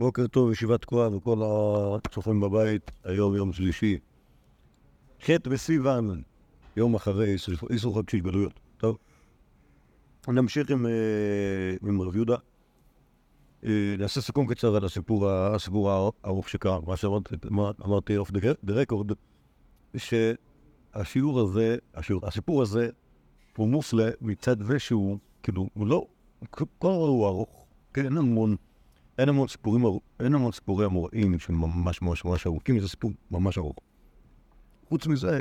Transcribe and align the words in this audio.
בוקר 0.00 0.26
טוב, 0.26 0.52
ישיבת 0.52 0.82
תקועה 0.82 1.16
וכל 1.16 1.38
הצופים 1.42 2.40
בבית, 2.40 2.90
היום 3.04 3.34
יום 3.34 3.52
שלישי. 3.52 3.98
ח' 5.22 5.30
בסיוון, 5.30 6.22
יום 6.76 6.94
אחרי 6.94 7.36
איסור 7.70 7.98
חג 7.98 8.10
של 8.10 8.20
גלויות. 8.20 8.60
טוב. 8.76 8.98
נמשיך 10.28 10.70
עם, 10.70 10.86
אה, 10.86 11.88
עם 11.88 12.02
רב 12.02 12.16
יהודה. 12.16 12.36
אה, 13.64 13.94
נעשה 13.98 14.20
סיכום 14.20 14.54
קצר 14.54 14.76
על 14.76 14.84
הסיפור, 14.84 15.30
הסיפור 15.30 15.90
הארוך 15.90 16.48
שקרה. 16.48 16.78
מה 16.80 16.96
שאמרתי 16.96 18.16
אוף 18.16 18.30
דה 18.64 18.72
רקורד, 18.72 19.12
שהשיעור 19.96 21.40
הזה, 21.40 21.76
השיעור, 21.94 22.26
הסיפור 22.26 22.62
הזה 22.62 22.90
הוא 23.56 23.68
מופלא 23.68 24.06
מצד 24.20 24.62
זה 24.62 24.78
שהוא, 24.78 25.18
כאילו, 25.42 25.68
הוא 25.74 25.86
לא, 25.86 26.06
כל 26.50 26.88
הוא 26.88 27.26
ארוך, 27.26 27.66
כן, 27.94 28.16
המון. 28.16 28.56
אין 29.20 29.28
המון 29.28 29.48
סיפורים, 29.48 29.84
אין 30.20 30.34
המון 30.34 30.52
סיפורי 30.52 30.86
אמוראים 30.86 31.38
שהם 31.38 31.60
ממש 31.60 32.02
ממש 32.02 32.24
ממש 32.24 32.46
ארוכים, 32.46 32.80
זה 32.80 32.88
סיפור 32.88 33.10
ממש 33.30 33.58
ארוך. 33.58 33.76
חוץ 34.88 35.06
מזה, 35.06 35.40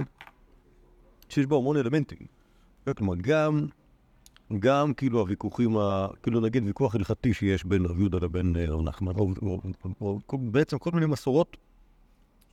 שיש 1.29 1.45
בו 1.45 1.57
המון 1.57 1.77
אלמנטים. 1.77 2.17
כלומר, 2.97 3.15
גם, 3.21 3.67
גם 4.59 4.93
כאילו 4.93 5.19
הוויכוחים, 5.19 5.77
ה, 5.77 6.07
כאילו 6.23 6.39
נגיד 6.39 6.63
ויכוח 6.65 6.95
הלכתי 6.95 7.33
שיש 7.33 7.65
בין 7.65 7.85
רב 7.85 7.99
יהודה 7.99 8.17
לבין 8.21 8.55
אה, 8.55 8.65
רב 8.67 8.81
נחמן, 8.81 9.15
או, 9.15 9.29
או, 9.41 9.59
או, 10.01 10.19
או 10.29 10.37
בעצם 10.37 10.77
כל 10.77 10.91
מיני 10.93 11.05
מסורות 11.05 11.57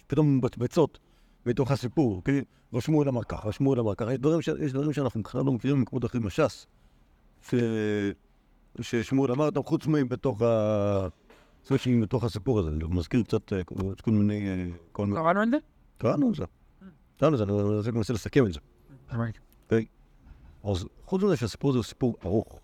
פתאום 0.06 0.36
מבצבצות 0.36 0.98
מתוך 1.46 1.70
הסיפור, 1.70 2.22
כי 2.24 2.40
רשמו 2.72 3.02
אמר 3.02 3.24
ככה, 3.24 3.48
רשמו 3.48 3.74
אמר 3.74 3.94
ככה, 3.94 4.12
יש 4.12 4.18
ש, 4.40 4.48
יש 4.60 4.72
דברים 4.72 4.92
שאנחנו 4.92 5.22
בכלל 5.22 5.44
לא 5.44 5.52
מכירים 5.52 5.76
במקומות 5.76 6.04
אחרים 6.04 6.22
בש"ס. 6.22 6.66
ששמואל 8.80 9.32
אמר 9.32 9.44
אותם, 9.44 9.62
חוץ 9.62 9.86
מבתוך 9.86 10.42
ה... 10.42 11.08
ספיישלים 11.66 12.00
בתוך 12.00 12.24
הסיפור 12.24 12.58
הזה, 12.58 12.68
אני 12.70 12.84
מזכיר 12.90 13.22
קצת 13.22 13.52
אה, 13.52 13.64
כל 14.02 14.10
מיני... 14.10 14.48
אה, 14.48 14.66
קראנו 14.92 15.42
את 15.42 15.50
זה? 15.50 15.56
קראנו 15.98 16.30
את 16.30 16.34
זה. 16.34 16.44
קראנו 17.16 17.34
את 17.34 17.38
זה, 17.38 17.44
אני 17.90 17.96
מנסה 17.98 18.12
לסכם 18.12 18.46
את 18.46 18.52
זה. 18.52 18.60
אוקיי? 19.64 19.86
אז 20.64 20.86
חוץ 21.04 21.22
מזה 21.22 21.36
שהסיפור 21.36 21.70
הזה 21.70 21.78
הוא 21.78 21.84
סיפור 21.84 22.16
ארוך 22.24 22.60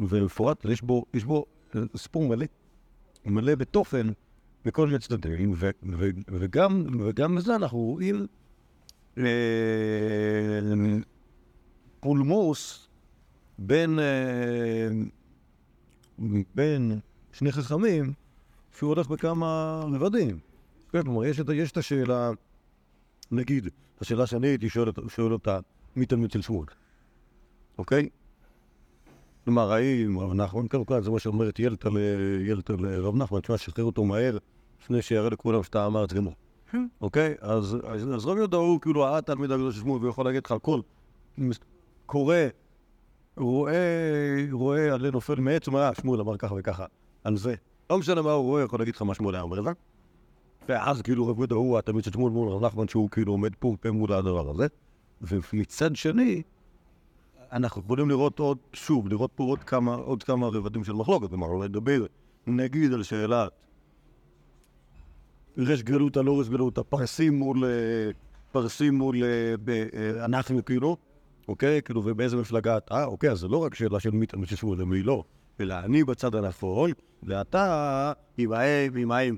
ומפורט, 0.00 0.64
יש 0.64 0.82
בו, 0.82 1.04
יש 1.14 1.24
בו 1.24 1.46
אה, 1.76 1.80
סיפור 1.96 2.28
מלא, 2.28 2.46
מלא 3.24 3.54
בתוכן 3.54 4.06
מכל 4.64 4.86
מיני 4.86 4.98
צדדים, 4.98 5.54
וגם, 6.28 6.84
וגם 7.00 7.34
בזה 7.34 7.56
אנחנו 7.56 7.78
רואים 7.78 8.26
פולמוס 12.00 12.88
בין 13.58 13.98
בין 16.54 17.00
שני 17.32 17.52
חכמים, 17.52 18.12
שהוא 18.78 18.88
הולך 18.88 19.08
בכמה 19.08 19.80
רבדים. 19.92 20.38
כן, 20.92 21.02
כלומר, 21.02 21.24
יש, 21.24 21.40
יש 21.54 21.72
את 21.72 21.76
השאלה, 21.76 22.30
נגיד, 23.30 23.68
השאלה 24.00 24.26
שאני 24.26 24.46
הייתי 24.46 24.68
שואל, 24.68 24.90
שואל 25.08 25.32
אותה, 25.32 25.58
מי 25.96 26.06
תלמיד 26.06 26.30
של 26.30 26.42
שמואל, 26.42 26.66
אוקיי? 27.78 28.08
כלומר, 29.44 29.72
האם 29.72 30.18
רב 30.18 30.32
נחמן, 30.32 30.68
כל 30.68 31.02
זה 31.02 31.10
מה 31.10 31.18
שאומרת 31.18 31.58
ילתה 31.58 31.88
לרב 32.78 33.16
נחמן, 33.16 33.40
תשמע, 33.40 33.58
שחרר 33.58 33.84
אותו 33.84 34.04
מהר, 34.04 34.38
לפני 34.82 35.02
שיראה 35.02 35.30
לכולם 35.30 35.62
שאתה 35.62 35.86
אמרת 35.86 36.12
גמור. 36.12 36.34
אוקיי? 37.00 37.34
אז, 37.40 37.74
רב 38.24 38.36
יהודה 38.36 38.56
הוא 38.56 38.80
כאילו 38.80 39.16
התלמיד 39.16 39.50
הגדול 39.50 39.72
של 39.72 39.80
שמואל, 39.80 39.98
והוא 40.00 40.10
יכול 40.10 40.24
להגיד 40.24 40.46
לך 40.46 40.52
הכל. 40.52 40.80
קורא 42.06 42.36
רואה, 43.36 44.46
רואה 44.52 44.94
עלה 44.94 45.10
נופל 45.10 45.40
מעץ, 45.40 45.66
הוא 45.66 45.74
אומר, 45.74 45.86
אה, 45.86 45.94
שמואל 45.94 46.20
אמר 46.20 46.36
ככה 46.36 46.54
וככה, 46.58 46.84
על 47.24 47.36
זה. 47.36 47.54
לא 47.90 47.98
משנה 47.98 48.22
מה 48.22 48.32
הוא 48.32 48.44
רואה, 48.44 48.62
יכול 48.62 48.78
להגיד 48.78 48.94
לך 48.94 49.02
מה 49.02 49.14
שמואל 49.14 49.34
היה 49.34 49.42
אומר 49.42 49.60
לזה. 49.60 49.70
ואז 50.68 51.02
כאילו 51.02 51.26
רב 51.26 51.38
יהודה 51.38 51.54
הוא 51.54 51.78
התלמיד 51.78 52.04
של 52.04 52.12
שמואל 52.12 52.32
מול 52.32 52.48
רב 52.48 52.64
נחמן, 52.64 52.88
שהוא 52.88 53.10
כאילו 53.10 53.32
עומד 53.32 53.54
פה 53.58 53.76
מול 53.92 54.12
הדבר 54.12 54.50
הזה. 54.50 54.66
ומצד 55.20 55.96
שני, 55.96 56.42
אנחנו 57.52 57.82
יכולים 57.84 58.08
לראות 58.08 58.38
עוד, 58.38 58.58
שוב, 58.72 59.08
לראות 59.08 59.30
פה 59.34 59.44
עוד 59.44 59.64
כמה, 59.64 59.94
עוד 59.94 60.22
כמה 60.22 60.46
רבדים 60.46 60.84
של 60.84 60.92
מחלוקת, 60.92 61.28
כלומר, 61.28 61.54
לדבר, 61.54 62.06
נגיד 62.46 62.92
על 62.92 63.02
שאלת 63.02 63.52
רש 65.58 65.82
גלותא, 65.82 66.18
לא 66.18 66.40
רש 66.40 66.48
גלותא, 66.48 66.82
פרסים 66.82 67.38
מול, 67.38 67.64
אה, 67.64 68.10
פרסים 68.52 68.94
מול, 68.94 69.22
אה, 69.24 70.24
אנחנו 70.24 70.64
כאילו, 70.64 70.96
אוקיי? 71.48 71.82
כאילו, 71.82 72.02
ובאיזה 72.04 72.36
מפלגה 72.36 72.76
אתה? 72.76 73.04
אוקיי, 73.04 73.30
אז 73.30 73.38
זה 73.38 73.48
לא 73.48 73.56
רק 73.56 73.74
שאלה 73.74 74.00
של 74.00 74.10
מי 74.10 74.26
תלמיד 74.26 74.48
ששמואל 74.48 74.82
ומי 74.82 75.02
לא, 75.02 75.24
אלא 75.60 75.74
אני 75.74 76.04
בצד 76.04 76.34
הנפול, 76.34 76.92
ואתה 77.22 78.12
עם 78.38 78.52
ההם, 78.52 78.96
עם 78.96 79.12
ההם, 79.12 79.36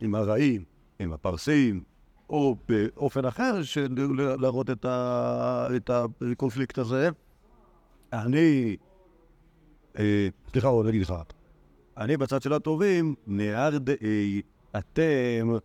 עם 0.00 0.14
הרעים, 0.14 0.64
עם 0.98 1.12
הפרסים, 1.12 1.82
או 2.30 2.56
באופן 2.68 3.24
אחר 3.24 3.62
של 3.62 3.94
להראות 4.40 4.70
את, 4.70 4.84
ה, 4.84 5.68
את 5.76 5.90
הקונפליקט 6.32 6.78
הזה. 6.78 7.08
אני, 8.12 8.76
אה, 9.98 10.28
סליחה, 10.50 10.68
או 10.68 10.82
נגיד 10.82 11.02
לך, 11.02 11.14
אני 11.96 12.16
בצד 12.16 12.42
של 12.42 12.52
הטובים, 12.52 13.14
נהר 13.26 13.78
דאי, 13.78 14.42
אתם, 14.78 15.56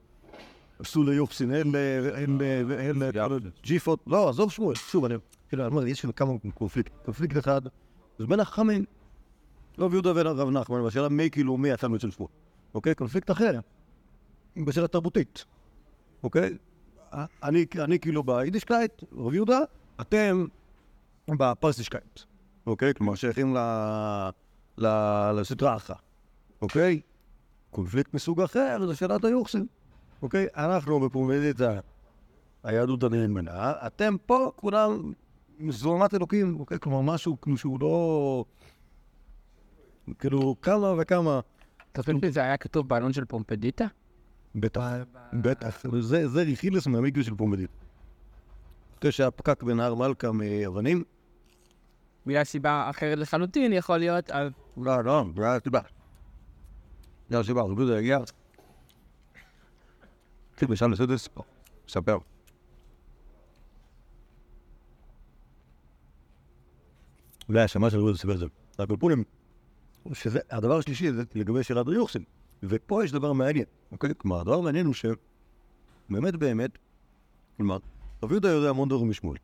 ליוחסין, 0.96 1.54
אלה, 1.54 3.10
אלה, 3.16 3.38
ג'יפות, 3.64 4.00
לא, 4.08 4.30
עזוב 4.30 4.52
שמואל, 4.52 4.76
שוב, 4.76 5.06
אני... 5.06 5.16
כאילו, 5.54 5.68
אני 5.68 5.76
אומר, 5.76 5.88
יש 5.88 6.06
כמה 6.16 6.32
קונפליקט. 6.54 6.92
קונפליקט 7.06 7.38
אחד, 7.38 7.62
זה 8.20 8.28
בין 8.28 8.40
החכמים, 8.40 8.86
רב 9.80 9.94
יהודה 9.94 10.12
ורב 10.16 10.50
נחמן, 10.50 10.86
בשאלה 10.86 11.10
מי 11.10 11.30
כאילו 11.30 11.58
מי 11.58 11.72
התלמיד 11.72 12.02
של 12.02 12.12
שמואל. 12.12 12.30
אוקיי? 12.74 12.96
קונפליקט 12.96 13.32
אחר, 13.32 13.60
בשאלה 14.66 14.88
תרבותית. 14.88 15.46
אוקיי? 16.24 16.58
אני, 17.44 17.66
אני 17.80 18.00
כאילו 18.00 18.24
ביידישקייט, 18.24 19.04
רב 19.18 19.34
יהודה, 19.34 19.60
אתם 20.02 20.46
בפרסישקייט. 21.30 22.20
אוקיי? 22.68 22.94
כלומר, 22.94 23.16
שייכים 23.16 23.56
לסדרה 24.78 25.76
אחת. 25.76 26.02
אוקיי? 26.62 27.02
קונפליקט 27.72 28.14
מסוג 28.14 28.42
אחר 28.42 28.88
זה 28.88 28.96
שאלת 28.96 29.26
היוחסין. 29.26 29.66
אוקיי? 30.22 30.48
אנחנו 30.56 31.00
בפרומדיטה, 31.00 31.80
היהדות 32.64 33.04
הנאמנה, 33.04 33.74
אתם 33.88 34.16
פה 34.26 34.52
כולם 34.56 35.14
זוהמת 35.70 36.14
אלוקים, 36.14 36.60
אוקיי? 36.60 36.80
כלומר, 36.80 37.14
משהו 37.14 37.42
כאילו 37.42 37.58
שהוא 37.58 37.80
לא... 37.82 38.46
כאילו, 40.20 40.56
כמה 40.62 40.94
וכמה... 40.98 41.40
אתה 41.92 42.02
חושב 42.04 42.14
שזה 42.26 42.44
היה 42.44 42.58
כתוב 42.58 42.90
בעלון 42.90 43.14
של 43.14 43.26
פומפדיטה? 43.26 43.86
בטח, 44.56 44.92
בטח. 45.34 45.86
זה 46.26 46.44
ריחילס 46.44 46.88
מהמקווה 46.88 47.24
של 47.24 47.36
פומפדיטה. 47.36 47.74
אחרי 49.00 49.12
שהיה 49.12 49.32
פקק 49.32 49.64
בנהר 49.64 49.96
מלכה 49.96 50.32
מאבנים. 50.32 51.04
בגלל 52.26 52.44
סיבה 52.44 52.90
אחרת 52.90 53.18
לחלוטין, 53.18 53.74
יכול 53.74 53.98
להיות. 53.98 54.30
לא, 54.78 55.04
לא, 55.04 55.24
זה 55.36 55.52
היה 55.52 55.60
סיבה. 55.60 55.80
זה 57.30 57.36
היה 57.36 57.44
סיבה, 57.44 57.62
זה 57.88 57.98
הגיע. 57.98 58.20
תקשיב, 60.52 60.72
בשעה 60.72 60.88
לסדס, 60.88 61.30
ספר. 61.88 62.18
אולי 67.50 67.62
השמה 67.62 67.90
של 67.90 68.00
רבי 68.00 68.38
זה. 68.38 68.46
הקולפונים, 68.80 69.24
שזה, 70.14 70.40
הדבר 70.52 70.78
השלישי 70.78 71.12
זה 71.12 71.24
לגבי 71.36 71.64
שאלת 71.64 71.88
היוחסין. 71.88 72.24
ופה 72.64 73.04
יש 73.04 73.12
דבר 73.12 73.34
מעניין, 73.34 73.66
אוקיי? 73.92 74.10
כלומר, 74.18 74.40
הדבר 74.40 74.58
המעניין 74.58 74.86
הוא 74.86 74.94
שבאמת 74.94 76.36
באמת, 76.36 76.78
כלומר, 77.58 77.78
רב 78.24 78.32
יהודה 78.32 78.50
יודע 78.50 78.70
המון 78.70 78.90
דברים 78.90 79.10
משמואל. 79.10 79.38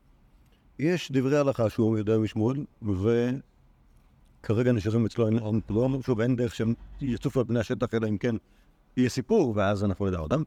יש 0.79 1.11
דברי 1.11 1.37
הלכה 1.37 1.69
שהוא 1.69 1.97
יודע 1.97 2.17
משמואל, 2.17 2.65
וכרגע 2.81 4.71
נשארים 4.71 5.05
אצלו, 5.05 5.27
אין, 5.27 5.39
לא 5.69 5.79
אומר 5.79 6.01
שוב, 6.01 6.21
אין 6.21 6.35
דרך 6.35 6.55
שהם 6.55 6.73
יצופו 7.01 7.39
על 7.39 7.45
פני 7.45 7.59
השטח, 7.59 7.93
אלא 7.93 8.07
אם 8.07 8.17
כן 8.17 8.35
יהיה 8.97 9.09
סיפור, 9.09 9.53
ואז 9.55 9.83
אנחנו 9.83 10.07
נדע 10.07 10.19
אותם. 10.19 10.43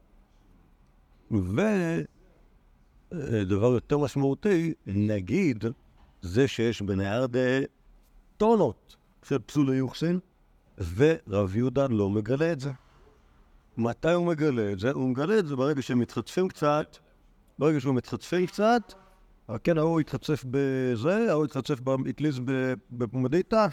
ודבר 3.11 3.67
יותר 3.67 3.97
משמעותי, 3.97 4.73
נגיד, 4.87 5.65
זה 6.23 6.47
שיש 6.47 6.81
בנהרדה 6.81 7.59
טונות 8.37 8.95
של 9.23 9.39
פסולי 9.39 9.75
יוחסין, 9.75 10.19
ורב 10.95 11.55
יהודה 11.55 11.87
לא 11.87 12.09
מגלה 12.09 12.51
את 12.51 12.59
זה. 12.59 12.71
מתי 13.77 14.11
הוא 14.11 14.25
מגלה 14.25 14.71
את 14.71 14.79
זה? 14.79 14.91
הוא 14.91 15.09
מגלה 15.09 15.39
את 15.39 15.47
זה 15.47 15.55
ברגע 15.55 15.81
שהם 15.81 15.99
מתחצפים 15.99 16.47
קצת, 16.47 16.97
ברגע 17.59 17.79
שהוא 17.79 17.95
מתחצפים 17.95 18.45
קצת, 18.45 18.93
כן, 19.63 19.77
ההוא 19.77 19.99
התחצף 19.99 20.43
בזה, 20.51 21.31
ההוא 21.31 21.45
התחצף 21.45 21.79
באטליז 21.79 22.39
בפומדיטה. 22.91 23.67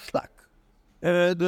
עד, 1.02 1.42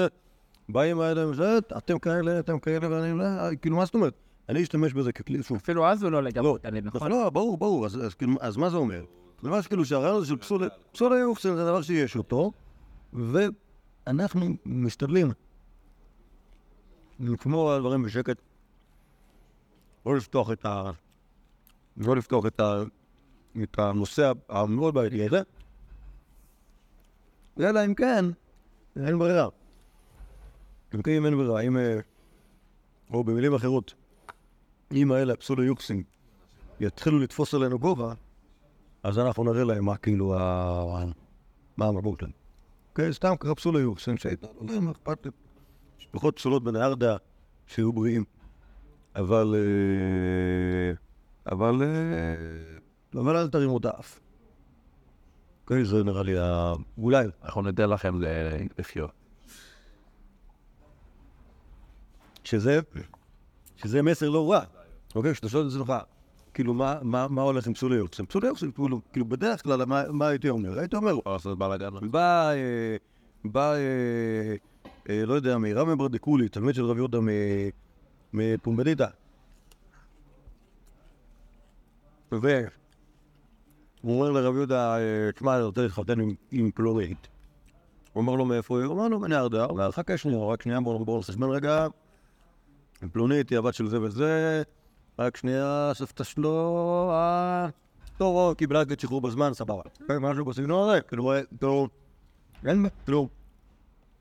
באים 0.69 1.01
האלה 1.01 1.29
וזה, 1.29 1.59
אתם 1.77 1.99
כאלה, 1.99 2.39
אתם 2.39 2.59
כאלה, 2.59 2.91
ואני, 2.91 3.19
לא, 3.19 3.25
כאילו, 3.63 3.77
מה 3.77 3.85
זאת 3.85 3.95
אומרת? 3.95 4.15
אני 4.49 4.63
אשתמש 4.63 4.93
בזה 4.93 5.13
ככלי, 5.13 5.43
שוב. 5.43 5.57
אפילו 5.57 5.87
אז 5.87 6.03
הוא 6.03 6.11
לא 6.11 6.23
לגמרי, 6.23 6.59
נכון? 6.83 7.11
לא, 7.11 7.31
ברור, 7.31 7.59
ברור, 7.59 7.87
כאילו, 8.19 8.33
אז 8.41 8.57
מה 8.57 8.71
זה 8.71 8.77
אומר? 8.77 9.05
ממש 9.43 9.67
כאילו 9.67 9.85
שהרעיון 9.85 10.17
הזה 10.17 10.27
של 10.27 10.37
פסול, 10.37 10.69
פסול 10.93 11.13
היוחסין 11.13 11.57
זה 11.57 11.65
דבר 11.65 11.83
שיש 11.83 12.17
אותו, 12.17 12.53
ואנחנו 13.13 14.47
משתדלים 14.67 15.33
לשמור 17.21 17.71
על 17.71 17.77
הדברים 17.77 18.03
בשקט. 18.03 18.37
לא 20.07 20.17
לפתוח 20.17 20.51
את 20.51 20.65
ה... 20.65 20.91
לא 21.97 22.17
לפתוח 22.17 22.47
את 22.47 22.61
ה... 22.61 22.83
את 23.63 23.79
הנושא 23.79 24.33
המאוד 24.49 24.95
בעייתי 24.95 25.27
הזה. 25.27 25.43
אלא 27.61 27.85
אם 27.85 27.95
כן, 27.95 28.25
אין 28.97 29.19
ברירה. 29.19 29.49
אם 30.95 31.03
כן, 31.03 31.25
אין 31.25 31.37
ברירה, 31.37 31.61
אם... 31.61 31.77
אה, 31.77 32.01
או 33.13 33.25
במילים 33.25 33.55
אחרות, 33.55 33.95
אם 34.93 35.13
האלה 35.13 35.33
הפסולו-יוקסים 35.33 36.03
יתחילו 36.81 37.19
לתפוס 37.19 37.55
עלינו 37.55 37.79
גובה, 37.79 38.15
אז 39.03 39.19
אנחנו 39.19 39.45
נראה 39.45 39.65
להם 39.65 39.85
מה 39.85 39.97
כאילו. 39.97 40.35
מה 41.77 41.87
המרבות 41.87 42.19
שלהם. 42.21 42.33
אוקיי, 42.91 43.13
סתם 43.13 43.35
ככה 43.41 43.55
פסולו-יוקסים 43.55 44.17
שהתנהלו 44.17 44.67
להם, 44.67 44.89
אכפת 44.89 45.25
לי. 45.25 45.31
משפחות 45.99 46.37
פסולות 46.37 46.65
בנהרדה 46.65 47.17
שהיו 47.67 47.93
בריאים, 47.93 48.25
אבל... 49.17 49.55
אה, 49.55 50.93
אבל... 51.53 51.83
אה, 51.83 53.21
אבל 53.21 53.37
אל 53.37 53.49
תרימו 53.49 53.79
את 53.79 53.85
האף. 53.85 54.21
אוקיי, 55.63 55.85
זה 55.85 56.05
נראה 56.05 56.23
לי. 56.23 56.35
אולי. 56.99 57.27
אנחנו 57.45 57.63
ניתן 57.63 57.91
לכם 57.91 58.21
לחיות. 58.79 59.11
שזה, 62.45 62.81
שזה 63.77 64.03
מסר 64.03 64.29
לא 64.29 64.53
רע. 64.53 64.65
אוקיי, 65.15 65.33
כשאתה 65.33 65.49
שואל 65.49 65.67
את 65.67 65.73
עצמך, 65.73 65.93
כאילו, 66.55 66.75
מה, 66.75 66.99
מה, 67.03 67.29
מה 67.29 67.43
הולך 67.43 67.67
עם 67.67 67.75
פסולי 67.75 67.97
יוקסים? 67.97 68.27
פסולי 68.27 68.47
יוקסים, 68.49 68.73
כאילו, 68.73 69.01
כאילו, 69.13 69.27
בדרך 69.27 69.63
כלל, 69.63 69.85
מה, 69.85 70.03
מה 70.13 70.27
הייתי 70.29 70.49
אומר? 70.49 70.79
הייתי 70.79 70.97
אומר, 70.97 71.13
לעשות 71.27 71.59
בלאגן. 71.59 72.11
בא, 72.11 72.51
אה, 72.51 72.97
בא, 73.45 73.73
אה, 73.75 74.55
אה, 75.11 75.27
לא 75.27 75.35
יודע, 75.35 75.59
מרמי 75.59 75.97
ברדיקולי, 75.97 76.49
תלמיד 76.49 76.75
של 76.75 76.85
רב 76.85 76.97
יהודה 76.97 77.19
מפומבדיטה. 78.33 79.07
והוא 82.33 82.51
אומר 84.05 84.31
לרב 84.31 84.55
יהודה, 84.57 84.97
תשמע, 85.35 85.57
אני 85.57 85.65
רוצה 85.65 85.83
להתחתן 85.83 86.15
עם- 86.51 86.71
פלורית. 86.71 87.29
הוא 88.13 88.21
אומר 88.23 88.35
לו 88.35 88.45
מאיפה 88.45 88.79
היא? 88.79 88.87
הוא 88.87 88.95
אומר 88.95 89.09
לו 89.09 89.21
מנהרדה. 89.21 89.65
הוא 89.65 89.71
אומר, 89.71 89.91
חכה 89.91 90.17
שנייה, 90.17 90.39
רק 90.47 90.63
שנייה, 90.63 90.81
בואו 90.81 91.05
בואו 91.05 91.19
נחשבן 91.19 91.49
רגע. 91.51 91.87
פלונית 93.13 93.51
היא 93.51 93.59
הבת 93.59 93.75
של 93.75 93.87
זה 93.87 94.01
וזה, 94.01 94.63
רק 95.19 95.37
שנייה, 95.37 95.93
סבתא 95.95 96.25
שלו, 96.25 97.13
או, 98.21 98.55
קיבלה 98.59 98.83
את 98.83 99.01
שחרור 99.01 99.21
בזמן, 99.21 99.55
סבבה. 99.55 99.83
כן, 100.09 100.17
משהו 100.17 100.45
בסגנון 100.45 100.89
הזה, 100.89 101.01
כאילו, 101.01 101.33
אה, 101.33 101.41
כאילו, 101.59 101.89
אין, 102.67 102.87
כאילו, 103.05 103.29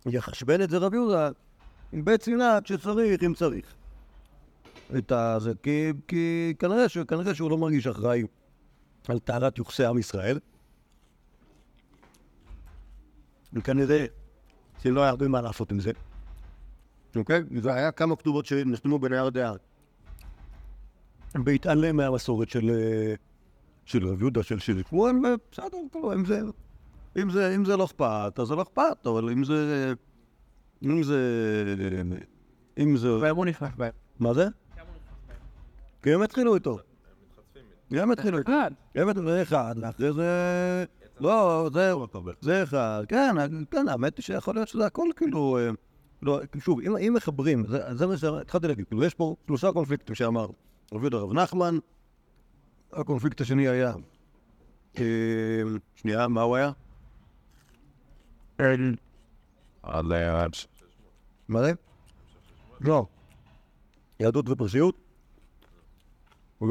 יחשבן 0.05 0.61
את 0.61 0.69
זה 0.69 0.77
רב 0.77 0.93
יהודה 0.93 1.29
בית 1.93 2.23
סיני 2.23 2.43
כשצריך, 2.63 3.23
אם 3.23 3.33
צריך. 3.33 3.65
את 4.97 5.11
הזה, 5.11 5.51
כי, 5.63 5.91
כי 6.07 6.53
כנראה, 6.59 6.89
ש, 6.89 6.97
כנראה 6.97 7.35
שהוא 7.35 7.51
לא 7.51 7.57
מרגיש 7.57 7.87
אחראי 7.87 8.23
על 9.07 9.19
טהרת 9.19 9.57
יוחסי 9.57 9.85
עם 9.85 9.97
ישראל. 9.97 10.39
וכנראה 13.53 14.05
שלא 14.83 15.01
היה 15.01 15.09
הרבה 15.09 15.27
מה 15.27 15.41
לעשות 15.41 15.71
עם 15.71 15.79
זה. 15.79 15.91
אוקיי? 17.15 17.43
זה 17.61 17.73
היה 17.73 17.91
כמה 17.91 18.15
כתובות 18.15 18.45
שנחתמו 18.45 18.99
בנייר. 18.99 19.29
בהתעלם 21.35 21.97
מהמסורת 21.97 22.49
של, 22.49 22.69
אה, 22.69 23.13
של 23.85 24.07
רב 24.07 24.21
יהודה, 24.21 24.43
של 24.43 24.59
שלי 24.59 24.83
שמואל, 24.89 25.15
ובסדר, 25.15 25.77
כאילו, 25.91 26.13
אם 26.13 26.25
זה, 26.25 26.41
אם 27.21 27.29
זה, 27.29 27.55
אם 27.55 27.65
זה 27.65 27.77
לא 27.77 27.85
אכפת, 27.85 28.39
אז 28.39 28.47
זה 28.47 28.55
לא 28.55 28.61
אכפת, 28.61 29.07
אבל 29.07 29.29
אם 29.29 29.43
זה... 29.43 29.93
אם 30.83 31.03
זה... 31.03 31.19
אם 32.77 32.97
זה... 32.97 33.17
והיום 33.17 33.37
הוא 33.37 33.45
נכנס 33.45 33.71
בהם. 33.77 33.91
מה 34.19 34.33
זה? 34.33 34.47
כי 36.03 36.13
הם 36.13 36.21
התחילו 36.21 36.55
איתו. 36.55 36.79
הם 37.91 38.11
התחילו 38.11 38.37
איתו. 38.37 38.51
אחד. 38.51 38.71
הם 38.95 39.09
התחילו, 39.09 39.29
זה 39.29 39.41
אחד, 39.41 39.75
ואחרי 39.81 40.13
זה... 40.13 40.85
לא, 41.19 41.69
זהו, 41.73 42.07
זה 42.41 42.63
אחד. 42.63 43.03
כן, 43.07 43.35
כן, 43.71 43.87
האמת 43.87 44.17
היא 44.17 44.23
שיכול 44.23 44.55
להיות 44.55 44.67
שזה 44.67 44.85
הכל 44.85 45.07
כאילו... 45.15 45.57
אה, 45.57 45.69
לא, 46.21 46.39
שוב, 46.59 46.79
אם, 46.81 47.13
מחברים, 47.13 47.65
זה, 47.67 47.95
זה 47.95 48.07
מה 48.07 48.17
שהתחלתי 48.17 48.67
להגיד, 48.67 48.85
כאילו 48.87 49.03
יש 49.03 49.13
פה 49.13 49.35
שלושה 49.47 49.71
קונפליקטים 49.71 50.15
שאמר 50.15 50.47
רב 50.93 51.01
יהודה 51.01 51.17
רב 51.17 51.33
נחמן, 51.33 51.77
הקונפליקט 52.91 53.41
השני 53.41 53.67
היה, 53.67 53.93
אה, 54.97 55.61
שנייה, 55.95 56.27
מה 56.27 56.41
הוא 56.41 56.55
היה? 56.55 56.71
עד 59.83 60.05
ל... 60.05 60.13
מה 61.47 61.63
זה? 61.63 61.73
לא. 62.81 63.05
יהדות 64.19 64.49
ופרשיות? 64.49 64.95
ו... 66.61 66.65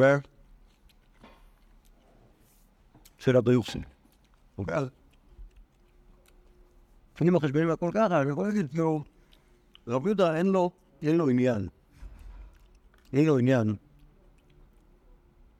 אוקיי? 4.59 4.75
אז... 4.75 4.89
אם 7.23 7.37
החשבונים 7.37 7.69
והכל 7.69 7.91
ככה, 7.95 8.23
אני 8.23 8.31
יכול 8.31 8.49
להגיד, 8.49 8.71
כאילו, 8.71 9.05
רב 9.87 10.07
יהודה 10.07 10.37
אין 10.37 10.47
לו, 10.47 10.71
אין 11.03 11.17
לו 11.17 11.29
עניין. 11.29 11.69
אין 13.13 13.27
לו 13.27 13.39
עניין 13.39 13.77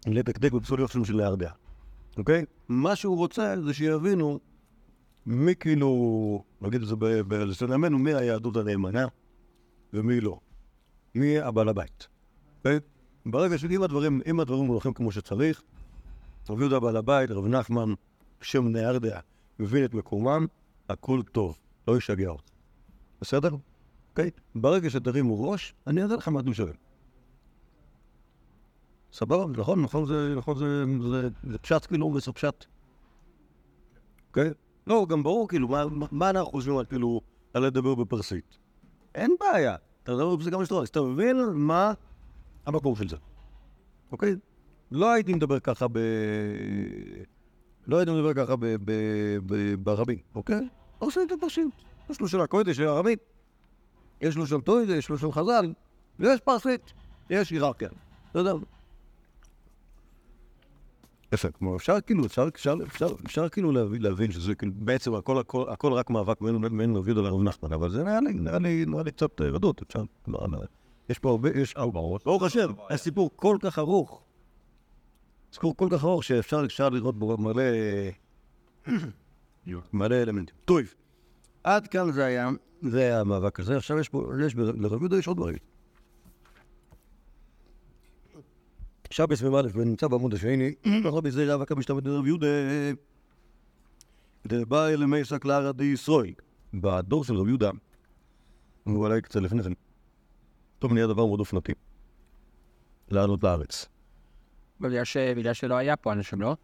לדקדק 0.07 0.53
בפסול 0.53 0.81
יוחסין 0.81 1.05
של 1.05 1.17
להרדע. 1.17 1.51
אוקיי? 2.19 2.45
מה 2.69 2.97
שהוא 2.97 3.17
רוצה 3.17 3.55
זה 3.65 3.75
שיבינו 3.75 4.39
מי 5.27 5.55
כאילו, 5.55 6.45
נגיד 6.61 6.83
את 6.83 6.89
זה 6.89 6.97
בלשון 7.27 7.73
ימינו, 7.73 7.99
מי 7.99 8.15
היהדות 8.15 8.57
הנאמנה 8.57 9.07
ומי 9.93 10.21
לא. 10.21 10.41
מי 11.15 11.39
הבעל 11.39 11.69
הבית. 11.69 12.09
אוקיי? 12.59 12.79
ברגע 13.27 13.59
שאם 13.59 13.83
הדברים, 13.83 14.21
אם 14.27 14.41
הדברים 14.41 14.67
הולכים 14.67 14.93
כמו 14.93 15.13
שצריך, 15.13 15.63
רב 16.51 16.61
יהודה 16.61 16.81
בעל 16.81 16.97
הבית, 16.97 17.31
רב 17.31 17.47
נחמן, 17.47 17.95
שם 18.43 18.69
נהרדע, 18.69 19.21
מבין 19.59 19.85
את 19.85 19.95
מקומם, 19.95 20.47
הכל 20.89 21.23
טוב, 21.33 21.59
לא 21.89 21.97
ישגע 21.97 22.29
אותך. 22.29 22.51
בסדר? 23.21 23.57
אוקיי? 24.11 24.31
ברגע 24.55 24.91
שתרימו 24.91 25.51
ראש, 25.51 25.75
אני 25.87 26.03
אראה 26.03 26.17
לך 26.17 26.29
מה 26.29 26.41
אתם 26.41 26.55
שווים. 26.55 26.90
סבבה, 29.13 29.45
נכון, 29.61 29.83
נכון, 29.83 30.07
זה, 30.07 30.35
נכון, 30.37 30.59
זה, 30.59 30.85
זה, 31.11 31.29
זה 31.51 31.59
פשט 31.59 31.87
כאילו, 31.87 32.07
וזה 32.07 32.33
פשט. 32.33 32.65
אוקיי? 34.29 34.51
לא, 34.87 35.07
גם 35.09 35.23
ברור, 35.23 35.49
כאילו, 35.49 35.69
מה, 35.69 35.85
מה- 36.11 36.31
אנחנו 36.31 36.51
חושבים 36.51 36.77
על, 36.79 36.85
כאילו, 36.85 37.21
על 37.55 37.67
לדבר 37.67 37.95
בפרסית? 37.95 38.59
אין 39.15 39.35
בעיה. 39.41 39.77
אתה 40.03 40.13
מדבר 40.13 40.35
בפרסית 40.35 40.53
גם 40.53 40.61
משטרה, 40.61 40.83
אז 40.83 40.89
אתה 40.89 41.03
מבין 41.03 41.37
מה 41.55 41.93
המקום 42.67 42.97
של 42.97 43.09
זה. 43.09 43.17
אוקיי? 44.13 44.35
לא 44.91 45.13
הייתי 45.13 45.35
מדבר 45.35 45.61
ככה 45.61 45.89
ב... 45.89 45.99
לא 47.87 47.97
הייתי 47.97 48.13
מדבר 48.13 48.35
ככה 48.35 48.57
ב... 48.57 48.67
ב... 48.85 48.93
ב... 49.47 49.75
ברבים, 49.75 50.19
אוקיי? 50.35 50.69
עושה 50.99 51.21
את 51.23 51.33
הפרסית. 51.33 51.67
יש 52.11 52.21
לו 52.21 52.29
של 52.29 52.41
הקודש, 52.41 52.77
של 52.77 52.87
הרבים. 52.87 53.19
יש 54.21 54.37
לו 54.37 54.47
שם 54.47 54.61
טוידה, 54.61 54.97
יש 54.97 55.09
לו 55.09 55.19
שם 55.19 55.33
חז"ל, 55.33 55.73
ויש 56.19 56.41
פרסית, 56.41 56.93
יש 57.31 57.51
היררכיה. 57.51 57.89
אתה 58.31 58.39
יודע. 58.39 58.53
יפה, 61.33 61.51
כלומר 61.51 61.77
אפשר 61.77 62.01
כאילו, 62.01 62.27
אפשר, 62.27 62.49
אפשר, 62.55 62.75
אפשר, 62.87 63.07
אפשר 63.27 63.49
כאילו 63.49 63.73
להבין, 63.73 64.03
להבין 64.03 64.33
שזה 64.33 64.55
כאילו 64.55 64.73
בעצם 64.77 65.15
הכל, 65.15 65.39
הכל, 65.39 65.65
הכל 65.69 65.93
רק 65.93 66.11
מאבק 66.11 66.41
בין, 66.41 66.79
בין 66.79 66.97
רב 66.97 67.09
יהודה 67.09 67.21
לרב 67.23 67.43
נחמן, 67.43 67.73
אבל 67.73 67.91
זה 67.91 68.05
נראה 68.05 68.21
לי, 68.21 68.33
נראה 68.33 68.59
לי, 68.59 68.85
נראה 68.87 69.03
לי 69.03 69.13
קצת 69.13 69.41
אה, 69.41 69.47
רדות, 69.47 69.83
אפשר, 69.83 70.03
יש 71.09 71.19
פה 71.19 71.31
הרבה, 71.31 71.51
יש, 71.55 71.75
ברוך 72.25 72.43
השם, 72.43 72.73
הסיפור 72.91 73.31
כל 73.37 73.57
כך 73.61 73.79
ארוך, 73.79 74.23
סיפור 75.53 75.77
כל 75.77 75.89
כך 75.91 76.05
ארוך 76.05 76.25
שאפשר 76.25 76.63
אפשר 76.65 76.89
לראות 76.89 77.19
בו 77.19 77.37
מלא, 77.37 77.63
מלא 79.93 80.15
אלמנטים. 80.15 80.57
טוב, 80.65 80.81
עד 81.65 81.87
כאן 81.89 82.13
זה 82.13 82.25
היה, 82.25 82.51
זה 82.83 83.01
היה 83.01 83.21
המאבק 83.21 83.61
הזה, 83.61 83.77
עכשיו 83.77 83.99
יש 83.99 84.09
פה, 84.09 84.33
יש, 84.47 84.55
ב- 84.55 84.61
לרב 84.61 85.01
יהודה 85.01 85.19
יש 85.19 85.27
עוד 85.27 85.37
דברים. 85.37 85.59
שבס 89.11 89.43
מ"א 89.43 89.63
ונמצא 89.75 90.09
בעמוד 90.09 90.35
השני, 90.35 90.75
רבי 91.05 91.31
זרע 91.31 91.55
אבקה 91.55 91.75
משתמט 91.75 92.07
לרב 92.07 92.27
יהודה, 92.27 92.47
דבא 94.47 94.87
אל 94.89 95.07
מייסא 95.07 95.39
קלרא 95.39 95.73
די 95.73 95.85
ישראל. 95.85 96.33
בדור 96.75 97.25
של 97.25 97.35
רב 97.37 97.49
יהודה, 97.49 97.71
הוא 98.85 98.97
אולי 99.07 99.23
קצת 99.23 99.41
לפני 99.41 99.63
כן, 99.63 99.73
טוב 100.79 100.93
נהיה 100.93 101.07
דבר 101.07 101.27
מאוד 101.27 101.41
אופנתי, 101.41 101.73
לעלות 103.09 103.45
לארץ. 103.45 103.87
בגלל 104.81 105.05
ש- 105.05 105.17
בגלל 105.17 105.53
שלא 105.53 105.75
היה 105.75 105.97
פה 105.97 106.13
אנשים, 106.13 106.41
לא? 106.41 106.57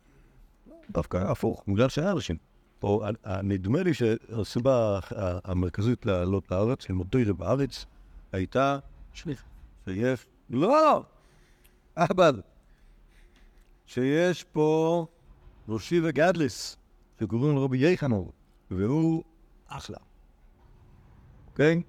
דווקא 0.91 1.17
הפוך, 1.17 1.65
בגלל 1.69 1.89
שהיה 1.89 2.13
אנשים. 2.13 2.37
פה, 2.79 3.07
ה- 3.09 3.31
ה- 3.33 3.43
נדמה 3.43 3.83
לי 3.83 3.95
שהסיבה 3.95 4.99
המרכזית 5.45 6.07
לעלות 6.07 6.51
לארץ, 6.51 6.89
ללמוד 6.89 7.07
תוירה 7.11 7.33
בארץ, 7.33 7.87
הייתה 8.33 8.79
שליח. 9.13 9.45
שיש... 9.85 10.27
לא! 10.51 11.03
אבל 11.97 12.43
שיש 13.87 14.45
פה 14.45 15.07
ראשי 15.69 16.01
וגדלס, 16.05 16.77
שקוראים 17.21 17.55
לו 17.55 17.65
רבי 17.65 17.79
יחנור, 17.79 18.33
והוא 18.71 19.25
אחלה. 19.67 19.99
אוקיי? 21.47 21.83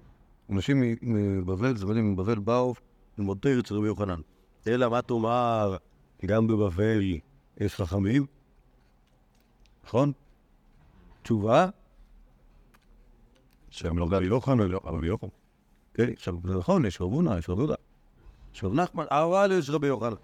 אנשים 0.50 0.82
מבבל, 1.02 1.76
זמנים 1.76 2.12
מבבל 2.12 2.38
באו 2.38 2.74
ללמוד 3.18 3.38
תרא 3.40 3.60
אצל 3.60 3.74
רבי 3.74 3.86
יוחנן. 3.86 4.20
אלא 4.66 4.90
מה 4.90 5.02
תאמר, 5.02 5.76
גם 6.26 6.46
בבבל 6.46 7.00
יש 7.56 7.74
חכמים? 7.74 8.26
נכון? 9.84 10.12
תשובה? 11.22 11.68
שהם 13.70 13.98
לא 13.98 14.04
רבי 14.10 14.26
יוחנן, 14.26 14.68
לא, 14.68 14.80
רבי 14.84 15.06
יוחנן. 15.06 15.28
כן, 15.94 16.12
עכשיו, 16.12 16.34
זה 16.44 16.58
נכון, 16.58 16.84
יש 16.84 17.00
רב 17.00 17.12
הונא, 17.12 17.38
יש 17.38 17.50
רב 17.50 17.70
רב 18.64 18.74
נחמן, 18.74 19.04
אבל 19.10 19.50
יש 19.58 19.70
רבי 19.70 19.86
יוחנן. 19.86 20.14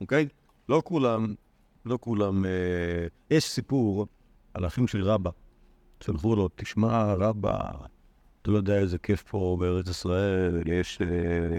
אוקיי? 0.00 0.28
לא 0.68 0.82
כולם, 0.84 1.34
לא 1.84 1.98
כולם, 2.00 2.44
אה, 2.44 3.06
יש 3.30 3.44
סיפור 3.44 4.06
על 4.54 4.66
אחים 4.66 4.86
של 4.86 5.02
רבא, 5.02 5.30
שלחו 6.00 6.36
לו, 6.36 6.48
תשמע, 6.56 7.14
רבא, 7.14 7.70
אתה 8.42 8.50
לא 8.50 8.56
יודע 8.56 8.78
איזה 8.78 8.98
כיף 8.98 9.22
פה 9.22 9.56
בארץ 9.60 9.88
ישראל, 9.88 10.62
יש, 10.66 10.98
אה, 11.02 11.58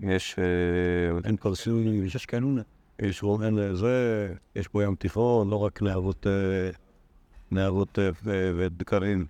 יש, 0.00 0.38
אה, 0.38 1.18
אין 1.24 1.36
פרסים, 1.36 2.04
יש 2.04 2.16
אשכנונה, 2.16 2.62
יש 2.98 3.22
רומן 3.22 3.54
לזה, 3.54 4.28
יש 4.56 4.68
פה 4.68 4.84
ים 4.84 4.94
תיכון, 4.94 5.50
לא 5.50 5.56
רק 5.56 5.82
נערות, 5.82 6.26
נערות 7.50 7.98
ודקרים. 8.56 9.26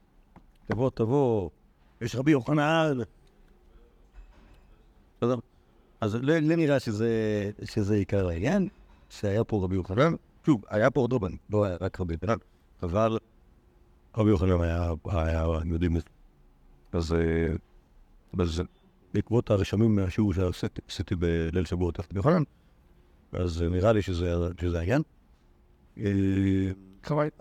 תבוא, 0.67 0.91
תבוא, 0.91 1.51
יש 2.01 2.17
רבי 2.17 2.31
יוחנן. 2.31 2.99
בסדר? 5.17 5.37
אז 6.01 6.15
לי 6.15 6.41
לי 6.41 6.57
נראה 6.57 6.81
שזה, 6.81 7.11
שזה 7.65 7.95
עיקר 7.95 8.29
העניין, 8.29 8.69
שהיה 9.11 9.45
פה 9.45 9.65
רבי 9.65 9.75
יוחנן. 9.75 10.15
שוב, 10.47 10.63
היה 10.69 10.91
פה 10.91 11.01
עוד 11.01 11.13
רבן, 11.13 11.33
לא 11.51 11.65
היה 11.65 11.77
רק 11.81 12.01
רבי 12.01 12.15
יוחנן, 12.15 12.37
אבל 12.83 13.19
רבי 14.17 14.31
יוחנן 14.31 14.61
היה, 14.61 14.93
היה, 15.05 15.47
יודעים 15.65 15.97
את 15.97 16.03
זה. 16.03 16.09
אז, 16.99 17.15
אז 18.39 18.63
בעקבות 19.15 19.51
הרשמים 19.51 19.97
מהשיעור 19.97 20.35
שעשיתי 20.35 20.81
עשיתי 20.89 21.15
בליל 21.15 21.65
שבועות 21.65 22.01
רבי 22.01 22.09
יוחנן, 22.15 22.43
אז 23.33 23.63
אה, 23.63 23.69
נראה 23.69 23.93
לי 23.93 24.03
שזה 24.03 24.35
שזה 24.61 24.79
העניין. 24.79 25.03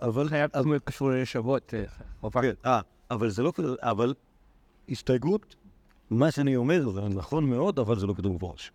אבל... 0.00 0.28
להיות 0.66 0.84
קשור 0.84 1.10
לשבועות. 1.10 1.74
אה. 2.24 2.30
כן, 2.42 2.52
אה, 2.66 2.80
אבל 3.10 3.30
זה 3.30 3.42
לא 3.42 3.52
אבל 3.80 4.14
הסתייגות, 4.88 5.56
מה 6.10 6.30
שאני 6.30 6.56
אומר 6.56 6.90
זה 6.90 7.00
נכון 7.00 7.50
מאוד, 7.50 7.78
אבל 7.78 7.98
זה 7.98 8.06
לא 8.06 8.14
כתוב 8.14 8.36
מפורש. 8.36 8.72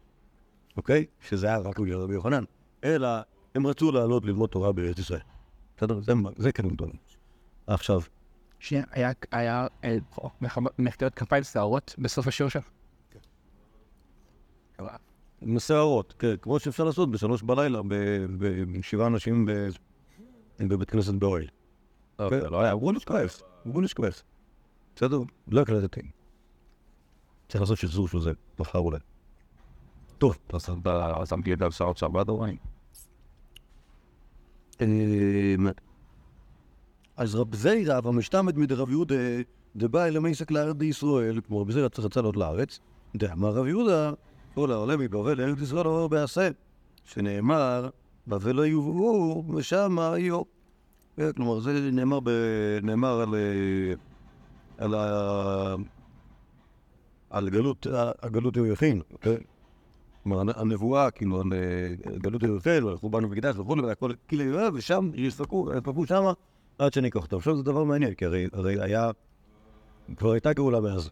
אוקיי? 0.77 1.05
שזה 1.21 1.47
היה 1.47 1.57
רק 1.57 1.79
בגלל 1.79 1.99
רבי 1.99 2.13
יוחנן. 2.13 2.43
אלא, 2.83 3.07
הם 3.55 3.67
רצו 3.67 3.91
לעלות 3.91 4.25
ללמוד 4.25 4.49
תורה 4.49 4.71
בארץ 4.71 4.99
ישראל. 4.99 5.19
בסדר? 5.77 6.01
זה, 6.01 6.13
זה 6.37 6.51
כן 6.51 6.69
גדול. 6.69 6.89
עכשיו, 7.67 8.01
שהיה 8.59 9.11
היה 9.31 9.67
אה, 9.83 9.97
מחטאות 10.79 11.13
כפיים 11.13 11.43
שערות 11.43 11.95
בסוף 11.97 12.27
השיעור 12.27 12.49
שלך. 12.49 12.63
עם 15.41 15.59
שערות, 15.59 16.13
כן, 16.19 16.35
כמו 16.41 16.59
שאפשר 16.59 16.83
לעשות 16.83 17.11
בשלוש 17.11 17.41
בלילה, 17.41 17.81
ב- 17.81 17.93
ב- 18.37 18.61
עם 18.75 18.83
שבעה 18.83 19.07
אנשים 19.07 19.45
ב- 19.45 19.69
בבית 20.59 20.89
כנסת 20.89 21.13
באוהל. 21.13 21.47
לא, 22.19 22.29
כן, 22.29 22.41
זה 22.41 22.49
לא 22.49 22.61
היה. 22.61 22.75
בוא 22.75 22.93
נשכח, 22.93 23.41
בוא 23.65 23.81
נשכח. 23.81 24.23
בסדר? 24.95 25.19
לא 25.47 25.61
הקלטתי. 25.61 26.01
צריך 27.53 27.61
לעשות 27.61 27.77
שחזור 27.77 28.07
של 28.07 28.19
זה, 28.19 28.31
מחר 28.59 28.79
אולי. 28.79 28.97
טוב, 30.17 30.37
אתה 30.47 30.59
שמתי 31.25 31.53
את 31.53 31.61
השעות 31.61 31.97
שבת 31.97 32.29
או 32.29 32.45
אין? 32.45 32.57
אמ, 34.81 35.67
אז 37.17 37.35
רב 37.35 37.55
זיירא 37.55 38.07
ומשתמד 38.07 38.57
מדרב 38.57 38.89
יהודה 38.89 39.15
דבא 39.75 40.05
אל 40.05 40.17
המסק 40.17 40.51
לארץ 40.51 40.75
ישראל, 40.81 41.41
כמו 41.47 41.61
רב 41.61 41.71
זיירא 41.71 41.89
צריך 41.89 42.17
לעלות 42.17 42.37
לארץ, 42.37 42.79
דאמר 43.15 43.49
רב 43.49 43.67
יהודה, 43.67 44.11
כל 44.53 44.71
העולה 44.71 44.97
מבבל 44.97 45.41
לארץ 45.41 45.61
ישראל 45.61 45.85
עובר 45.85 46.07
בעשה, 46.07 46.49
שנאמר, 47.05 47.89
בבל 48.27 48.55
לא 48.55 48.65
יובאו 48.65 49.43
ושם 49.55 49.97
יהיו. 49.99 50.41
אה, 51.19 51.33
כלומר, 51.33 51.59
זה 51.59 51.89
נאמר, 52.83 53.21
על, 53.21 53.35
אה, 53.35 53.93
על. 54.77 54.95
על 57.33 57.49
גלות, 57.49 57.87
הגלות 58.21 58.55
יהויכין, 58.57 59.01
אוקיי? 59.13 59.37
כלומר, 60.23 60.39
הנ- 60.41 60.59
הנבואה, 60.59 61.11
כאילו, 61.11 61.41
על 61.41 61.47
אה, 61.53 62.17
גלות 62.17 62.43
ירחל, 62.43 62.87
על 62.87 62.97
חורבן 62.97 63.23
המקדש 63.23 63.55
וכולי, 63.57 63.81
והכל 63.81 64.11
כאילו 64.27 64.43
יואב, 64.43 64.73
ושם 64.75 65.09
יספקו, 65.13 65.69
יספקו 65.77 66.05
שמה 66.07 66.33
עד 66.77 66.93
שניקח 66.93 67.21
אותם. 67.21 67.37
עכשיו 67.37 67.55
זה 67.57 67.63
דבר 67.63 67.83
מעניין, 67.83 68.13
כי 68.13 68.25
הרי, 68.25 68.47
הרי 68.53 68.81
היה, 68.83 69.11
כבר 70.17 70.31
הייתה 70.31 70.53
גאולה 70.53 70.81
מאז, 70.81 71.09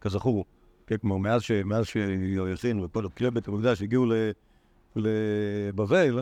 כזכור. 0.00 0.44
כן, 0.86 0.96
כלומר, 0.96 1.16
מאז, 1.16 1.42
ש, 1.42 1.50
מאז 1.50 1.86
שיוחסין 1.86 2.80
וכל 2.80 3.06
כלי 3.16 3.30
בית 3.30 3.48
המקדש 3.48 3.82
הגיעו 3.82 4.06
לבבל, 4.96 6.20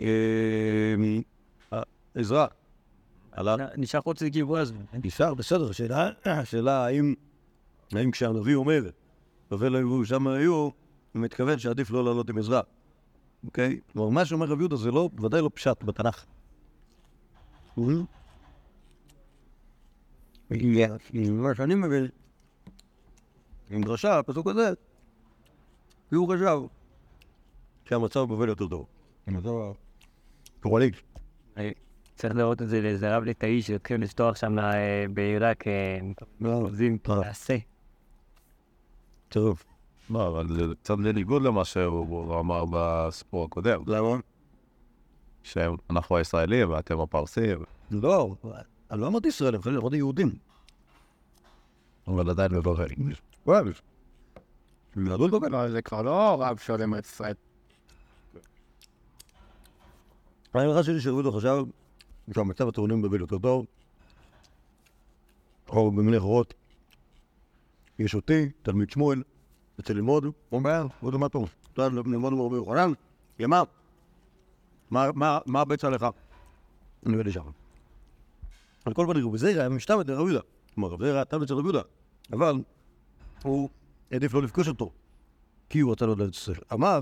אה, 0.00 1.82
עזרא, 2.14 2.46
נשאר 3.76 4.00
חוץ 4.00 4.22
לגיבור 4.22 4.58
אז. 4.58 4.72
נשאר, 5.04 5.34
בסדר, 5.34 5.70
השאלה, 5.70 6.10
השאלה 6.24 6.84
האם, 6.86 7.14
האם 7.96 8.10
כשהנביא 8.10 8.54
אומר, 8.54 8.90
בבל 9.50 9.68
לא 9.68 9.78
יבואו 9.78 10.04
שם 10.04 10.26
היו, 10.26 10.54
הוא 10.54 10.72
מתכוון 11.14 11.58
שעדיף 11.58 11.90
לא 11.90 12.04
לעלות 12.04 12.30
עם 12.30 12.38
עזרא. 12.38 12.60
אוקיי? 13.44 13.80
כלומר, 13.92 14.08
מה 14.08 14.24
שאומר 14.24 14.46
רב 14.46 14.58
יהודה 14.58 14.76
זה 14.76 14.90
לא, 14.90 15.10
ודאי 15.22 15.40
לא 15.40 15.50
פשט 15.54 15.82
בתנ"ך. 15.82 16.24
מה 21.30 21.54
שאני 21.54 21.74
מבין, 21.74 22.08
עם 23.70 23.82
דרשה, 23.82 24.18
הפסוק 24.18 24.46
הזה, 24.46 24.72
כי 26.08 26.14
הוא 26.14 26.34
חשב 26.34 26.58
שהמצב 27.88 28.20
בבבל 28.20 28.48
יותר 28.48 28.68
טוב. 28.68 28.86
המצב 29.26 29.50
הפורלי. 30.58 30.90
צריך 32.14 32.34
לראות 32.34 32.62
את 32.62 32.68
זה 32.68 32.80
לאיזה 32.80 33.16
רב 33.16 33.24
ליטאי 33.24 33.62
שהתחיל 33.62 34.02
לפתוח 34.02 34.36
שם 34.36 34.58
אה, 34.58 35.04
בעיראק 35.14 35.64
אה, 35.68 35.98
עובדים 36.44 36.98
אה. 37.10 37.22
תעשה. 37.22 37.56
טוב. 39.28 39.62
לא, 40.10 40.28
אבל 40.28 40.48
זה 40.48 40.74
קצת 40.82 40.94
בניגוד 40.94 41.42
למה 41.42 41.64
שהוא 41.64 42.40
אמר 42.40 42.64
בסיפור 42.70 43.44
הקודם, 43.44 43.82
למה? 43.86 44.16
שאנחנו 45.42 46.16
הישראלים 46.16 46.70
ואתם 46.70 47.00
הפרסים, 47.00 47.64
לא, 47.90 48.34
אני 48.90 49.00
לא 49.00 49.06
אמרתי 49.06 49.28
ישראל, 49.28 49.54
אני 49.66 49.76
אמרתי 49.76 49.96
יהודים. 49.96 50.32
אבל 52.08 52.30
עדיין 52.30 52.52
בבבל. 52.52 52.88
וואי, 53.46 53.62
יהדות 54.96 55.32
לא 55.32 55.40
לא, 55.50 55.70
זה 55.70 55.82
כבר 55.82 56.02
לא 56.02 56.36
רב 56.42 56.58
שעולה 56.58 56.86
מארץ 56.86 57.12
ישראל. 57.12 57.34
האמרה 60.54 60.82
שלי 60.82 61.00
שרבידו 61.00 61.32
חשב 61.32 61.56
שהמצב 62.34 62.68
הטעונים 62.68 63.02
בבל 63.02 63.20
יותר 63.20 63.38
טוב, 63.38 63.66
או 65.68 65.90
במילים 65.90 66.20
אחרות, 66.20 66.54
יש 67.98 68.14
אותי, 68.14 68.50
תלמיד 68.62 68.90
שמואל, 68.90 69.22
יוצא 69.78 69.92
ללמוד, 69.92 70.24
הוא 70.24 70.32
אומר, 70.52 70.86
הוא 71.00 71.12
מה 71.12 71.28
טוב, 71.28 71.54
אתה 71.72 71.88
ללמוד 71.88 72.32
עם 72.32 72.40
רבי 72.40 72.56
יוחנן, 72.56 72.92
למה? 73.38 73.62
מה- 74.90 75.60
הבצע 75.60 75.90
לך? 75.90 76.06
אני 77.06 77.12
עובד 77.12 77.26
לשם. 77.26 77.40
על 78.84 78.94
כל 78.94 79.06
פנים, 79.12 79.28
רבי 79.28 79.38
זיירא 79.38 79.60
היה 79.60 79.68
משתמט 79.68 80.08
לרבי 80.08 80.30
יהודה. 80.30 80.40
כלומר, 80.74 80.88
רבי 80.88 81.04
זיירא 81.04 81.16
היה 81.16 81.24
תלמיד 81.24 81.48
של 81.48 81.54
רבי 81.54 81.62
יהודה, 81.62 81.82
אבל 82.32 82.62
הוא 83.42 83.68
העדיף 84.10 84.34
לא 84.34 84.42
לפגוש 84.42 84.68
אותו, 84.68 84.92
כי 85.68 85.80
הוא 85.80 85.92
רצה 85.92 86.06
לדעת 86.06 86.34
ישראל. 86.34 86.58
אמר, 86.72 87.00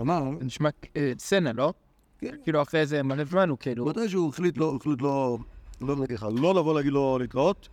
אמר, 0.00 0.22
זה 0.38 0.44
נשמע 0.44 0.68
אה, 0.96 1.12
סצנה, 1.18 1.52
לא? 1.52 1.72
כן. 2.18 2.36
כאילו 2.44 2.62
אחרי 2.62 2.80
איזה 2.80 3.02
מלא 3.02 3.24
זמן 3.24 3.48
הוא 3.48 3.58
כאילו... 3.58 3.86
מתי 3.86 4.08
שהוא 4.08 4.28
החליט 4.28 4.58
לא, 4.58 4.76
החליט 4.76 5.02
לא, 5.02 5.38
לא 5.80 5.96
לא 6.40 6.54
לבוא 6.54 6.74
להגיד 6.74 6.92
לו 6.92 7.18
להתראות, 7.18 7.68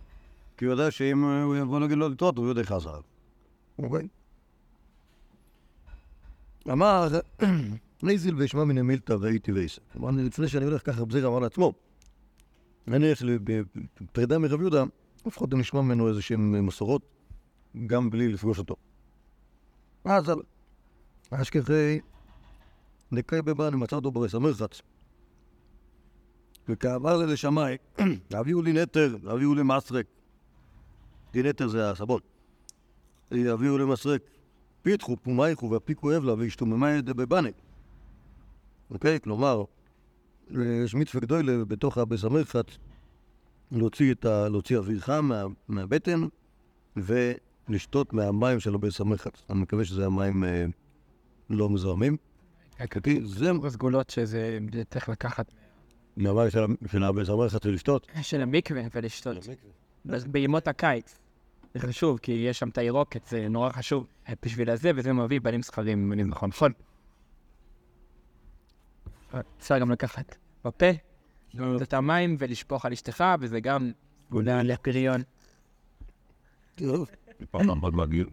כי 0.56 0.64
הוא 0.64 0.72
יודע 0.72 0.90
שאם 0.90 1.24
הוא 1.24 1.56
יבוא 1.56 1.80
להגיד 1.80 1.98
לו 1.98 2.08
להתראות, 2.08 2.38
הוא 2.38 2.46
יודע 2.46 2.60
איך 2.60 2.72
עזר. 2.72 3.00
אוקיי? 3.78 4.08
אמר, 6.70 7.08
ניזיל 8.02 8.34
וישמע 8.34 8.64
מן 8.64 8.78
המילתא 8.78 9.12
והייתי 9.12 9.52
וייסק. 9.52 9.82
כלומר, 9.92 10.10
לפני 10.10 10.48
שאני 10.48 10.64
הולך 10.64 10.86
ככה, 10.86 11.04
בזיר 11.04 11.28
אמר 11.28 11.38
לעצמו, 11.38 11.72
אני 12.88 13.06
הולך 13.06 13.22
בפרידה 14.00 14.38
מרב 14.38 14.60
יהודה, 14.60 14.84
לפחות 15.26 15.54
נשמע 15.54 15.80
ממנו 15.80 16.08
איזה 16.08 16.22
שהן 16.22 16.60
מסורות, 16.60 17.02
גם 17.86 18.10
בלי 18.10 18.28
לפגוש 18.28 18.58
אותו. 18.58 18.76
אז 20.04 20.28
על 20.28 20.42
אשכחי 21.30 22.00
דקאי 23.12 23.42
בבן 23.42 23.70
מצא 23.74 23.96
אותו 23.96 24.10
ברס 24.10 24.34
המרחץ. 24.34 24.82
וכעבר 26.68 27.26
לשמאי, 27.26 27.76
הביאו 28.34 28.62
לי 28.62 28.72
נטר, 28.72 29.16
הביאו 29.26 29.54
לי 29.54 29.62
מסרק. 29.62 30.06
כי 31.34 31.42
נטר 31.42 31.68
זה 31.68 31.90
הסבון. 31.90 32.20
הביאו 33.30 33.78
לי 33.78 33.84
מסרק. 33.84 34.22
פיתחו 34.82 35.16
פומייכו 35.16 35.70
והפיקו 35.70 36.16
אבלה 36.16 36.34
והשתוממה 36.34 36.90
ידי 36.90 37.14
בבנה. 37.14 37.48
אוקיי? 38.90 39.20
כלומר, 39.20 39.64
יש 40.84 40.94
מצווה 40.94 41.20
גדולה 41.20 41.64
בתוך 41.64 41.98
הבס 41.98 42.24
המרחץ, 42.24 42.66
להוציא, 43.72 44.12
את 44.12 44.24
ה, 44.24 44.48
להוציא 44.48 44.78
אוויר 44.78 45.00
חם 45.00 45.24
מה, 45.28 45.44
מהבטן 45.68 46.20
ולשתות 46.96 48.12
מהמים 48.12 48.60
של 48.60 48.74
המרחץ. 49.00 49.42
אני 49.50 49.60
מקווה 49.60 49.84
שזה 49.84 50.06
המים 50.06 50.44
אה, 50.44 50.64
לא 51.50 51.70
מזוהמים. 51.70 52.16
אוקיי? 52.80 53.20
זה 53.24 53.50
סגולות 53.68 54.10
שזה 54.10 54.58
צריך 54.90 55.08
לקחת 55.08 55.46
מהמים 56.16 56.50
של, 56.50 56.62
ה- 56.64 56.88
של 56.92 57.02
הבית 57.02 57.28
המרחץ 57.28 57.66
ולשתות. 57.66 58.06
של 58.22 58.40
המקווה 58.40 58.82
ולשתות. 58.94 59.36
אז 60.08 60.24
בימות 60.24 60.68
הקיץ. 60.68 61.23
זה 61.74 61.80
חשוב, 61.80 62.18
כי 62.18 62.32
יש 62.32 62.58
שם 62.58 62.68
את 62.68 62.78
הירוקת, 62.78 63.26
זה 63.26 63.48
נורא 63.48 63.70
חשוב 63.72 64.06
בשביל 64.42 64.70
הזה, 64.70 64.90
וזה 64.96 65.12
מביא 65.12 65.40
בנים 65.40 65.62
זכרים, 65.62 65.98
אם 66.06 66.12
אני 66.12 66.24
נכון. 66.24 66.48
נכון. 66.50 66.72
אפשר 69.58 69.78
גם 69.78 69.90
לקחת 69.90 70.36
בפה, 70.64 70.86
את 71.82 71.92
המים 71.94 72.36
ולשפוך 72.38 72.84
על 72.86 72.92
אשתך, 72.92 73.24
וזה 73.40 73.60
גם 73.60 73.92
סגולה 74.26 74.62
לפריון. 74.62 75.22
פעם 77.50 77.66
מאוד 77.80 77.94
מגעיל. 77.94 78.26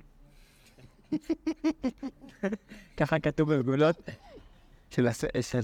ככה 2.97 3.19
כתוב 3.19 3.53
בגולות 3.53 3.95
של 4.89 5.07
הס... 5.07 5.23
של... 5.41 5.59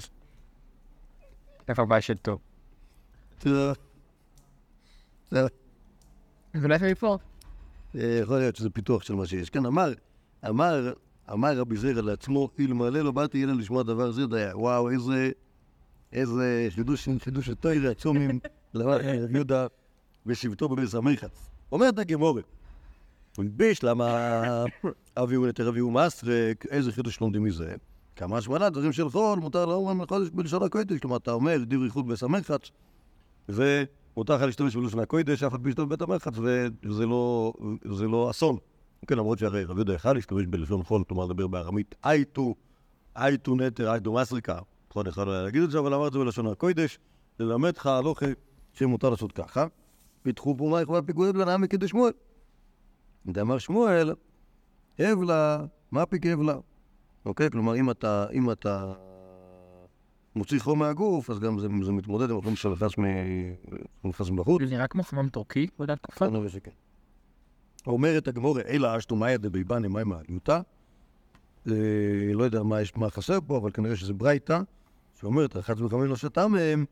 איפה 1.68 1.82
הבעיה 1.82 2.00
של 2.00 2.16
טוב? 2.16 2.38
זה- 3.40 3.72
זה- 5.30 5.40
זה 6.54 6.90
מפה. 6.90 7.18
יכול 7.94 8.38
להיות 8.38 8.56
שזה 8.56 8.70
פיתוח 8.70 9.02
של 9.02 9.14
מה 9.14 9.26
שיש. 9.26 9.50
כן, 9.50 9.66
אמר, 9.66 9.92
אמר, 10.48 10.92
אמר 11.32 11.58
רבי 11.58 11.76
זרע 11.76 12.02
לעצמו, 12.02 12.48
אלמלא 12.60 13.00
לא 13.00 13.10
באתי 13.10 13.44
אלא 13.44 13.52
לשמוע 13.52 13.82
דבר 13.82 14.10
זה, 14.10 14.26
דייה. 14.26 14.56
וואו, 14.56 14.90
איזה, 14.90 15.30
איזה 16.12 16.68
חידוש, 16.70 17.08
חידוש 17.18 17.48
התוירה 17.48 17.90
עצום 17.90 18.16
עם 18.16 18.38
יהודה 19.34 19.66
בשבתו 20.26 20.68
בבית 20.68 20.94
המרחץ. 20.94 21.50
אומרת 21.72 21.98
הגמורת, 21.98 22.44
ביש, 23.38 23.84
למה 23.84 24.64
אביהו 25.16 25.46
נתר 25.46 25.68
אביהו 25.68 25.90
מסרק, 25.90 26.66
איזה 26.70 26.92
חידוש 26.92 27.20
לומדים 27.20 27.42
מזה? 27.42 27.74
כמה 28.16 28.38
השמונה 28.38 28.70
דברים 28.70 28.92
של 28.92 29.10
חול, 29.10 29.38
מותר 29.38 29.66
לאומרם 29.66 30.02
לחודש 30.02 30.28
בלשון 30.30 30.62
הקודש. 30.62 30.98
כלומר, 31.00 31.16
אתה 31.16 31.32
אומר, 31.32 31.58
דברי 31.66 31.84
ייחוד 31.84 32.06
בבית 32.06 32.22
המרחץ, 32.22 32.70
ומותר 34.18 34.36
לך 34.36 34.42
להשתמש 34.42 34.76
בלשון 34.76 35.00
הקודש, 35.00 35.42
אף 35.42 35.54
פי 35.62 35.70
שאתה 35.70 35.84
בבית 35.84 36.02
המרחץ, 36.02 36.32
וזה 36.38 37.06
לא, 37.06 37.52
לא 37.84 38.30
אסון. 38.30 38.56
כן, 39.06 39.18
למרות 39.18 39.38
שהרי 39.38 39.64
רבי 39.64 39.78
יהודה 39.78 39.94
יכל 39.94 40.12
להשתמש 40.12 40.46
בלשון 40.46 40.82
חול, 40.82 41.04
כלומר 41.08 41.24
לדבר 41.24 41.46
בארמית, 41.46 41.94
אייטו, 42.04 42.54
אייטו 43.16 43.54
נטר, 43.54 43.92
אייטו 43.92 44.12
מסריקה. 44.12 44.58
נכון, 44.90 45.06
יכול 45.06 45.30
היה 45.30 45.42
להגיד 45.42 45.62
את 45.62 45.70
זה, 45.70 45.78
אבל 45.78 45.94
אמר 45.94 46.08
את 46.08 46.12
זה 46.12 46.18
בלשון 46.18 46.46
הקודש, 46.46 46.98
ללמד 47.40 47.76
לך 47.76 47.86
הלוכה 47.86 48.26
שמותר 48.72 49.10
לעשות 49.10 49.32
ככה. 49.32 49.66
פיתחו 50.22 50.54
פה 50.58 50.68
מה 50.70 50.80
יכולה 50.80 51.02
פיגועים 51.02 51.36
לנעם 51.36 51.60
מקידוש 51.60 51.90
שמואל. 51.90 52.12
דאמר 53.26 53.58
שמואל, 53.58 54.14
הבלה, 54.98 55.64
מה 55.90 56.06
פיק 56.06 56.26
הבלה? 56.26 56.56
אוקיי? 57.24 57.50
כלומר, 57.50 57.76
אם 57.76 57.90
אתה, 57.90 58.26
אם 58.32 58.50
אתה 58.50 58.92
מוציא 60.36 60.60
חום 60.60 60.78
מהגוף, 60.78 61.30
אז 61.30 61.38
גם 61.38 61.58
זה, 61.58 61.68
זה 61.82 61.92
מתמודד 61.92 62.30
עם 62.30 62.38
החום 62.38 62.56
שנכנס 62.56 62.98
מבחוץ. 64.30 64.62
זה 64.62 64.70
נראה 64.70 64.86
כמו 64.86 65.02
חמם 65.02 65.28
טורקי 65.28 65.66
באותה 65.78 65.96
תקופה. 65.96 66.26
כנראה 66.26 66.48
שכן. 66.48 66.70
אומרת 67.86 68.28
הגמורה, 68.28 68.62
אלא 68.68 68.98
אשתו 68.98 69.16
מאיה 69.16 69.38
דביבני 69.38 69.88
מים 69.88 70.12
העליותה. 70.12 70.60
אה, 71.68 71.72
לא 72.34 72.44
יודע 72.44 72.62
מה, 72.62 72.80
יש, 72.80 72.96
מה 72.96 73.10
חסר 73.10 73.38
פה, 73.46 73.56
אבל 73.56 73.70
כנראה 73.70 73.96
שזה 73.96 74.12
ברייתא, 74.12 74.60
שאומרת, 75.20 75.56
אחת 75.56 75.80
וחמש 75.80 76.08
לא 76.08 76.16
שתה 76.16 76.48
מהם, 76.48 76.84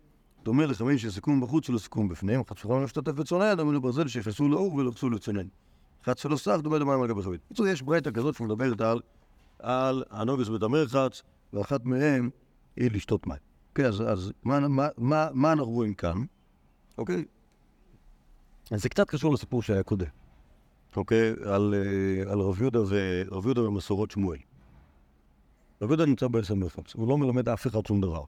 דומה 0.44 0.66
לחמש 0.66 1.02
שסיכום 1.02 1.40
בחוץ 1.40 1.70
ולא 1.70 1.78
סיכום 1.78 2.08
בפנים, 2.08 2.40
אחת 2.40 2.64
וחמש 2.64 2.80
לא 2.80 2.86
שתתף 2.86 3.12
וצונן, 3.16 3.54
דומה 3.56 3.72
לברזל 3.72 4.08
שיכנסו 4.08 4.48
לאור 4.48 4.74
ולא 4.74 4.90
יחסו 4.90 5.10
לצונן. 5.10 5.46
אחת 6.02 6.18
שלא 6.18 6.36
סך, 6.36 6.58
דומה 6.62 6.78
למים 6.78 7.02
על 7.02 7.08
גבי 7.08 7.22
חבית. 7.22 7.40
בקיצור, 7.46 7.66
יש 7.66 7.82
ברייתא 7.82 8.10
כזאת 8.10 8.34
שמדברת 8.34 8.80
על, 8.80 9.00
על 9.58 10.04
הנוגס 10.10 10.49
בית 10.49 10.62
המרחץ, 10.62 11.22
ואחת 11.52 11.84
מהן 11.84 12.30
היא 12.76 12.91
לשתות 12.91 13.26
מים. 13.26 13.39
כן, 13.75 13.84
אז, 13.84 14.00
אז 14.00 14.32
מה, 14.43 14.69
מה, 14.69 14.89
מה, 14.99 15.28
מה 15.32 15.52
אנחנו 15.52 15.71
רואים 15.71 15.95
כאן? 15.95 16.25
אוקיי? 16.99 17.25
אז 18.71 18.82
זה 18.82 18.89
קצת 18.89 19.08
קשור 19.08 19.34
לסיפור 19.34 19.62
שהיה 19.62 19.82
קודם. 19.82 20.06
אוקיי? 20.97 21.34
על, 21.45 21.75
אה, 21.75 22.32
על 22.32 22.41
רב 22.41 22.60
יהודה 22.60 22.78
ורב 22.89 23.45
יהודה 23.45 23.62
ומסורות 23.62 24.10
שמואל. 24.10 24.39
רב 25.82 25.91
יהודה 25.91 26.06
נמצא 26.06 26.26
מרחץ, 26.54 26.95
הוא 26.95 27.08
לא 27.08 27.19
מלמד 27.19 27.49
אף 27.49 27.67
אחד 27.67 27.86
שום 27.86 28.00
דבר. 28.00 28.23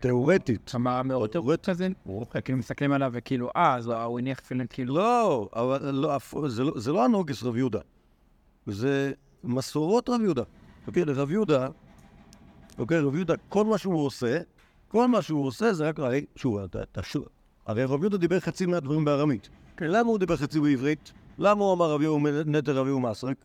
תיאורטית. 0.00 0.70
כמה 0.70 1.02
מאוד 1.02 1.30
תיאורטית. 1.30 1.66
כזה, 1.66 1.88
כאילו 2.44 2.58
מסתכלים 2.58 2.92
עליו 2.92 3.10
וכאילו, 3.14 3.50
אה, 3.56 3.74
אז 3.74 3.86
הוא 3.86 4.18
הניח 4.18 4.40
תפילין 4.40 4.66
כאילו, 4.70 4.96
לא, 4.96 5.48
אבל 5.52 5.90
לא, 5.94 6.18
לא, 6.32 6.48
זה 6.76 6.92
לא 6.92 7.04
הנוגס 7.04 7.42
רב 7.42 7.56
יהודה. 7.56 7.80
זה 8.66 9.12
מסורות 9.44 10.08
רב 10.08 10.20
יהודה. 10.20 10.42
אוקיי, 10.86 11.04
לרב 11.04 11.30
יהודה, 11.30 11.68
אוקיי, 12.78 13.00
רב 13.00 13.14
יהודה, 13.14 13.34
כל 13.48 13.64
מה 13.64 13.78
שהוא 13.78 14.06
עושה, 14.06 14.38
כל 14.88 15.08
מה 15.08 15.22
שהוא 15.22 15.46
עושה 15.46 15.72
זה 15.72 15.88
רק, 15.88 15.96
שוב, 16.36 16.58
אתה, 16.58 17.02
שוב, 17.02 17.24
הרי 17.66 17.84
רב 17.84 18.00
יהודה 18.00 18.16
דיבר 18.16 18.40
חצי 18.40 18.66
מהדברים 18.66 19.04
בארמית. 19.04 19.48
למה 19.80 20.08
הוא 20.08 20.18
דיבר 20.18 20.36
חצי 20.36 20.60
בעברית? 20.60 21.12
למה 21.38 21.64
הוא 21.64 21.74
אמר 21.74 21.90
רב 21.90 22.02
יהוא 22.02 22.20
נטר 22.46 22.78
רב 22.78 22.86
יהוא 22.86 23.00
מסרק? 23.00 23.36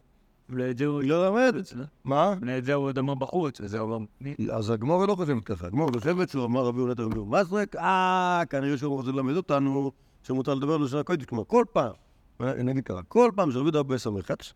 ואת 0.50 0.78
זה 0.78 0.86
הוא... 0.86 1.04
לא 1.04 1.28
למד 1.28 1.56
את 1.56 1.65
זה. 1.65 1.76
מה? 2.04 2.36
זה 2.63 2.74
הוא 2.74 2.86
עוד 2.86 2.98
אמר 2.98 3.13
בחוץ, 3.13 3.62
וזה 3.62 3.80
הוא 3.80 3.96
אמר... 3.96 4.06
אז 4.52 4.69
הגמורה 4.69 5.08
לא 5.08 5.15
חושבת 5.15 5.43
ככה. 5.43 5.67
הגמורה 5.67 5.91
חושבת 5.93 6.30
שהוא 6.30 6.46
אמר 6.46 6.65
רבי 6.65 6.82
נטר 6.86 7.04
רבי 7.04 7.15
יהוא 7.15 7.28
מסרק, 7.28 7.76
אה, 7.76 8.43
כנראה 8.50 8.78
שהוא 8.78 8.96
רוצה 8.96 9.12
ללמד 9.12 9.36
אותנו 9.36 9.91
שמותר 10.24 10.54
לדבר 10.54 10.78
בלשון 10.78 11.00
הקודש. 11.00 11.26
כלומר, 11.26 11.43
כל 11.43 11.65
פעם, 11.74 11.91
נגיד 12.39 12.86
ככה, 12.86 13.04
כל 13.08 13.32
פעם 13.36 13.52
שרבי 13.52 13.69
יהודה 13.78 14.10
מרחץ, 14.12 14.54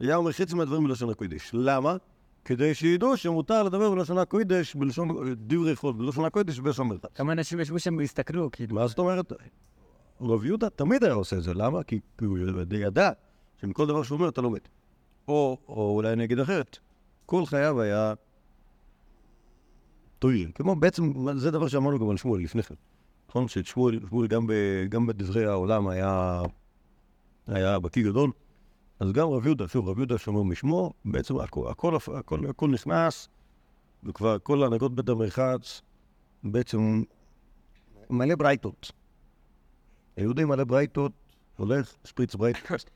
היה 0.00 0.16
אומר 0.16 0.32
חצי 0.32 0.54
מהדברים 0.54 0.84
בלשון 0.84 1.10
הקודש. 1.10 1.50
למה? 1.54 1.96
כדי 2.46 2.74
שידעו 2.74 3.16
שמותר 3.16 3.62
לדבר 3.62 3.90
בלשון 3.90 4.18
הקודש, 4.18 4.74
בלשון 4.74 5.08
דברי 5.36 5.76
חול, 5.76 5.92
בלשון 5.92 6.24
הקודש 6.24 6.58
בלשון 6.58 6.88
מרחץ. 6.88 7.10
כמה 7.14 7.32
אנשים 7.32 7.60
ישבו 7.60 7.78
שם 7.78 7.96
והסתכלו, 7.96 8.50
כאילו. 8.50 8.74
מה 8.74 8.86
זאת 8.86 8.98
אומרת? 8.98 9.32
רב 10.20 10.44
יהודה 10.44 10.70
תמיד 10.70 11.04
היה 11.04 11.12
עושה 11.12 11.36
את 11.36 11.42
זה, 11.42 11.54
למה? 11.54 11.82
כי 11.82 12.00
הוא 12.20 12.38
ידע 12.72 13.10
שמכל 13.60 13.86
דבר 13.86 14.02
שהוא 14.02 14.18
אומר 14.18 14.28
אתה 14.28 14.40
לומד. 14.40 14.60
או, 15.28 15.58
או 15.68 15.94
אולי 15.96 16.12
אני 16.12 16.24
אגיד 16.24 16.38
אחרת, 16.38 16.78
כל 17.26 17.46
חייו 17.46 17.80
היה 17.80 18.14
טויל. 20.18 20.50
כמו 20.54 20.76
בעצם, 20.76 21.12
זה 21.36 21.50
דבר 21.50 21.68
שאמרנו 21.68 21.98
גם 21.98 22.10
על 22.10 22.16
שמואל 22.16 22.42
לפני 22.42 22.62
כן. 22.62 22.74
נכון? 23.28 23.48
ששמואל 23.48 24.00
שמואל 24.08 24.26
גם, 24.26 24.46
גם 24.88 25.06
בדברי 25.06 25.46
העולם 25.46 25.88
היה, 25.88 26.42
היה 27.46 27.78
בקיא 27.78 28.04
גדול. 28.04 28.30
אז 29.00 29.12
גם 29.12 29.28
רב 29.28 29.46
יהודה, 29.46 29.68
שוב, 29.68 29.88
רב 29.88 29.98
יהודה 29.98 30.18
שומר 30.18 30.42
משמו, 30.42 30.92
בעצם 31.04 31.36
הכל, 31.36 31.68
הכל, 31.70 31.96
הכל, 31.96 32.46
הכל 32.50 32.68
נכנס, 32.70 33.28
וכבר 34.04 34.38
כל 34.42 34.64
הנהגות 34.64 34.94
בית 34.94 35.08
המרחץ 35.08 35.82
בעצם 36.44 37.02
מלא 38.10 38.34
ברייתות. 38.34 38.92
היהודי 40.16 40.44
מלא 40.44 40.64
ברייתות, 40.64 41.12
הולך, 41.56 41.94
שפריץ 42.04 42.34
ברייתות, 42.34 42.90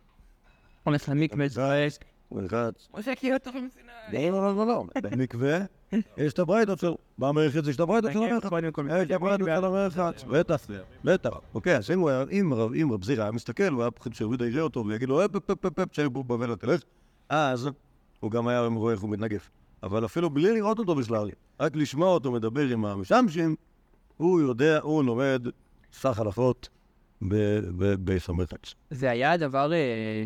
הולך 0.84 1.08
למקווה, 1.08 1.48
זועק, 1.48 2.04
מרחץ. 2.32 2.88
עושה 2.90 3.14
כאילו 3.14 3.38
טוב 3.38 3.56
עם 3.56 3.68
סיני. 3.68 4.30
לא, 4.30 4.42
לא, 4.42 4.56
לא, 4.56 4.66
לא. 4.66 4.84
במקווה, 5.02 5.58
יש 6.16 6.32
את 6.32 6.38
הברייתות 6.38 6.78
שלו. 6.78 6.98
במרחץ 7.18 7.66
יש 7.68 7.76
את 7.76 7.80
הברייתות 7.80 8.12
של 8.12 8.18
המרחץ. 8.18 8.34
יש 8.36 9.06
את 9.06 9.10
הברייתות 9.10 9.48
של 9.48 9.64
המרחץ. 9.64 10.24
בטח, 10.24 10.66
בטח. 11.04 11.30
אוקיי, 11.54 11.76
אז 11.76 11.90
אם 11.90 12.00
הוא 12.00 12.10
היה, 12.10 12.24
אם 12.82 12.92
רב- 12.92 13.04
זירא 13.04 13.22
היה 13.22 13.32
מסתכל, 13.32 13.72
הוא 13.72 13.82
היה 13.82 13.90
פוחד 13.90 14.14
שיהודה 14.14 14.46
יראה 14.46 14.62
אותו 14.62 14.86
ויגיד 14.86 15.08
לו, 15.08 15.24
אפ, 15.24 15.36
אפ, 15.36 15.50
אפ, 15.66 15.78
אפ, 15.78 15.88
פה 16.12 16.22
בבל 16.22 16.54
תלך, 16.54 16.80
אז 17.28 17.68
הוא 18.20 18.30
גם 18.30 18.48
היה 18.48 18.60
רואה 18.66 18.92
איך 18.92 19.00
הוא 19.00 19.10
מתנגף. 19.10 19.50
אבל 19.82 20.04
אפילו 20.04 20.30
בלי 20.30 20.52
לראות 20.54 20.78
אותו 20.78 20.94
בכלל, 20.94 21.30
רק 21.60 21.76
לשמוע 21.76 22.08
אותו 22.08 22.32
מדבר 22.32 22.60
עם 22.68 22.84
המשמשים, 22.84 23.56
הוא 24.16 24.40
יודע, 24.40 24.78
הוא 24.82 25.04
לומד 25.04 25.46
סך 25.92 26.18
הלכות 26.18 26.68
בבית 27.22 28.28
המרחץ. 28.28 28.74
זה 28.90 29.10
היה 29.10 29.32
הדבר, 29.32 29.72
אה, 29.72 30.24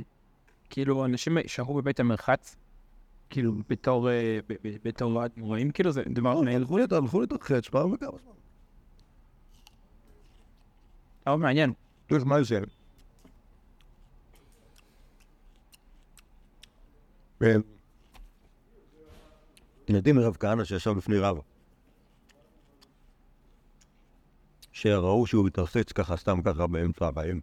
כאילו, 0.71 1.05
אנשים 1.05 1.39
שרו 1.47 1.75
בבית 1.75 2.01
המרחץ, 2.01 2.57
כאילו, 3.35 3.53
בתור, 3.69 4.11
אה, 4.11 4.39
ב- 4.49 4.53
ב- 4.65 4.77
בתור 4.89 5.25
אדמו"רים, 5.25 5.71
כאילו, 5.71 5.93
זה 5.93 6.03
דבר. 6.09 6.39
הלכו 6.39 6.79
לי, 6.79 6.85
הלכו 6.91 7.21
לי 7.21 7.27
את 7.27 7.33
החץ 7.33 7.69
פעם 7.69 7.93
וכמה 7.93 8.11
זמן. 8.11 8.33
מאוד 11.27 11.41
מעניין. 11.41 11.73
תראו 12.07 12.25
מה 12.25 12.37
זה. 12.43 12.61
ילדים 19.89 20.17
מרב 20.17 20.37
כהנא 20.41 20.65
שישב 20.65 20.91
בפני 20.91 21.19
רב. 21.19 21.39
שראו 24.73 25.27
שהוא 25.27 25.47
מתרסץ 25.47 25.93
ככה 25.93 26.17
סתם 26.17 26.43
ככה 26.43 26.67
באמצע 26.67 27.07
הבאים. 27.07 27.41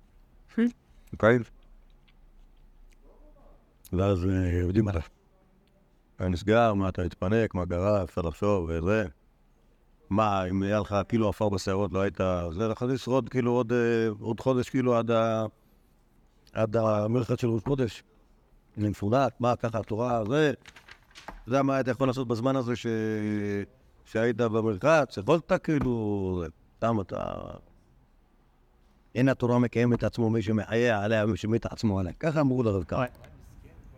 אוקיי? 1.13 1.37
ואז 3.93 4.25
אה, 4.25 4.59
יודעים 4.59 4.87
עליו. 4.87 5.20
נסגר, 6.29 6.73
מה 6.73 6.89
אתה 6.89 7.03
מתפנק, 7.05 7.55
מה 7.55 7.65
קרה, 7.65 8.03
אפשר 8.03 8.21
לחשוב 8.21 8.69
וזה. 8.69 9.05
מה, 10.09 10.45
אם 10.49 10.63
היה 10.63 10.79
לך 10.79 10.95
כאילו 11.09 11.29
עפר 11.29 11.49
בשערות, 11.49 11.93
לא 11.93 12.01
היית... 12.01 12.17
זה 12.51 12.63
יכול 12.63 12.91
לשרוד 12.91 13.29
כאילו 13.29 13.51
עוד, 13.51 13.71
אה, 13.71 13.77
עוד 14.19 14.39
חודש, 14.39 14.69
כאילו 14.69 14.97
עד, 14.97 15.11
ה, 15.11 15.45
עד 16.53 16.75
המלכת 16.77 17.39
של 17.39 17.47
ראש 17.47 17.63
חודש. 17.63 18.03
אני 18.77 18.89
מפונק, 18.89 19.33
מה, 19.39 19.55
ככה 19.55 19.79
התורה, 19.79 20.23
זה... 20.25 20.53
אתה 21.25 21.31
יודע 21.47 21.61
מה 21.61 21.75
היית 21.75 21.87
יכול 21.87 22.07
לעשות 22.07 22.27
בזמן 22.27 22.55
הזה 22.55 22.75
ש... 22.75 22.87
שהיית 24.05 24.37
במרחץ? 24.37 25.17
יכולת 25.17 25.51
כאילו... 25.63 26.43
סתם 26.77 27.01
אתה... 27.01 27.33
אין 29.15 29.29
התורה 29.29 29.59
מקיימת 29.59 29.99
את 29.99 30.03
עצמו 30.03 30.29
מי 30.29 30.41
שמחיה 30.41 31.03
עליה 31.03 31.25
ומי 31.25 31.37
שמת 31.37 31.65
עצמו 31.65 31.99
עליה. 31.99 32.13
ככה 32.19 32.41
אמרו 32.41 32.63
לרב 32.63 32.83
קרא. 32.83 33.05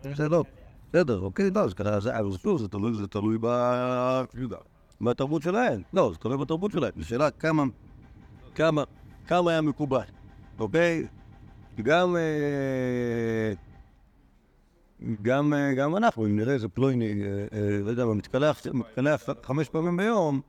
זה 0.03 0.29
לא, 0.29 0.43
בסדר, 0.93 1.19
אוקיי, 1.19 1.49
לא, 1.55 1.67
זה 1.67 1.99
זה 1.99 2.19
אבל 2.19 2.37
שוב, 2.37 2.59
זה 2.59 2.67
תלוי, 2.67 2.93
זה 2.93 3.07
תלוי 3.07 3.37
ב... 3.41 3.47
בתרבות 5.01 5.41
שלהם. 5.41 5.81
לא, 5.93 6.11
זה 6.13 6.17
תלוי 6.17 6.37
בתרבות 6.37 6.71
שלהם. 6.71 6.91
זו 6.97 7.07
שאלה 7.07 7.31
כמה, 7.31 7.63
כמה, 8.55 8.83
כמה 9.27 9.51
היה 9.51 9.61
מקובל, 9.61 10.03
אוקיי? 10.59 11.07
גם, 11.81 12.15
אה, 12.15 13.53
גם, 15.21 15.53
אה, 15.53 15.73
גם 15.73 15.95
אנחנו, 15.95 16.25
אם 16.25 16.35
נראה 16.35 16.53
איזה 16.53 16.67
פלויני, 16.69 17.23
אה, 17.23 17.79
לא 17.83 17.89
יודע 17.89 18.05
מתקלח, 18.05 18.61
חמש 19.43 19.69
פעמים 19.69 19.97
ביום, 19.97 20.41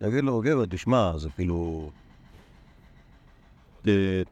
נגיד 0.00 0.24
לו, 0.24 0.40
גבר, 0.40 0.64
תשמע, 0.66 1.18
זה 1.18 1.28
כאילו... 1.30 1.90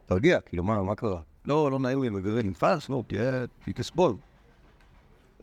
תרגיע, 0.05 0.39
כאילו, 0.41 0.63
מה, 0.63 0.95
קרה? 0.95 1.21
לא, 1.45 1.71
לא 1.71 1.79
נעים 1.79 2.03
לי, 2.03 2.09
מגרר 2.09 2.41
נתפס, 2.43 2.89
לא, 2.89 3.03
תהיה, 3.07 3.45
תסבול. 3.75 4.15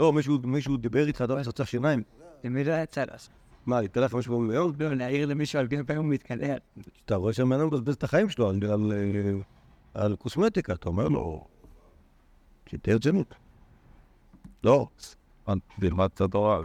לא, 0.01 0.13
מישהו, 0.45 0.77
דיבר 0.77 1.07
איתך, 1.07 1.23
אתה 1.23 1.35
רוצה 1.47 1.65
שיניים. 1.65 2.03
למי 2.45 2.65
לא 2.65 2.73
יצא 2.73 3.05
לעשות? 3.05 3.31
מה, 3.67 3.81
להתקלח 3.81 4.11
חמש 4.11 4.27
פעמים 4.27 4.49
ביום? 4.49 4.73
לא, 4.79 4.95
להעיר 4.95 5.27
למישהו 5.27 5.59
על 5.59 5.69
כמה 5.69 5.85
פעמים 5.85 6.03
הוא 6.03 6.11
מתקלח. 6.11 6.59
אתה 7.05 7.17
רואה 7.17 7.33
שהבן 7.33 7.53
אדם 7.53 7.67
מבזבז 7.67 7.95
את 7.95 8.05
החיים 8.05 8.29
שלו 8.29 8.49
על, 8.49 8.59
על, 8.65 8.93
אה, 8.93 9.33
על 9.95 10.17
קוסמטיקה, 10.17 10.73
אתה 10.73 10.89
אומר 10.89 11.09
לו, 11.09 11.45
שתהיה 12.67 12.97
רצינות. 12.97 13.35
לא, 14.65 14.87
תלמד 15.81 16.11
את 16.15 16.21
התורה. 16.21 16.61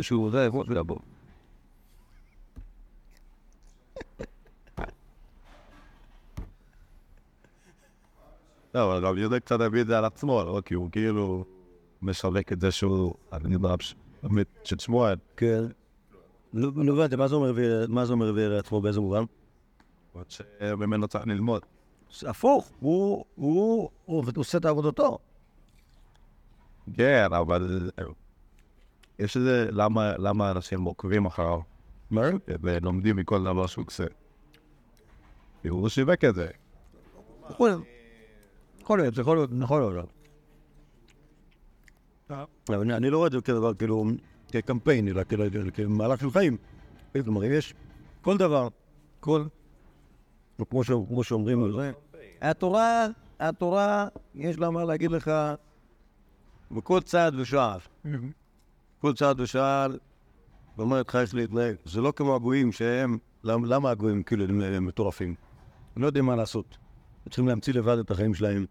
שהוא 0.00 0.30
זה, 0.30 0.48
זה, 0.68 0.82
בוא. 0.82 0.98
לא, 8.74 8.92
אבל 8.92 9.06
גם 9.06 9.18
יהודה 9.18 9.40
קצת 9.40 9.60
הביא 9.60 9.80
את 9.80 9.86
זה 9.86 9.98
על 9.98 10.04
עצמו, 10.04 10.44
לא? 10.44 10.62
כי 10.64 10.74
הוא 10.74 10.90
כאילו 10.92 11.44
משווק 12.02 12.52
את 12.52 12.60
זה 12.60 12.70
שהוא, 12.70 13.14
יודע, 13.32 13.94
באמת, 14.22 14.46
של 14.64 14.78
שמואל. 14.78 15.16
כן. 15.36 15.64
לא 16.54 16.92
הבנתי, 16.92 17.16
מה 17.16 17.28
זה 18.06 18.12
אומר 18.12 18.28
הביא 18.28 18.46
לעצמו 18.46 18.80
באיזה 18.80 19.00
מובן? 19.00 19.24
שממנו 20.28 21.08
צריך 21.08 21.26
ללמוד. 21.26 21.62
הפוך, 22.26 22.70
הוא, 22.80 23.24
עושה 24.36 24.58
את 24.58 24.64
עבודתו. 24.64 25.18
כן, 26.94 27.32
אבל 27.32 27.90
יש 29.18 29.36
איזה, 29.36 29.68
למה, 30.18 30.50
אנשים 30.50 30.84
עוקבים 30.84 31.26
אחריו 31.26 31.60
מה? 32.10 32.22
ולומדים 32.48 33.16
מכל 33.16 33.44
דבר 33.44 33.66
שהוא 33.66 33.84
עושה? 33.86 34.04
הוא 35.68 35.88
שיווק 35.88 36.24
את 36.24 36.34
זה. 36.34 36.48
יכול 37.50 37.68
להיות. 37.68 39.18
יכול 39.18 39.36
להיות, 39.36 39.50
נכון 39.52 39.80
אני- 42.70 43.10
לא 43.10 43.16
רואה 43.16 43.26
את 43.26 43.32
זה 43.32 43.40
כדבר, 43.40 43.74
כאילו, 43.74 44.04
כקמפיין, 44.52 45.08
אלא 45.08 45.22
כמהלך 45.74 46.20
של 46.20 46.30
חיים. 46.30 46.56
כלומר, 47.24 47.46
אם 47.46 47.52
יש 47.52 47.74
כל 48.22 48.36
דבר, 48.36 48.68
כל, 49.20 49.44
כמו 51.08 51.24
שאומרים, 51.24 51.72
זה, 51.72 51.92
התורה, 52.42 53.06
התורה, 53.40 54.08
יש 54.34 54.58
לה 54.58 54.70
מה 54.70 54.84
להגיד 54.84 55.10
לך 55.10 55.30
בכל 56.70 57.00
צעד 57.00 57.34
ושעל. 57.34 57.78
כל 59.00 59.12
צעד 59.14 59.40
ושעל, 59.40 59.98
ואומרת 60.78 61.08
לך 61.08 61.16
איך 61.16 61.34
להתנהג. 61.34 61.76
זה 61.84 62.00
לא 62.00 62.12
כמו 62.16 62.34
הגויים 62.34 62.72
שהם, 62.72 63.18
למה, 63.44 63.90
הגויים 63.90 64.22
כאילו 64.22 64.44
הם, 64.44 64.86
מטורפים? 64.86 65.34
הם 65.96 66.02
לא 66.02 66.06
יודעים 66.06 66.24
מה 66.24 66.36
לעשות. 66.36 66.76
הם 67.24 67.30
צריכים 67.30 67.48
להמציא 67.48 67.72
לבד 67.72 67.98
את 67.98 68.10
החיים 68.10 68.34
שלהם, 68.34 68.66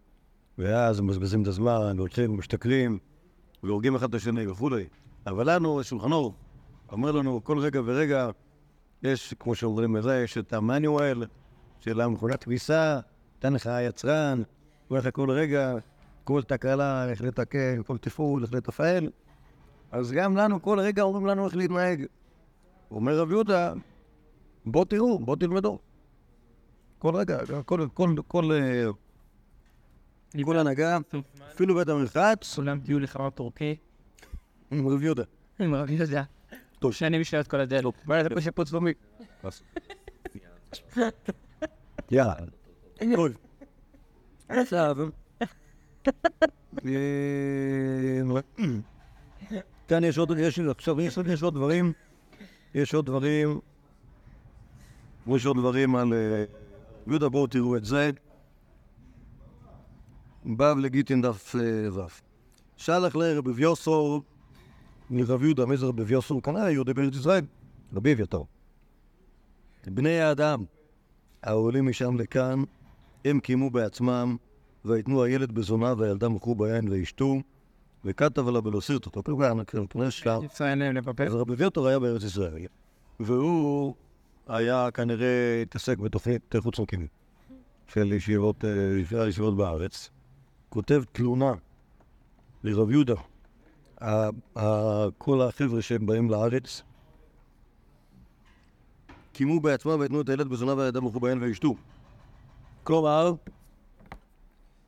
ואז 0.58 0.98
הם 0.98 1.06
מבזבזים 1.06 1.42
את 1.42 1.46
הזמן, 1.46 1.92
והולכים 1.96 2.30
ומשתכרים, 2.30 2.98
והורגים 3.62 3.94
אחד 3.94 4.08
את 4.08 4.14
השני 4.14 4.46
וכולי. 4.46 4.84
אבל 5.26 5.54
לנו, 5.54 5.84
שולחן 5.84 6.12
אור, 6.12 6.34
אומר 6.92 7.12
לנו 7.12 7.44
כל 7.44 7.58
רגע 7.58 7.80
ורגע, 7.84 8.30
יש, 9.02 9.34
כמו 9.38 9.54
שאומרים 9.54 9.92
בזה, 9.92 10.20
יש 10.24 10.38
את 10.38 10.52
המנואל 10.52 11.24
של 11.80 12.00
המכונת 12.00 12.44
כביסה, 12.44 13.00
נתן 13.38 13.52
לך 13.52 13.66
היצרן, 13.66 14.42
אומר 14.90 15.00
לך 15.00 15.08
כל 15.12 15.30
רגע, 15.30 15.74
כל 16.24 16.42
תקלה, 16.42 17.10
איך 17.10 17.22
לתקן, 17.22 17.82
כל 17.82 17.98
תפעול, 17.98 18.42
איך 18.42 18.54
לתפעל. 18.54 19.10
אז 19.92 20.12
גם 20.12 20.36
לנו, 20.36 20.62
כל 20.62 20.80
רגע 20.80 21.02
אומרים 21.02 21.26
לנו 21.26 21.46
איך 21.46 21.56
להתנהג. 21.56 22.06
אומר 22.90 23.18
רב 23.18 23.30
יהודה, 23.30 23.72
בוא 24.66 24.84
תראו, 24.84 25.18
בוא 25.18 25.36
תלמדו. 25.36 25.78
כל 26.98 27.16
רגע, 27.16 27.38
כל, 27.66 27.86
כל, 27.94 28.14
כל, 28.28 28.52
אה, 28.52 28.90
כל 30.44 30.58
הנהגה, 30.58 30.98
אפילו 31.54 31.74
בית 31.74 31.88
המרחץ, 31.88 32.54
כולם 32.54 32.80
תהיו 32.80 33.00
לחמר 33.00 33.30
טורקי. 33.30 33.76
עם 34.70 34.88
רב 34.88 35.02
יהודה. 35.02 35.22
אני 35.60 35.76
רק 35.76 35.90
יודע. 35.90 36.22
טוב. 36.78 36.92
שני 36.92 37.18
משלט 37.18 37.46
כל 37.46 37.60
הדלת. 37.60 37.84
בוא'נה, 38.04 38.22
זה 38.22 38.28
פה 38.28 38.40
שיפוץ 38.40 38.72
לאומי. 38.72 38.92
יאללה. 42.10 42.34
טוב. 43.16 43.28
עכשיו, 44.48 44.96
אה, 46.86 48.40
כאן 49.88 50.04
יש 50.04 50.18
עוד, 50.18 50.38
יש, 50.38 50.58
עכשיו 50.58 51.00
יש, 51.00 51.18
יש 51.26 51.42
עוד 51.42 51.54
דברים, 51.54 51.92
יש 52.74 52.94
עוד 52.94 53.06
דברים, 53.06 53.60
יש 55.26 55.46
עוד 55.46 55.56
דברים 55.56 55.96
על 55.96 56.12
אה, 56.12 56.44
יהודה, 57.06 57.28
בואו 57.28 57.46
תראו 57.46 57.76
את 57.76 57.84
זה. 57.84 58.10
בב 60.46 60.76
לגיטין 60.78 61.22
דף 61.22 61.54
ו'. 61.92 62.00
שלח 62.76 63.16
לרב 63.16 63.48
אביוסור 63.48 64.22
מרב 65.10 65.42
יהודה, 65.42 65.66
מי 65.66 65.76
זה 65.76 65.86
רב 65.86 66.00
אביוסור? 66.00 66.42
כנראה 66.42 66.70
יהודי 66.70 66.94
בארץ 66.94 67.14
ישראל, 67.14 67.44
רבי 67.94 68.12
אביתר. 68.12 68.42
בני 69.86 70.20
האדם 70.20 70.64
העולים 71.42 71.88
משם 71.88 72.16
לכאן, 72.16 72.62
הם 73.24 73.40
קיימו 73.40 73.70
בעצמם, 73.70 74.36
ויתנו 74.84 75.22
הילד 75.22 75.52
בזונה 75.52 75.94
והילדה 75.98 76.28
מכרו 76.28 76.54
ביין 76.54 76.88
וישתו, 76.88 77.36
וכתב 78.04 78.48
עליו. 78.48 78.62
כלומר, 79.66 79.86
כנראה 79.86 80.10
שם. 80.10 80.40
אז 81.26 81.34
רבי 81.34 81.54
ויוטר 81.54 81.86
היה 81.86 81.98
בארץ 81.98 82.24
ישראל, 82.24 82.66
והוא 83.20 83.94
היה 84.48 84.90
כנראה 84.94 85.62
התעסק 85.62 85.98
בתוכנית 85.98 86.54
חוץ 86.58 86.80
מקימים 86.80 87.08
של 87.86 88.12
ישיבות, 88.12 88.64
אה, 88.64 88.70
של 89.10 89.20
הישיבות 89.20 89.56
בארץ. 89.56 90.10
כותב 90.70 91.02
תלונה 91.12 91.52
לרב 92.64 92.90
יהודה. 92.90 93.14
כל 95.18 95.42
החבר'ה 95.42 95.82
שהם 95.82 96.06
באים 96.06 96.30
לארץ 96.30 96.82
קיימו 99.32 99.60
בעצמם 99.60 100.00
ויתנו 100.00 100.20
את 100.20 100.28
הילד 100.28 100.48
בזונה 100.48 100.74
והילדה 100.74 101.00
מכרו 101.00 101.20
ביין 101.20 101.42
וישתו. 101.42 101.74
כלומר, 102.84 103.32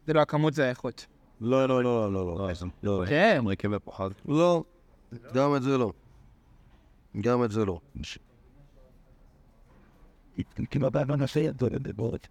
זה 0.07 0.13
לא 0.13 0.21
הכמות, 0.21 0.55
זה 0.55 0.67
האיכות. 0.67 1.07
לא, 1.41 1.69
לא, 1.69 1.85
לא, 1.85 2.13
לא, 2.13 2.27
לא, 2.27 2.49
לא, 2.83 3.05
כן. 3.09 3.37
אמריקה 3.39 3.69
ופוחד. 3.73 4.11
לא, 4.29 4.65
גם 5.35 5.57
את 5.57 5.63
זה 5.63 5.79
לא. 5.79 5.93
גם 7.21 7.45
את 7.45 7.51
זה 7.51 7.65
לא. 7.65 7.81
כמעט 10.71 10.93
בנושא 10.93 11.51
בורת. 11.97 12.29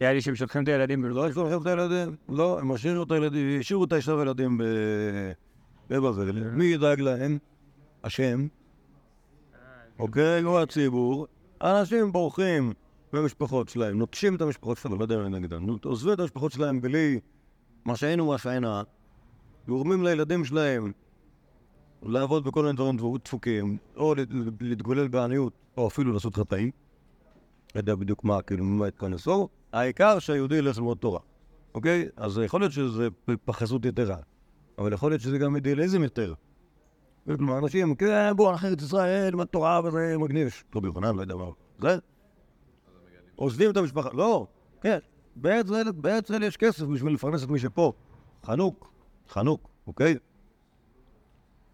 היה 0.00 0.12
לי 0.12 0.20
שהם 0.20 0.34
שולחים 0.34 0.62
את 0.62 0.68
הילדים 0.68 1.04
לא 1.04 1.28
יש 1.28 1.36
להם 1.36 1.62
את 1.62 1.66
הילדים, 1.66 2.16
לא, 2.28 2.58
הם 2.60 2.72
השאירו 2.72 3.02
את 3.02 3.10
הילדים, 3.10 3.60
השאירו 3.60 3.84
את 3.84 3.92
האשתו 3.92 4.16
והילדים 4.16 4.58
ב- 4.58 5.32
בבבל. 5.90 6.50
מי 6.50 6.64
ידאג 6.64 7.00
להם? 7.00 7.38
השם. 8.04 8.46
אוקיי, 9.98 10.42
לא 10.42 10.62
הציבור. 10.62 11.26
אנשים 11.62 12.12
בורחים 12.12 12.72
מהמשפחות 13.12 13.68
שלהם, 13.68 13.98
נוטשים 13.98 14.36
את 14.36 14.40
המשפחות 14.42 14.78
שלהם, 14.78 14.98
לא 14.98 15.04
יודע 15.04 15.16
אם 15.16 15.34
נגדם, 15.34 15.66
עוזבים 15.84 16.12
את 16.14 16.20
המשפחות 16.20 16.52
שלהם 16.52 16.80
בלי 16.80 17.20
מה 17.84 17.96
שהיינו, 17.96 18.26
מה 18.26 18.38
שהיינה, 18.38 18.82
גורמים 19.68 20.04
לילדים 20.04 20.44
שלהם 20.44 20.92
לעבוד 22.02 22.44
בכל 22.44 22.62
מיני 22.62 22.74
דברים 22.76 22.96
דפוק- 22.96 23.24
דפוקים, 23.24 23.76
או 23.96 24.14
להתגולל 24.60 25.08
בעניות, 25.08 25.52
או 25.76 25.88
אפילו 25.88 26.12
לעשות 26.12 26.36
חטאים. 26.36 26.70
לא 27.74 27.80
יודע 27.80 27.94
בדיוק 27.94 28.24
מה, 28.24 28.42
כאילו, 28.42 28.64
מה 28.64 28.86
התכנסו. 28.86 29.48
העיקר 29.72 30.18
שהיהודי 30.18 30.56
ילך 30.56 30.76
ללמוד 30.76 30.98
תורה, 30.98 31.20
אוקיי? 31.74 32.08
אז 32.16 32.40
יכול 32.44 32.60
להיות 32.60 32.72
שזה 32.72 33.08
פחזות 33.44 33.84
יתרה, 33.84 34.16
אבל 34.78 34.92
יכול 34.92 35.10
להיות 35.10 35.22
שזה 35.22 35.38
גם 35.38 35.56
אידיאליזם 35.56 36.02
יותר. 36.02 36.34
אנשים, 37.28 37.94
כן, 37.94 38.32
בואו, 38.36 38.50
אנחנו 38.50 38.68
ארץ 38.68 38.82
ישראל, 38.82 39.34
מה 39.34 39.44
תורה 39.44 39.80
וזה 39.84 40.18
מגניב. 40.18 40.62
רבי 40.74 40.86
יוחנן, 40.86 41.16
לא 41.16 41.20
יודע 41.20 41.36
מה. 41.36 41.44
זה? 41.78 41.98
עוזבים 43.36 43.70
את 43.70 43.76
המשפחה. 43.76 44.08
לא, 44.12 44.46
כן. 44.80 44.98
בארץ 45.36 46.24
ישראל 46.24 46.42
יש 46.42 46.56
כסף 46.56 46.82
בשביל 46.82 47.14
לפרנס 47.14 47.44
את 47.44 47.48
מי 47.48 47.58
שפה. 47.58 47.92
חנוק, 48.44 48.92
חנוק, 49.28 49.68
אוקיי? 49.86 50.16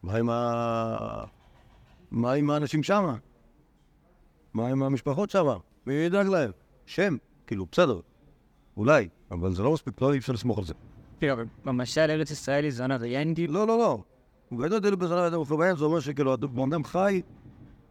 מה 0.02 0.16
עם 0.16 0.30
ה... 0.30 1.24
מה 2.10 2.32
עם 2.32 2.50
האנשים 2.50 2.82
שמה? 2.82 3.16
מה 4.54 4.68
עם 4.68 4.82
המשפחות 4.82 5.30
שמה? 5.30 5.56
מי 5.86 5.94
ידאג 5.94 6.26
להם? 6.26 6.50
שם, 6.86 7.16
כאילו, 7.46 7.66
בסדר. 7.72 8.00
אולי, 8.76 9.08
אבל 9.30 9.54
זה 9.54 9.62
לא 9.62 9.72
מספיק, 9.72 10.00
לא 10.02 10.12
אי 10.12 10.18
אפשר 10.18 10.32
לסמוך 10.32 10.58
על 10.58 10.64
זה. 10.64 10.74
כאילו, 11.18 11.32
אבל 11.32 11.44
במשל 11.64 12.00
ארץ 12.00 12.30
ישראל 12.30 12.64
היא 12.64 12.72
זונה 12.72 12.96
ריינדי, 12.96 13.46
לא, 13.46 13.66
לא, 13.66 13.78
לא. 13.78 14.02
הוא 14.48 14.62
גדול 14.62 14.78
דלו 14.78 14.96
בזונה 14.96 15.26
אדם 15.26 15.38
ופרבן, 15.40 15.76
זה 15.76 15.84
אומר 15.84 16.00
שכאילו, 16.00 16.32
הבן 16.32 16.72
אדם 16.72 16.84
חי 16.84 17.22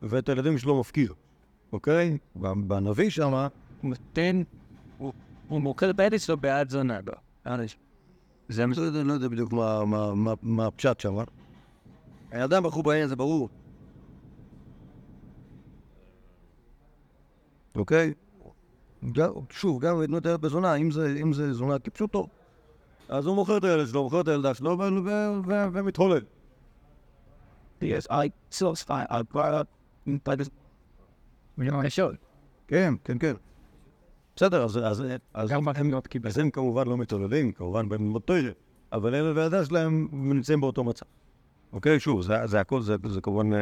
ואת 0.02 0.30
הילדים 0.30 0.58
שלו 0.58 0.80
מפקיר, 0.80 1.14
אוקיי? 1.74 2.18
בנביא 2.36 3.10
שמה, 3.10 3.48
הוא 3.82 3.90
נותן, 3.90 4.42
הוא- 4.98 5.14
מוכר 5.62 5.90
את 5.90 6.00
הילד 6.00 6.20
שלו 6.20 6.38
בעד 6.38 6.70
זונה, 6.70 7.00
לא. 7.08 7.14
זה 8.50 8.66
לא 8.68 8.82
יודע- 8.82 9.04
לא 9.04 9.14
יודע 9.14 9.28
בדיוק 9.28 9.54
מה- 9.54 9.86
מה- 9.86 10.16
מה- 10.16 10.34
מה 10.42 10.66
הפשט 10.66 11.00
שמה. 11.00 11.24
האדם 12.32 12.64
בחור 12.64 12.84
בעניין, 12.84 13.08
זה 13.08 13.16
ברור. 13.16 13.50
אוקיי? 17.76 18.14
גם- 19.12 19.32
שוב, 19.50 19.82
גם 19.82 20.02
לתנות 20.02 20.22
את 20.22 20.26
הילד 20.26 20.42
בזונה, 20.42 20.76
אם 20.76 20.92
זה- 20.92 21.16
אם 21.22 21.34
זה 21.34 21.54
זונה 21.54 21.80
כפשוטו, 21.80 22.28
אז 23.10 23.26
הוא 23.26 23.36
מוכר 23.36 23.58
את 23.58 23.64
הילד 23.64 23.88
שלו, 23.88 24.04
מוכר 24.04 24.22
את 24.22 24.28
הילדה 24.28 24.54
שלו 24.54 24.78
ומתהולל. 25.74 26.22
כן, 32.68 32.94
כן, 33.04 33.18
כן. 33.20 33.34
בסדר, 34.36 34.64
אז- 34.64 34.78
אז... 34.78 35.04
אז- 35.34 35.52
הם 35.52 35.92
לא. 35.92 36.02
אז 36.30 36.38
הם 36.38 36.50
כמובן 36.50 36.88
לא 36.88 36.98
מתעוללים, 36.98 37.52
כמובן 37.52 37.90
בהם 37.90 38.02
ללמוד 38.04 38.22
תוירה, 38.22 38.52
אבל 38.92 39.16
אלה 39.16 39.32
והילדה 39.36 39.66
שלהם 39.66 40.08
נמצאים 40.12 40.62
באותו 40.62 40.84
מצב. 40.84 41.06
אוקיי, 41.74 42.00
שוב, 42.00 42.22
זה, 42.22 42.48
זה 42.48 42.60
הכל, 42.60 42.82
זה, 42.82 42.96
זה 43.08 43.22
כמובן, 43.22 43.54
אה, 43.54 43.60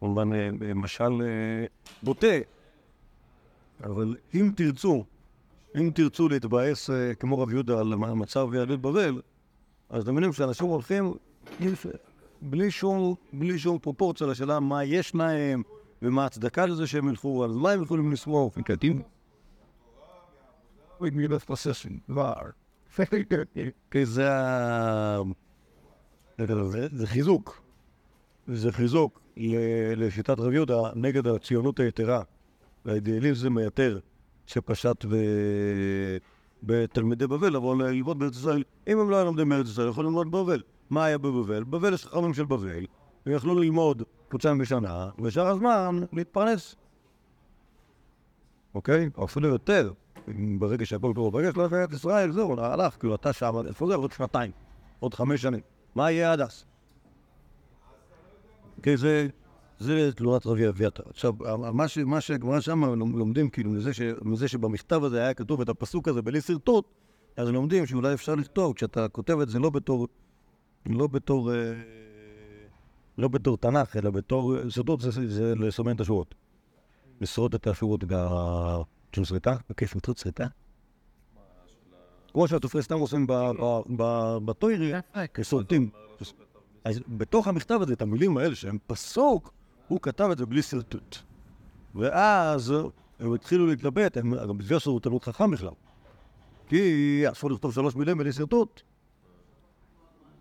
כמובן 0.00 0.32
אה, 0.32 0.50
משל 0.74 1.22
אה, 1.22 1.66
בוטה, 2.02 2.26
אבל 3.84 4.16
אם 4.34 4.50
תרצו, 4.56 5.04
אם 5.76 5.90
תרצו 5.94 6.28
להתבאס 6.28 6.90
אה, 6.90 7.14
כמו 7.14 7.38
רב 7.38 7.50
יהודה 7.50 7.80
על 7.80 7.92
המצב 7.92 8.48
יהדות 8.54 8.80
בבל, 8.80 9.20
אז 9.90 10.02
אתם 10.02 10.12
מבינים 10.12 10.32
שאנשים 10.32 10.66
הולכים 10.66 11.14
בלי 12.42 12.70
שום, 12.70 13.14
בלי 13.32 13.58
שום 13.58 13.78
פרופורציה 13.78 14.26
לשאלה 14.26 14.60
מה 14.60 14.84
יש 14.84 15.14
להם 15.14 15.62
ומה 16.02 16.22
ההצדקה 16.22 16.66
לזה 16.66 16.86
שהם 16.86 17.08
ילכו, 17.08 17.44
על 17.44 17.50
מה 17.50 17.70
הם 17.70 17.82
יכולים. 17.82 18.14
כי 23.90 24.06
זה 24.06 24.28
חיזוק. 27.06 27.62
זה 28.46 28.72
חיזוק 28.72 29.20
לשיטת 29.96 30.40
רב 30.40 30.52
יהודה 30.52 30.74
נגד 30.94 31.26
הציונות 31.26 31.80
היתרה 31.80 32.22
והאידיאליזם 32.86 33.56
היתר 33.56 33.98
שפשט 34.46 35.04
ב- 35.04 36.16
בתלמידי 36.62 37.26
בבל 37.26 37.56
לבוא 37.56 37.76
ללמוד 37.76 38.18
בארץ 38.18 38.36
ישראל. 38.36 38.64
אם 38.88 38.98
הם 38.98 39.10
לא 39.10 39.16
היו 39.16 39.24
לומדים 39.24 39.48
בארץ 39.48 39.66
ישראל, 39.66 39.88
יכולים 39.88 40.10
ללמוד 40.10 40.30
בבבל. 40.30 40.62
מה 40.90 41.04
היה 41.04 41.18
בבבל? 41.18 41.64
בבל 41.64 41.94
יש 41.94 42.06
חכמים 42.06 42.34
של 42.34 42.44
בבל, 42.44 42.86
הם 43.26 43.32
יכלו 43.32 43.54
ללמוד 43.54 44.02
חודשיים 44.30 44.58
בשנה, 44.58 45.10
ושאר 45.18 45.46
הזמן 45.46 46.00
להתפרנס. 46.12 46.76
אוקיי? 48.74 49.10
או 49.16 49.24
אפילו 49.24 49.48
יותר. 49.48 49.92
ברגע 50.58 50.86
שהכל 50.86 51.12
קורה, 51.14 51.30
ברגע 51.30 51.52
שלא 51.52 51.62
יפה 51.62 51.84
את 51.84 51.92
ישראל, 51.92 52.32
זהו, 52.32 52.60
הלך, 52.60 52.96
כאילו 52.98 53.14
אתה 53.14 53.32
שם, 53.32 53.54
איפה 53.68 53.86
זה? 53.86 53.94
עוד 53.94 54.12
שנתיים, 54.12 54.50
עוד 55.00 55.14
חמש 55.14 55.42
שנים. 55.42 55.60
מה 55.94 56.10
יהיה 56.10 56.32
עד 56.32 56.40
אז? 56.40 56.64
כי 58.82 58.96
זה, 58.96 59.28
זה 59.78 60.12
תלונת 60.12 60.46
רבי 60.46 60.68
אביתר. 60.68 61.02
עכשיו, 61.10 61.32
מה 61.72 61.88
ש- 61.88 61.98
מה 61.98 62.20
שהגמרא 62.20 62.60
שם 62.60 62.84
לומדים, 63.18 63.50
כאילו, 63.50 63.70
מזה, 63.70 63.94
ש, 63.94 64.00
מזה 64.22 64.48
שבמכתב 64.48 65.04
הזה 65.04 65.20
היה 65.20 65.34
כתוב 65.34 65.60
את 65.60 65.68
הפסוק 65.68 66.08
הזה 66.08 66.22
בלי 66.22 66.40
שרטוט, 66.40 66.84
אז 67.36 67.48
לומדים 67.48 67.86
שאולי 67.86 68.14
אפשר 68.14 68.34
לכתוב, 68.34 68.74
כשאתה 68.74 69.08
כותב 69.08 69.40
את 69.40 69.48
זה 69.48 69.58
לא 69.58 69.70
בתור, 69.70 70.08
לא 70.86 71.06
בתור, 71.06 71.52
אה, 71.54 71.56
לא 73.18 73.28
בתור 73.28 73.56
תנ"ך, 73.56 73.96
אלא 73.96 74.10
בתור, 74.10 74.54
שרטוט 74.68 75.00
זה, 75.00 75.10
זה 75.28 75.54
לסמן 75.54 75.94
את 75.94 76.00
השורות. 76.00 76.34
לשרוט 77.20 77.54
את 77.54 77.66
השורות 77.66 78.04
של 79.12 79.24
שריטה, 79.24 79.56
בכיף 79.70 79.96
מטרות 79.96 80.18
שריטה. 80.18 80.46
כמו 82.32 82.48
שהתופרי 82.48 82.82
סתם 82.82 82.98
עושים 82.98 83.26
ב- 83.26 83.32
ב- 83.32 83.80
ב- 83.96 84.38
בטוירי, 84.44 84.92
כשורטים. 85.34 85.90
אז 86.84 87.00
בתוך 87.08 87.48
המכתב 87.48 87.78
הזה, 87.82 87.92
את 87.92 88.02
המילים 88.02 88.36
האלה 88.36 88.54
שהם 88.54 88.78
פסוק, 88.86 89.52
הוא 89.88 90.00
כתב 90.02 90.28
את 90.32 90.38
זה 90.38 90.46
בלי 90.46 90.62
שרטוט. 90.62 91.16
ואז 91.94 92.74
הם 93.20 93.34
התחילו 93.34 93.66
להתלבט, 93.66 94.16
הם 94.16 94.34
גם 94.48 94.58
בגלל 94.58 94.78
שהוא 94.78 95.00
תלמוד 95.00 95.24
חכם 95.24 95.50
בכלל. 95.50 95.70
כי 96.68 97.22
אסור 97.32 97.50
לכתוב 97.50 97.74
שלוש 97.74 97.96
מילים 97.96 98.18
בלי 98.18 98.32
שרטוט. 98.32 98.82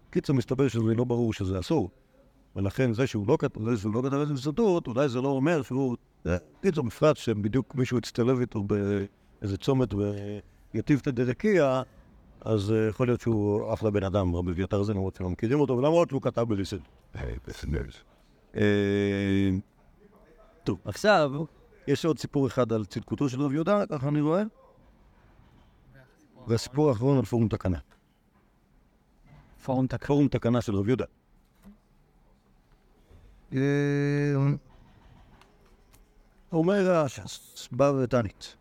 קיצור, 0.10 0.36
מסתבר 0.36 0.68
שזה 0.68 0.82
לא 0.82 1.04
ברור 1.04 1.34
שזה 1.34 1.60
אסור. 1.60 1.90
ולכן 2.56 2.94
זה 2.94 3.08
שהוא 3.08 3.28
לא 3.28 3.38
כתב, 3.40 3.62
לא 3.94 4.08
את 4.22 4.28
זה 4.28 4.34
בשרטוט, 4.34 4.88
אולי 4.88 5.10
זה 5.10 5.22
לא 5.22 5.28
אומר 5.28 5.62
שהוא... 5.62 5.96
קיצור, 6.62 6.86
בפרט 6.86 7.18
שבדיוק 7.18 7.76
מישהו 7.76 7.98
הצטלב 7.98 8.40
איתו 8.40 8.64
באיזה 8.64 9.58
צומת 9.58 9.90
ויטיב 10.74 11.00
את 11.02 11.08
הדרקיע, 11.08 11.82
אז 12.42 12.72
אה, 12.72 12.88
יכול 12.90 13.08
להיות 13.08 13.22
שהוא 13.22 13.74
אחלה 13.74 13.92
בן 13.92 14.04
אדם, 14.04 14.36
רבי 14.36 14.52
אביתר 14.52 14.84
זה, 14.84 14.94
למרות 14.94 15.16
שלא 15.16 15.30
מכירים 15.30 15.60
אותו, 15.60 15.78
ולמרות 15.78 16.10
שהוא 16.10 16.22
כתב 16.22 16.42
בליסד. 16.42 16.78
אה, 17.16 17.22
טוב, 20.64 20.80
עכשיו, 20.86 21.32
יש 21.88 22.06
עוד 22.06 22.20
סיפור 22.20 22.48
אחד 22.48 22.74
על 22.74 22.86
צדקותו 22.86 23.30
של 23.30 23.42
רב 23.42 23.54
יהודה, 23.54 23.86
ככה 23.86 24.08
אני 24.08 24.22
רואה. 24.22 24.44
והסיפור 26.48 26.90
האחרון 26.90 27.18
על 27.18 27.26
פורום 27.26 27.48
תקנה. 27.48 27.78
פורום 29.64 29.88
תקע. 29.88 30.08
פורום 30.08 30.28
תקנה 30.28 30.62
של 30.62 30.76
רב 30.76 30.88
יהודה. 30.88 31.06
אה, 33.54 33.60
אומר 36.52 36.92
הש"ס, 36.92 37.68
בא 37.72 37.84
ותענית. 37.84 38.56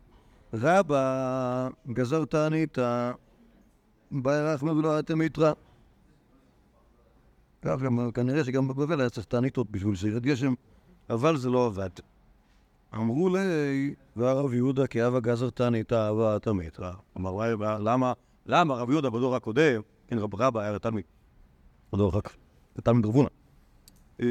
רבא 0.54 1.68
גזר 1.92 2.24
תענית, 2.24 2.78
את 4.98 5.11
המיתרא. 5.11 5.52
כך 5.52 5.54
גם, 5.54 5.73
כנראה 8.14 8.44
שגם 8.44 8.68
בבבל 8.68 9.00
היה 9.00 9.11
צריך 9.11 9.27
תעניתות 9.27 9.70
בשביל 9.70 9.94
שירד 9.94 10.22
גשם, 10.22 10.55
אבל 11.11 11.37
זה 11.37 11.50
לא 11.50 11.66
עבד. 11.66 11.90
אמרו 12.94 13.29
לי, 13.29 13.94
והרב 14.16 14.55
יהודה 14.55 14.87
כי 14.87 15.07
אבא 15.07 15.20
גזר 15.20 15.50
תענית 15.50 15.92
אהבה 15.92 16.37
את 16.37 16.46
המיתרא. 16.46 16.92
אמר, 17.16 17.35
"וואי, 17.35 17.55
וואי, 17.55 17.77
למה, 17.81 18.12
למה 18.46 18.74
רב 18.74 18.90
יהודה 18.90 19.11
בדור 19.11 19.37
הקודם, 19.37 19.81
כן, 20.09 20.18
רב 20.18 20.35
רבא 20.35 20.61
היה 20.61 20.79
תלמיד, 20.79 21.05
בדור 21.92 22.11
אחר 22.11 22.20
כך, 22.20 22.37
תלמיד 22.83 23.07
רב 23.07 23.14
הונא. 23.14 23.29
אה, 24.20 24.27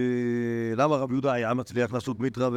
למה 0.75 0.95
רב 0.95 1.11
יהודה 1.11 1.33
היה 1.33 1.53
מצליח 1.53 1.93
לעשות 1.93 2.19
מיתרא 2.19 2.49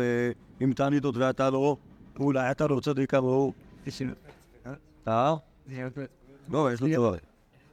עם 0.60 0.72
תעניתות 0.72 1.16
ואתה 1.16 1.50
לא? 1.50 1.76
אולי 2.18 2.50
אתה 2.50 2.66
לא 2.66 2.80
צדיק 2.80 3.10
כמוהו. 3.10 3.52
אה? 5.08 5.34
לא, 6.50 6.72
יש 6.72 6.80
לו 6.80 6.88
תשובה. 6.88 7.16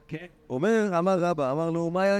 כן. 0.08 0.26
אומר, 0.50 0.90
אמר 0.98 1.18
רבא, 1.20 1.52
אמר 1.52 1.70
לו, 1.70 1.90
מה 1.90 2.02
היה? 2.02 2.18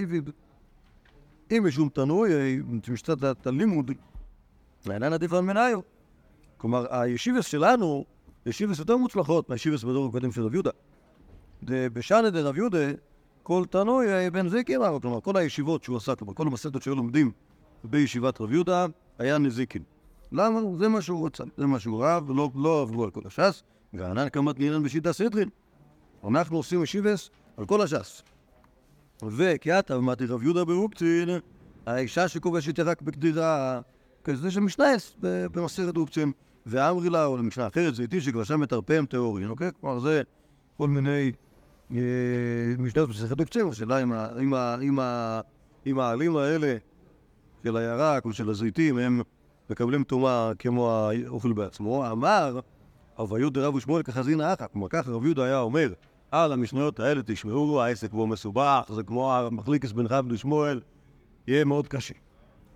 אם 1.50 1.64
משום 1.66 1.88
תנוי, 1.88 2.60
משתת 2.88 3.46
הלימוד, 3.46 3.90
לעינן 4.86 5.12
עדיף 5.12 5.32
על 5.32 5.40
מנהיו. 5.40 5.80
כלומר, 6.56 6.86
הישיבס 6.90 7.46
שלנו, 7.46 8.04
ישיבס 8.46 8.78
יותר 8.78 8.96
מוצלחות 8.96 9.48
מהישיבס 9.48 9.84
בדור 9.84 10.08
הקודם 10.08 10.32
של 10.32 10.42
רב 10.42 10.54
יהודה. 10.54 10.70
בשענה 11.62 12.30
דרב 12.30 12.56
יהודה, 12.56 12.78
כל 13.42 13.64
תנוי 13.70 14.12
אה, 14.12 14.30
בן 14.30 14.48
זיקין, 14.48 14.80
כלומר, 15.02 15.20
כל 15.20 15.36
הישיבות 15.36 15.84
שהוא 15.84 15.96
עשה, 15.96 16.14
כלומר, 16.14 16.34
כל 16.34 16.46
המסכתות 16.46 16.82
שהיו 16.82 16.94
לומדים 16.94 17.30
בישיבת 17.84 18.40
רב 18.40 18.52
יהודה, 18.52 18.86
היה 19.18 19.38
נזיקין. 19.38 19.82
למה? 20.32 20.60
זה 20.78 20.88
מה 20.88 21.02
שהוא 21.02 21.26
רצה, 21.26 21.44
זה 21.56 21.66
מה 21.66 21.80
שהוא 21.80 22.04
רב, 22.04 22.30
ולא 22.30 22.50
לא 22.54 22.82
עברו 22.82 23.04
על 23.04 23.10
כל 23.10 23.20
הש"ס, 23.24 23.62
וענן 23.92 24.28
קמת 24.28 24.58
נילן 24.58 24.82
בשיטה 24.82 25.12
סדרין. 25.12 25.48
אנחנו 26.28 26.56
עושים 26.56 26.82
ישיבס 26.82 27.30
על 27.56 27.66
כל 27.66 27.82
הש"ס. 27.82 28.22
וכעתה 29.22 29.96
אמרתי 29.96 30.26
רב 30.26 30.42
יהודה 30.42 30.64
ברוקצין, 30.64 31.28
האישה 31.86 32.28
שכובשת 32.28 32.80
רק 32.80 33.02
בקדירה, 33.02 33.80
כזה 34.24 34.50
שמשנייס 34.50 35.16
במסכת 35.22 35.96
רוקצין, 35.96 36.32
ואמרי 36.66 37.10
לה, 37.10 37.24
או 37.24 37.36
למשנה 37.36 37.66
אחרת, 37.66 37.94
זה 37.94 38.02
איתי 38.02 38.20
שכבשה 38.20 38.56
מתרפם 38.56 39.06
טהורין, 39.06 39.48
אוקיי? 39.48 39.70
כלומר 39.80 39.98
זה 40.00 40.22
כל 40.76 40.88
מיני 40.88 41.32
אה, 41.92 41.98
משניות 42.78 43.08
במסכת 43.08 43.40
רוקצין, 43.40 43.68
השאלה 43.68 44.02
אם 45.86 45.98
העלים 45.98 46.36
האלה 46.36 46.76
של 47.64 47.76
הירק 47.76 48.26
ושל 48.26 48.50
הזיתים, 48.50 48.98
הם 48.98 49.20
מקבלים 49.70 50.04
טומאה 50.04 50.52
כמו 50.58 50.90
האוכל 50.90 51.52
בעצמו. 51.52 52.10
אמר, 52.10 52.60
הוויוד 53.16 53.54
דרב 53.54 53.74
ושמואל 53.74 54.02
כחזין 54.02 54.40
האחא. 54.40 54.66
כלומר, 54.72 54.88
ככה 54.88 55.10
רב 55.10 55.24
יהודה 55.24 55.44
היה 55.44 55.58
אומר, 55.58 55.92
על 56.34 56.52
המשניות 56.52 57.00
האלה 57.00 57.20
תשמעו, 57.26 57.82
העסק 57.82 58.12
בו 58.12 58.26
מסובך, 58.26 58.90
זה 58.94 59.02
כמו 59.02 59.34
המחליקס 59.34 59.92
בין 59.92 60.06
רב 60.06 60.32
לשמואל, 60.32 60.80
יהיה 61.46 61.64
מאוד 61.64 61.88
קשה. 61.88 62.14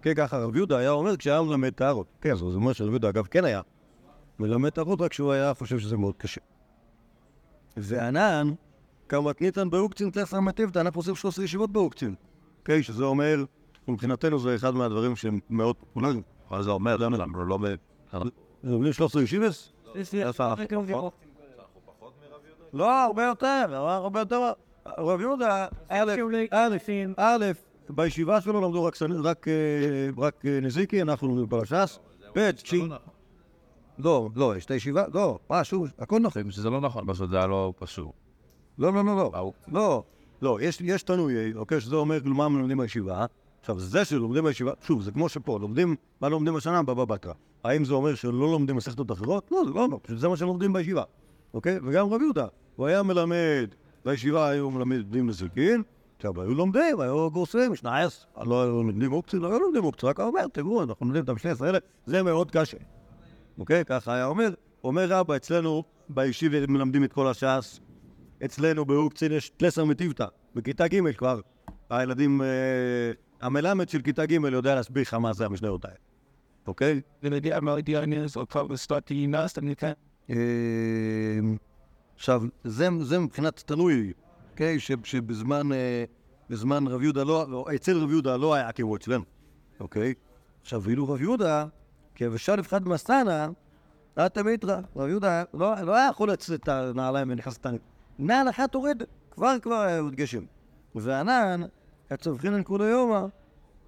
כן, 0.02 0.14
ככה 0.14 0.38
רב 0.38 0.56
יהודה 0.56 0.78
היה 0.78 0.90
אומר 0.90 1.16
כשהיה 1.16 1.42
מלמד 1.42 1.70
טהרות. 1.70 2.06
כן, 2.20 2.34
זאת 2.34 2.54
אומרת 2.54 2.76
שרב 2.76 2.88
יהודה, 2.90 3.08
אגב, 3.08 3.26
כן 3.26 3.44
היה 3.44 3.60
מלמד 4.38 4.70
טהרות, 4.70 5.00
רק 5.00 5.12
שהוא 5.12 5.32
היה 5.32 5.54
חושב 5.54 5.78
שזה 5.78 5.96
מאוד 5.96 6.14
קשה. 6.16 6.40
וענן, 7.76 8.50
כמתניתן 9.08 9.70
באוקצין 9.70 10.10
תלסר 10.10 10.40
מטיבתא, 10.40 10.78
אנחנו 10.78 10.98
עושים 10.98 11.14
13 11.14 11.44
ישיבות 11.44 11.72
באוקצין. 11.72 12.14
אוקיי, 12.58 12.82
שזה 12.82 13.04
אומר, 13.04 13.44
מבחינתנו 13.88 14.38
זה 14.38 14.54
אחד 14.54 14.74
מהדברים 14.74 15.16
שהם 15.16 15.40
מאוד 15.50 15.76
פופולריים. 15.76 16.22
מה 16.50 16.62
זה 16.62 16.70
אומר? 16.70 16.96
למה 16.96 17.44
לא... 17.44 17.58
ב- 17.62 17.74
לומדים 18.64 18.92
13 18.92 19.22
ישיבס? 19.22 19.72
לא, 20.90 21.10
הרבה 22.74 23.24
יותר, 23.24 23.66
הרבה 23.74 24.20
יותר. 24.20 24.52
רב 24.98 25.20
יהודה, 25.20 25.66
א', 25.88 26.12
א', 27.16 27.44
בישיבה 27.90 28.40
שלו 28.40 28.60
למדו 28.60 28.84
רק 28.84 29.48
אה, 29.48 29.54
רק 30.18 30.46
אה, 30.46 30.60
נזיקי, 30.62 31.02
אנחנו 31.02 31.28
לומדים 31.28 31.46
פרשס. 31.46 31.98
ב', 32.36 32.50
כשהיא... 32.50 32.84
לא, 33.98 34.28
לא, 34.36 34.56
יש 34.56 34.64
את 34.64 34.70
הישיבה, 34.70 35.04
לא, 35.14 35.38
מה, 35.50 35.64
שוב, 35.64 35.88
הכל 35.98 36.18
נכון. 36.20 36.50
שזה 36.50 36.70
לא 36.70 36.80
נכון, 36.80 37.04
פשוט 37.06 37.30
זה 37.30 37.36
היה 37.36 37.46
לא 37.46 37.72
פשוט. 37.78 38.08
לא, 38.78 38.92
לא, 38.92 39.04
לא, 39.04 39.16
לא. 39.16 39.52
לא, 39.68 40.02
לא, 40.42 40.58
יש, 40.60 40.80
יש 40.80 41.02
תנוי, 41.02 41.54
אוקיי, 41.54 41.80
שזה 41.80 41.96
אומר 41.96 42.20
כאילו 42.20 42.34
מה 42.34 42.44
לומדים 42.44 42.78
בישיבה. 42.78 43.26
עכשיו, 43.60 43.78
זה 43.78 44.04
שלומדים 44.04 44.44
בישיבה, 44.44 44.72
שוב, 44.82 45.02
זה 45.02 45.12
כמו 45.12 45.28
שפה, 45.28 45.58
לומדים, 45.60 45.96
מה 46.20 46.28
לומדים 46.28 46.56
השנה 46.56 46.82
בבא 46.82 47.04
בתרא. 47.04 47.32
האם 47.64 47.84
זה 47.84 47.94
אומר 47.94 48.14
שלא 48.14 48.32
לומדים 48.32 48.76
מסכתות 48.76 49.12
אחרות? 49.12 49.48
לא, 49.50 49.64
זה 49.66 49.70
לא 49.70 49.84
אומר, 49.84 49.96
זה 50.08 50.28
מה 50.28 50.36
שלומדים 50.36 50.72
בישיבה, 50.72 51.02
אוקיי? 51.54 51.78
וגם 51.86 52.12
רב 52.12 52.20
יהודה, 52.22 52.46
הוא 52.76 52.86
היה 52.86 53.02
מלמד, 53.02 53.74
בישיבה 54.04 54.48
היו 54.48 54.70
מלמדים 54.70 55.26
נזיקין, 55.28 55.82
עכשיו, 56.16 56.42
היו 56.42 56.54
לומדים, 56.54 57.00
היו 57.00 57.30
גורסים, 57.30 57.76
שנייס, 57.76 58.26
לא 58.46 58.62
היו 58.62 58.82
לומדים 58.82 59.12
אופציה, 59.12 59.38
לא 59.38 59.46
היו 59.46 59.58
לומדים 59.58 59.84
אופציה, 59.84 60.08
רק 60.08 60.20
אומר, 60.20 60.46
תראו, 60.52 60.82
אנחנו 60.82 61.06
לומדים 61.06 61.24
את 61.24 61.28
המשנה 61.28 61.52
האלה, 61.60 61.78
זה 62.06 62.22
מאוד 62.22 62.50
קשה. 62.50 62.76
אוקיי? 63.58 63.84
ככה 63.84 64.14
היה 64.14 64.26
אומר. 64.26 64.54
אומר 64.84 65.06
רבא, 65.08 65.36
אצלנו 65.36 65.84
בישיבה 66.08 66.66
מלמדים 66.66 67.04
את 67.04 67.12
כל 67.12 67.26
הש"ס. 67.26 67.80
אצלנו 68.44 68.84
באוקצין 68.84 69.32
יש 69.32 69.48
תלסר 69.56 69.84
מטיבתא. 69.84 70.26
בכיתה 70.54 70.88
ג' 70.88 71.12
כבר 71.12 71.40
הילדים, 71.90 72.42
אה, 72.42 72.46
המלמד 73.40 73.88
של 73.88 74.02
כיתה 74.02 74.26
ג' 74.26 74.32
יודע 74.32 74.74
להסביר 74.74 75.02
לך 75.02 75.14
מה 75.14 75.32
זה 75.32 75.46
המשניות 75.46 75.84
האלה. 75.84 75.96
אוקיי? 76.66 77.00
אה, 80.30 80.36
עכשיו, 82.16 82.42
זה, 82.64 82.88
זה 83.00 83.18
מבחינת 83.18 83.62
תלוי, 83.66 84.12
אוקיי? 84.50 84.80
ש, 84.80 84.92
שבזמן 85.04 85.72
אה, 85.72 86.04
בזמן 86.50 86.86
רב 86.86 87.02
יהודה 87.02 87.24
לא, 87.24 87.50
לא, 87.50 87.64
אצל 87.74 87.98
רב 87.98 88.10
יהודה 88.10 88.36
לא 88.36 88.54
היה 88.54 88.72
כמו 88.72 88.96
אצלנו, 88.96 89.24
אוקיי? 89.80 90.14
עכשיו, 90.60 90.82
ואילו 90.82 91.08
רב 91.08 91.20
יהודה, 91.20 91.66
כבשל 92.14 92.60
אחד 92.60 92.88
מסנה, 92.88 93.48
היה 94.16 94.28
תמיד 94.28 94.64
רע. 94.64 94.80
רב 94.96 95.08
יהודה 95.08 95.42
לא, 95.54 95.80
לא 95.82 95.94
היה 95.94 96.08
יכול 96.10 96.30
לצאת 96.30 96.62
את 96.62 96.68
הנעליים 96.68 97.30
ונכנס 97.30 97.56
את 97.56 97.66
הנעליים. 97.66 97.84
נעל 98.18 98.50
אחת 98.50 98.74
הורד, 98.74 99.02
כבר 99.30 99.58
כבר 99.62 99.80
היה 99.80 100.00
עוד 100.00 100.14
גשם. 100.14 100.44
וענן, 100.94 101.60
הצווחינן 102.10 102.60
כולו 102.64 102.84
יומא, 102.84 103.26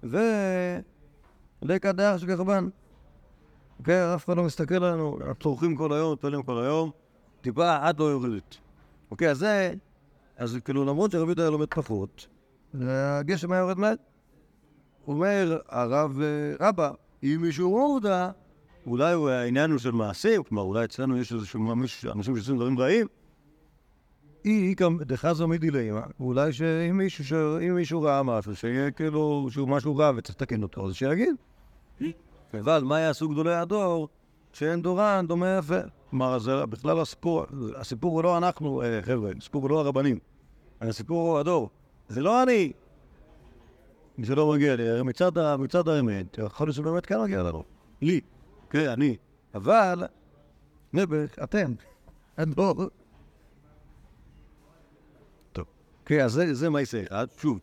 ו... 0.03 0.17
לקא 1.61 1.91
אוקיי, 3.81 4.15
אף 4.15 4.25
אחד 4.25 4.37
לא 4.37 4.43
מסתכל 4.43 4.83
עלינו, 4.83 5.17
אנחנו 5.21 5.35
צורכים 5.35 5.75
כל 5.75 5.93
היום, 5.93 6.13
מתפללים 6.13 6.43
כל 6.43 6.63
היום, 6.63 6.91
טיפה 7.41 7.77
עד 7.81 7.99
לא 7.99 8.03
יורדת. 8.05 8.57
אוקיי, 9.11 9.31
אז 9.31 9.37
זה, 9.37 9.73
אז 10.37 10.57
כאילו 10.65 10.85
למרות 10.85 11.11
שרב 11.11 11.27
יהודה 11.27 11.49
לומד 11.49 11.67
פחות, 11.73 12.27
הגשם 12.81 13.51
היה 13.51 13.61
יורד 13.61 13.77
מעט. 13.77 13.99
אומר 15.07 15.57
הרב 15.69 16.19
אה, 16.21 16.67
רבא, 16.67 16.91
אם 17.23 17.37
מישהו 17.41 17.69
מורדה, 17.69 18.31
אולי 18.87 19.13
הוא- 19.13 19.29
העניין 19.29 19.71
הוא 19.71 19.79
של 19.79 19.91
מעשים, 19.91 20.43
כלומר 20.43 20.63
אולי 20.63 20.85
אצלנו 20.85 21.17
יש 21.17 21.33
איזשהו 21.33 21.59
ממש 21.59 22.05
אנשים 22.05 22.35
שעושים 22.35 22.55
דברים 22.55 22.79
רעים, 22.79 23.07
היא 24.43 24.75
גם 24.75 24.97
דחזו 25.01 25.47
מדילמה, 25.47 26.01
אולי 26.19 26.53
שאם 26.53 26.97
מישהו, 26.97 27.57
מישהו 27.75 28.01
ראה 28.01 28.23
משהו, 28.23 28.55
שיהיה 28.55 28.91
כאילו, 28.91 29.47
שהוא 29.51 29.67
משהו 29.67 29.97
רע 29.97 30.11
וצריך 30.15 30.35
לתקן 30.41 30.63
אותו, 30.63 30.87
אז 30.87 30.93
שיגיד. 30.93 31.35
אבל 32.59 32.83
מה 32.83 32.99
יעשו 32.99 33.29
גדולי 33.29 33.55
הדור, 33.55 34.07
שאין 34.53 34.81
דורן 34.81 35.25
דומה 35.27 35.57
יפה. 35.57 35.79
כלומר, 36.09 36.39
זה 36.39 36.65
בכלל 36.65 36.99
הסיפור, 36.99 37.45
הסיפור 37.75 38.11
הוא 38.11 38.23
לא 38.23 38.37
אנחנו, 38.37 38.81
אה, 38.81 39.01
חבר'ה, 39.01 39.31
הסיפור 39.37 39.61
הוא 39.61 39.69
לא 39.69 39.79
הרבנים, 39.79 40.19
הסיפור 40.81 41.31
הוא 41.31 41.39
הדור. 41.39 41.69
זה 42.09 42.21
לא 42.21 42.43
אני, 42.43 42.71
זה 44.23 44.35
לא 44.35 44.51
מגיע 44.51 44.75
לי, 44.75 45.03
מצד, 45.03 45.87
האמת, 45.87 46.37
יכול 46.37 46.67
להיות 46.67 46.75
שבאמת 46.75 47.05
כן 47.05 47.21
מגיע 47.21 47.43
לנו. 47.43 47.63
לי, 48.01 48.21
כן, 48.69 48.89
אני. 48.89 49.17
אבל, 49.55 50.03
נעבך, 50.93 51.39
אתם, 51.43 51.73
הדור. 52.37 52.73
טוב. 55.53 55.65
כן, 56.05 56.19
אז 56.19 56.41
זה, 56.51 56.69
מעשה 56.69 57.03
אחד. 57.03 57.27
שוב, 57.37 57.59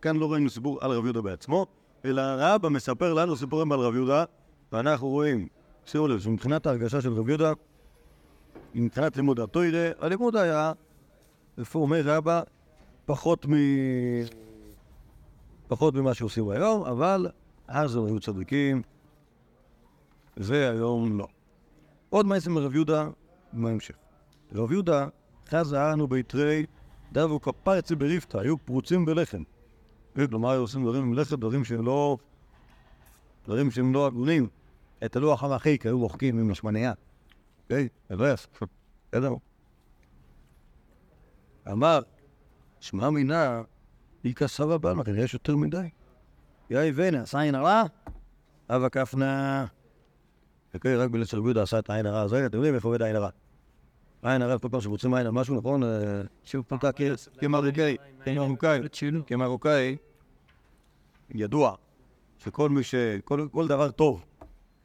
כאן, 0.00 0.16
לא 0.16 0.32
ראינו 0.32 0.50
סיפור 0.50 0.78
על 0.80 0.90
רב 0.90 1.04
יהודה 1.04 1.20
בעצמו, 1.20 1.66
אלא 2.04 2.22
רבא 2.38 2.68
מספר 2.68 3.14
לנו 3.14 3.36
סיפורים 3.36 3.72
על 3.72 3.80
רב 3.80 3.94
יהודה, 3.94 4.24
ואנחנו 4.72 5.08
רואים, 5.08 5.48
שימו 5.86 6.08
לב, 6.08 6.20
שמבחינת 6.20 6.66
ההרגשה 6.66 7.00
של 7.00 7.12
רב 7.12 7.28
יהודה, 7.28 7.52
מבחינת 8.74 9.16
לימוד 9.16 9.40
התוירה, 9.40 9.90
הלימוד 10.00 10.36
היה, 10.36 10.72
איפה 11.58 11.78
אומר 11.78 12.00
רבא, 12.04 12.42
פחות 13.06 13.46
מ... 13.46 13.52
פחות 15.68 15.94
ממה 15.94 16.14
שעושים 16.14 16.48
היום, 16.48 16.84
אבל 16.84 17.26
אז 17.68 17.96
הם 17.96 18.04
היו 18.04 18.20
צדיקים, 18.20 18.82
והיום 20.36 21.18
לא. 21.18 21.26
עוד 22.10 22.26
מעצם 22.26 22.52
מרב 22.52 22.74
יהודה, 22.74 23.08
בהמשך. 23.52 23.94
רב 24.54 24.72
יהודה, 24.72 25.08
חזה 25.48 25.92
אנו 25.92 26.08
ביתרי 26.08 26.66
דבו 27.12 27.40
כפרצי 27.40 27.94
בריפתא, 27.94 28.38
היו 28.38 28.58
פרוצים 28.58 29.04
בלחם. 29.04 29.42
כלומר, 30.14 30.58
עושים 30.58 30.82
דברים 30.82 31.14
לחם, 31.14 31.36
דברים 31.36 31.64
שהם 31.64 31.86
לא... 31.86 32.16
דברים 33.44 33.70
שהם 33.70 33.94
לא 33.94 34.06
הגונים. 34.06 34.48
את 35.04 35.16
הלוח 35.16 35.44
המחיק 35.44 35.86
היו 35.86 35.98
מוחקים 35.98 36.38
עם 36.38 36.50
השמנייה. 36.50 36.92
אוקיי? 37.62 37.88
זה 38.08 38.16
לא 38.16 38.32
יפה. 38.32 38.66
בסדר? 39.12 39.34
אמר, 41.72 42.00
שמע 42.80 43.10
מינה, 43.10 43.62
היא 44.24 44.34
כסבה 44.34 44.78
בנו, 44.78 45.04
כנראה 45.04 45.24
יש 45.24 45.34
יותר 45.34 45.56
מדי. 45.56 45.88
יאי 46.70 46.92
בנה, 46.92 47.22
עשה 47.22 47.40
עין 47.40 47.54
הרע, 47.54 47.82
אבא 48.68 48.88
כפנה. 48.88 49.66
אוקיי, 50.74 50.96
רק 50.96 51.10
בגלל 51.10 51.24
שרבי 51.24 51.60
עשה 51.60 51.78
את 51.78 51.90
העין 51.90 52.06
הרע 52.06 52.20
הזה, 52.20 52.46
אתם 52.46 52.56
יודעים 52.56 52.74
איפה 52.74 52.88
עובד 52.88 53.02
העין 53.02 53.16
הרע. 53.16 53.28
העין 54.22 54.42
הרע, 54.42 54.58
כל 54.58 54.68
פעם 54.70 54.80
שמוצאים 54.80 55.14
עין 55.14 55.26
על 55.26 55.32
משהו, 55.32 55.56
נכון? 55.56 55.82
אה, 55.82 55.88
שוב 56.44 56.64
פעם, 56.68 56.78
אתה 56.78 56.92
כ- 56.92 57.28
כמרוקאי, 57.38 57.96
כמרוקאי, 58.24 58.80
כמרוקאי, 59.26 59.96
ידוע 61.34 61.74
שכל 62.38 62.70
מי 62.70 62.82
ש... 62.82 62.94
כל 63.52 63.68
דבר 63.68 63.90
טוב 63.90 64.24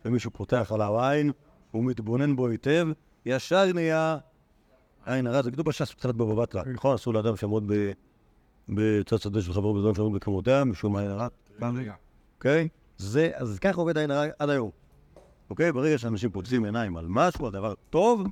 שמישהו 0.04 0.32
פותח 0.32 0.72
עליו 0.74 1.02
עין, 1.02 1.32
הוא 1.72 1.84
מתבונן 1.84 2.36
בו 2.36 2.48
היטב, 2.48 2.88
ישר 3.26 3.74
נהיה 3.74 4.18
עין 5.06 5.28
הרע. 5.28 5.42
זה 5.42 5.52
כתוב 5.52 5.66
בש"ס 5.66 5.94
קצת 5.94 6.16
בבא 6.16 6.42
בתרא, 6.42 6.64
נכון? 6.74 6.96
אסור 6.96 7.14
לאדם 7.14 7.34
ב... 7.68 7.92
בצד 8.70 9.18
שדה 9.18 9.42
של 9.42 9.54
חברו 9.54 9.74
בזמן 9.74 9.94
שעמוד 9.94 10.14
בכמותיה, 10.14 10.64
משום 10.64 10.96
עין 10.96 11.12
הרע. 11.12 11.28
אוקיי? 12.38 12.68
זה, 12.98 13.32
אז 13.36 13.60
ככה 13.60 13.82
עובד 13.82 13.98
עין 13.98 14.12
הרע 14.12 14.26
עד 14.40 14.50
היום. 14.50 14.70
אוקיי? 15.50 15.72
ברגע 15.72 15.98
שאנשים 15.98 16.30
פוצעים 16.30 16.66
עיניים 16.66 16.98
על 16.98 17.06
משהו, 17.10 17.48
הדבר 17.48 17.74
טוב, 17.90 18.24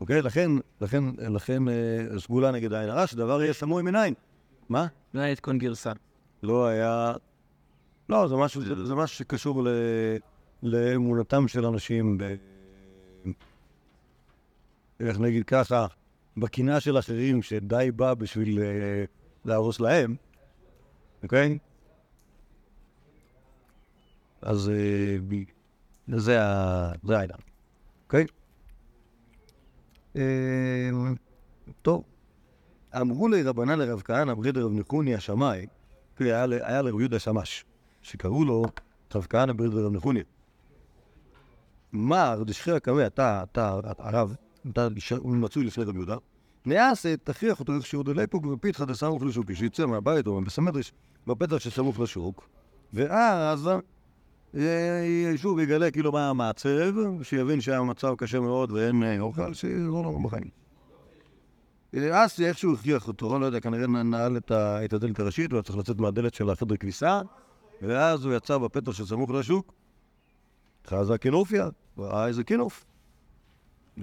אוקיי? 0.00 0.22
לכן, 0.22 0.50
לכן, 0.80 1.04
לכן 1.18 1.68
אה, 1.68 1.74
סגולה 2.18 2.50
נגד 2.50 2.72
עין 2.72 2.88
הרע, 2.88 3.06
שדבר 3.06 3.42
יהיה 3.42 3.52
סמוי 3.52 3.82
עיניים. 3.86 4.14
מה? 4.68 4.86
לא 5.14 5.20
היה 5.20 5.30
עדכון 5.30 5.58
גרסה. 5.58 5.92
לא 6.42 6.66
היה... 6.66 7.12
לא, 8.08 8.28
זה 8.28 8.36
משהו, 8.36 8.64
זה, 8.64 8.86
זה 8.86 8.94
משהו 8.94 9.16
שקשור 9.18 9.64
ל... 9.64 9.68
לאמונתם 10.62 11.48
של 11.48 11.66
אנשים 11.66 12.18
ב... 12.18 12.34
איך 15.00 15.20
נגיד 15.20 15.44
ככה, 15.44 15.86
בקינה 16.36 16.80
של 16.80 16.98
אחרים 16.98 17.42
שדי 17.42 17.90
בא 17.96 18.14
בשביל 18.14 18.58
אה, 18.62 19.04
להרוס 19.44 19.80
להם, 19.80 20.16
אוקיי? 21.22 21.58
אז 24.42 24.68
אה, 24.68 25.16
ב- 25.28 26.16
זה 26.16 26.42
ה- 26.42 26.92
זה 27.04 27.18
העניין, 27.18 27.38
אוקיי? 28.06 28.26
אה, 30.16 30.90
טוב. 31.82 32.04
אמרו 33.00 33.28
לי 33.28 33.42
רבנן 33.42 33.78
לרב 33.78 34.02
כהנא, 34.04 34.34
ברי 34.34 34.52
דרב 34.52 34.72
נחוני 34.72 35.14
השמאי, 35.14 35.66
היה 36.18 36.46
לרב 36.82 37.00
יהודה 37.00 37.18
שמש, 37.18 37.64
שקראו 38.02 38.44
לו 38.44 38.64
רב 39.14 39.26
כהנא 39.30 39.52
ברד 39.52 39.74
ורב 39.74 39.92
נחוניה. 39.92 40.22
מר 41.92 42.42
דשחי 42.46 42.70
הקמא, 42.70 43.06
אתה, 43.06 43.44
אתה, 43.52 43.80
הרב, 43.98 44.34
אתה 44.72 44.88
מצוי 45.24 45.64
לפני 45.64 45.84
רבי 45.84 45.98
יהודה, 45.98 46.16
נעשה, 46.66 47.16
תכריח 47.16 47.60
אותו 47.60 47.74
איכשהו 47.76 48.02
דלפוק 48.02 48.46
ופיתחא 48.46 48.84
דסמוך 48.84 49.22
לשוק, 49.22 49.52
שיצא 49.52 49.86
מהבית 49.86 50.26
או 50.26 50.40
מבסמדרש 50.40 50.92
בפתח 51.26 51.58
שסמוך 51.58 52.00
לשוק, 52.00 52.48
ואז 52.92 53.70
שוב 55.36 55.58
יגלה 55.58 55.90
כאילו 55.90 56.12
מה 56.12 56.30
המעצב, 56.30 56.94
שיבין 57.22 57.60
שהמצב 57.60 58.14
קשה 58.18 58.40
מאוד 58.40 58.72
ואין 58.72 59.02
אה, 59.02 59.20
אוכל, 59.20 59.54
שיעזור 59.54 60.04
לו 60.04 60.18
בחיים. 60.22 60.48
אה, 61.94 62.22
אז 62.22 62.40
איכשהו 62.40 62.74
הכריח 62.74 63.08
אותו, 63.08 63.38
לא 63.38 63.46
יודע, 63.46 63.60
כנראה 63.60 63.86
נעל 63.86 64.36
את 64.56 64.92
הדלת 64.92 65.20
הראשית, 65.20 65.50
הוא 65.50 65.56
היה 65.56 65.62
צריך 65.62 65.78
לצאת 65.78 65.98
מהדלת 65.98 66.34
של 66.34 66.50
החדר 66.50 66.76
כביסה, 66.76 67.20
ואז 67.82 68.24
הוא 68.24 68.34
יצא 68.34 68.58
בפתח 68.58 68.92
שסמוך 68.92 69.30
לשוק, 69.30 69.72
חזה 70.86 71.18
כינופיה, 71.18 71.68
ראה 71.98 72.26
איזה 72.26 72.44
כינוף. 72.44 72.84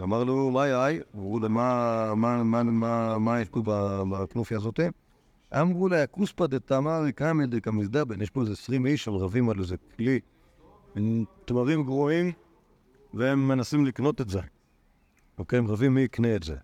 אמר 0.01 0.23
לו, 0.23 0.51
מה 0.51 0.67
יאי? 0.67 0.99
אמרו 1.15 1.39
לו, 1.39 1.49
מה, 1.49 2.15
מה, 2.15 2.43
מה, 2.43 2.63
מה, 2.63 3.17
מה 3.17 3.41
יש 3.41 3.49
פה 3.49 3.61
בכנופיה 4.11 4.57
הזאת? 4.57 4.79
אמרו 5.61 5.87
לה, 5.87 6.07
כוספא 6.07 6.45
דתמר 6.45 7.11
קמא 7.11 7.45
דקמזדבן, 7.45 8.21
יש 8.21 8.29
פה 8.29 8.41
איזה 8.41 8.51
עשרים 8.51 8.85
איש 8.85 9.07
רבים 9.07 9.49
על 9.49 9.59
איזה 9.59 9.75
כלי, 9.95 10.19
עם 10.95 11.23
תמרים 11.45 11.83
גרועים, 11.83 12.31
והם 13.13 13.47
מנסים 13.47 13.85
לקנות 13.85 14.21
את 14.21 14.29
זה. 14.29 14.41
אוקיי, 15.37 15.59
הם 15.59 15.67
רבים 15.67 15.93
מי 15.93 16.01
יקנה 16.01 16.35
את 16.35 16.43
זה. 16.43 16.55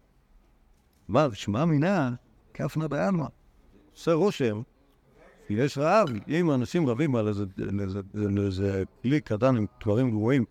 אמר, 1.10 1.34
שמע 1.34 1.66
מינה, 1.66 2.12
כפנא 2.54 2.88
בעלמא. 2.88 3.26
עושה 3.94 4.14
רושם, 4.14 4.62
יש 5.50 5.78
רעב, 5.78 6.08
אם 6.28 6.52
אנשים 6.52 6.90
רבים 6.90 7.16
על 7.16 7.28
איזה, 7.28 7.46
כלי 9.02 9.22
קטן 9.22 9.56
עם 9.56 9.66
תמרים 9.80 10.12
גרועים 10.12 10.46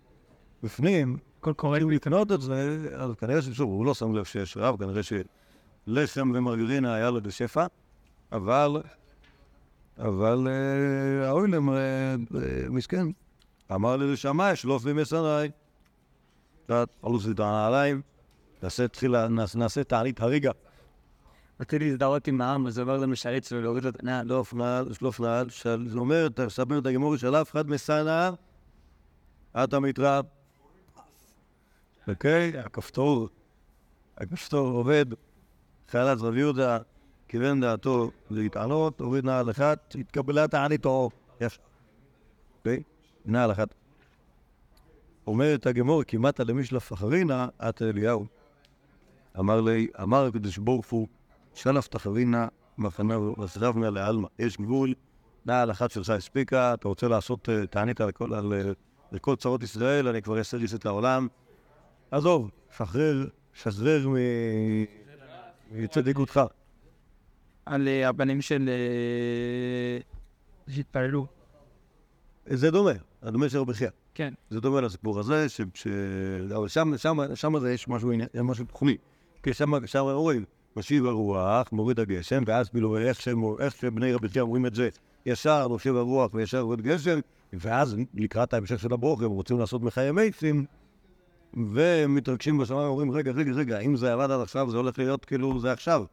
בפנים, 0.63 1.17
הכל 1.41 1.53
קורה 1.53 1.79
אם 1.79 1.91
לקנות 1.91 2.33
את 2.33 2.41
זה, 2.41 2.89
אז 2.95 3.15
כנראה 3.15 3.43
ששוב, 3.43 3.71
הוא 3.71 3.87
לא 3.87 3.95
שם 3.95 4.15
לב 4.15 4.25
שיש 4.25 4.57
רעב, 4.57 4.77
כנראה 4.77 5.01
שלחם 5.03 6.33
ומרגרינה 6.35 6.95
היה 6.95 7.11
לו 7.11 7.23
בשפע, 7.23 7.67
אבל, 8.33 8.83
אבל 9.99 10.49
אה, 10.49 11.29
האוילם 11.29 11.71
אה, 11.71 11.77
אה, 11.77 12.17
מסכן. 12.71 13.07
אמר 13.75 13.97
לי 13.97 14.13
לשמאי, 14.13 14.57
שלוף. 14.57 14.85
קצת, 16.65 16.89
חלוץ 17.03 17.27
לי 17.27 17.33
את 17.33 17.41
הנעליים, 17.41 18.03
נעשה 18.63 18.89
תחילה, 18.89 19.29
נעשה- 19.29 19.85
תענית 19.85 20.21
הריגה. 20.21 20.51
רציתי 21.61 21.85
להזדהות 21.85 22.29
עם 22.29 22.41
העם, 22.41 22.67
אז 22.67 22.81
אומר 22.81 22.97
למשרת 22.97 23.45
שלו 23.45 23.61
להוריד 23.63 23.85
לו 23.85 23.91
את 23.91 24.01
הנעל. 24.03 24.27
שלוף 24.29 24.55
נעל, 24.55 24.93
שלוף 24.93 25.21
נעל, 25.21 25.51
זה 25.89 25.99
אומר, 25.99 26.27
אתה 26.27 26.47
מספר 26.47 26.79
את 26.79 26.87
הגמורי 26.87 27.19
של 27.19 27.35
אף 27.37 27.51
אחד 27.51 27.71
מסנא, 27.71 28.31
אתה 29.65 29.81
מתרב. 29.81 30.25
אוקיי? 32.09 32.59
הכפתור, 32.59 33.29
הכפתור 34.17 34.69
עובד, 34.69 35.07
חיילת 35.89 36.19
רב 36.21 36.37
יהודה, 36.37 36.79
כיוון 37.29 37.61
דעתו 37.61 38.11
להתענות, 38.31 39.01
הוריד 39.01 39.25
נעל 39.25 39.51
אחת, 39.51 39.95
התקבלה 40.01 40.49
תעניתו. 40.49 41.11
ישר. 41.41 41.68
נעל 43.25 43.53
אחת. 43.53 43.69
אומרת 45.27 45.67
הגמור, 45.67 46.03
כמעט 46.07 46.41
למשלף 46.41 46.93
אחרינה, 46.93 47.49
את 47.69 47.83
אליהו. 47.83 48.27
אמר 49.39 49.61
לי, 49.61 49.89
אמר 50.03 50.27
הקדוש 50.27 50.59
ברוך 50.59 50.87
הוא, 50.87 51.09
שלף 51.55 51.89
תחרינה 51.89 52.49
מחנה 52.79 53.19
וסרב 53.21 53.77
נא 53.79 53.87
לעלמא. 53.87 54.29
יש 54.39 54.57
גבול, 54.57 54.95
נעל 55.47 55.71
אחת 55.71 55.91
שלך 55.91 56.11
הספיקה, 56.11 56.75
אתה 56.75 56.89
רוצה 56.89 57.09
לעשות 57.09 57.49
אה, 57.49 57.67
תענית 57.67 58.01
על 58.01 58.13
כל- 58.13 58.35
אה, 58.35 59.37
צרות 59.37 59.63
ישראל, 59.63 60.09
אני 60.09 60.23
כבר 60.23 60.39
אעשה 60.39 60.57
ריסט 60.57 60.85
לעולם. 60.85 61.29
עזוב, 62.11 62.51
שחרר, 62.77 63.27
שחרר 63.53 64.09
מ- 64.09 64.85
מצדיקותך. 65.71 66.41
על 67.67 67.89
אה, 67.89 68.09
הבנים 68.09 68.41
של... 68.43 68.71
שהתפללו. 70.69 71.38
זה 72.53 72.71
דומה, 72.71 72.91
הדומה 73.23 73.49
של 73.49 73.59
רבי 73.59 73.75
חייא. 73.75 73.91
כן. 74.15 74.35
זה 74.51 74.61
דומה 74.61 74.81
לסיפור 74.81 75.19
הזה, 75.19 75.49
ש... 75.49 75.61
ש... 75.75 75.87
אבל 76.57 76.69
שם, 76.69 76.97
שם, 76.97 77.19
שם 77.35 77.59
זה 77.59 77.73
יש 77.73 77.89
משהו, 77.89 78.13
משהו 78.43 78.65
תחומי. 78.65 78.97
כי 79.43 79.55
שם, 79.55 79.87
שם 79.87 79.99
אומרים, 79.99 80.45
משיב 80.77 81.07
הרוח, 81.07 81.73
מוריד 81.73 82.01
הגשם, 82.01 82.43
ואז 82.47 82.69
כאילו 82.69 82.99
איך, 82.99 83.21
שהם, 83.21 83.43
איך 83.59 83.77
שבני 83.77 84.13
רבי 84.13 84.29
חייא 84.29 84.43
אומרים 84.43 84.67
את 84.67 84.75
זה, 84.75 84.89
ישר 85.27 85.69
נושב 85.69 85.97
הרוח 85.97 86.35
וישר 86.35 86.57
יורד 86.57 86.81
גשם, 86.81 87.21
ואז 87.53 87.97
לקראת 88.15 88.55
ההמשך 88.55 88.81
של 88.81 88.93
הברוך 88.93 89.23
הם 89.23 89.31
רוצים 89.31 89.59
לעשות 89.59 89.83
מחיי 89.83 90.13
מייסים, 90.13 90.65
ומתרגשים 91.55 92.59
בשמיים 92.59 92.87
ואומרים, 92.87 93.11
רגע, 93.11 93.31
רגע, 93.31 93.53
רגע, 93.53 93.79
אם 93.79 93.97
זה 93.97 94.13
עבד 94.13 94.31
עד 94.31 94.41
עכשיו, 94.41 94.71
זה 94.71 94.77
הולך 94.77 94.99
להיות 94.99 95.25
כאילו 95.25 95.61
זה 95.61 95.73
עכשיו, 95.73 96.05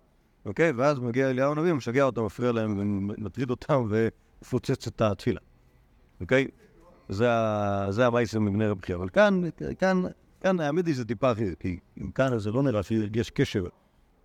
אוקיי? 0.45 0.71
ואז 0.71 0.99
מגיע 0.99 1.29
אליהו 1.29 1.51
הנביא, 1.51 1.73
משגע 1.73 2.03
אותם, 2.03 2.25
מפריע 2.25 2.51
להם, 2.51 2.79
ומטריד 2.79 3.49
אותם, 3.49 3.87
ומפוצץ 3.89 4.87
את 4.87 5.01
התפילה, 5.01 5.39
אוקיי? 6.21 6.47
זה, 7.09 7.29
זה 7.89 8.05
המייסים 8.05 8.45
מבני 8.45 8.67
רבי 8.67 8.81
חייא. 8.85 8.97
אבל 8.97 9.09
כאן, 9.09 9.41
כאן, 9.79 10.03
כאן 10.41 10.59
האמת 10.59 10.85
היא 10.85 10.95
זה 10.95 11.05
טיפה 11.05 11.31
אחרת, 11.31 11.59
כי 11.59 11.79
כאן 12.15 12.39
זה 12.39 12.51
לא 12.51 12.63
נראה 12.63 12.83
שיש 12.83 13.29
קשר 13.29 13.65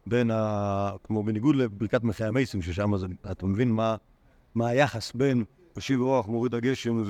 בין 0.06 0.30
ה... 0.30 0.90
כמו 1.04 1.22
בניגוד 1.22 1.56
לברכת 1.56 2.04
מחיי 2.04 2.26
המייסים, 2.26 2.62
ששם 2.62 2.96
זה, 2.96 3.06
אתה 3.30 3.46
מבין 3.46 3.70
מה, 3.70 3.96
מה 4.54 4.68
היחס 4.68 5.12
בין 5.12 5.44
משיב 5.76 6.00
רוח, 6.00 6.26
מוריד 6.26 6.54
הגשם 6.54 7.02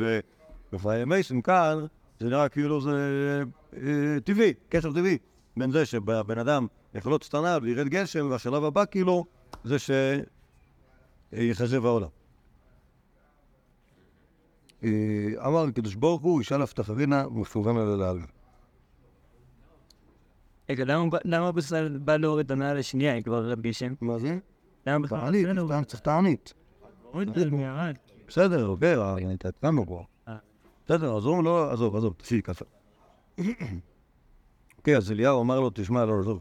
ומחיי 0.72 1.03
המייסים, 1.03 1.43
כאן 1.43 1.78
זה 2.20 2.28
נראה 2.28 2.49
כאילו 2.49 2.81
זה 2.81 3.43
אה, 3.76 4.20
טבעי, 4.24 4.55
קשר 4.68 4.93
טבעי, 4.93 5.18
בין 5.57 5.70
זה 5.70 5.87
שבן 5.87 6.39
אדם 6.39 6.66
יכולות 6.95 7.24
קטנה 7.24 7.59
וירד 7.62 7.89
גשם, 7.89 8.28
והשלב 8.31 8.64
הבא 8.64 8.85
כאילו 8.91 9.24
זה 9.64 9.76
שיחזב 11.33 11.87
העולם. 11.87 12.09
אה, 14.85 15.47
אמר 15.47 15.64
הקדוש 15.64 15.95
ברוך 15.95 16.22
הוא, 16.22 16.41
ישאל 16.41 16.62
אבטחרינה 16.62 17.28
ומכוון 17.28 17.76
על 17.76 17.89
הלעל. 17.89 18.18
רגע, 20.70 20.85
למה 21.24 21.53
בכלל 21.53 21.99
בא 21.99 22.16
להוריד 22.16 22.47
את 22.47 22.51
הנעל 22.51 22.78
השנייה, 22.78 23.22
כבר 23.22 23.47
ירד 23.47 23.61
גשם? 23.61 23.95
מה 24.01 24.18
זה? 24.18 24.39
למה 24.87 24.99
בכלל? 24.99 25.18
תענית, 25.20 25.47
סתם 25.66 25.85
צריך 25.85 26.03
תענית. 26.03 26.55
בסדר, 28.28 28.74
אה, 28.83 29.33
התעדכנו 29.35 29.87
פה. 29.87 30.05
אה. 30.28 30.37
בסדר, 30.87 31.16
עזוב, 31.16 31.45
לא, 31.45 31.72
עזוב, 31.72 31.97
עזוב, 31.97 32.14
תפסיק 32.16 32.47
ככה. 32.47 32.64
אוקיי, 34.78 34.97
אז 34.97 35.12
אליהו 35.12 35.43
אמר 35.43 35.61
לו, 35.61 35.70
תשמע, 35.74 36.05
לא, 36.05 36.20
עזוב. 36.20 36.41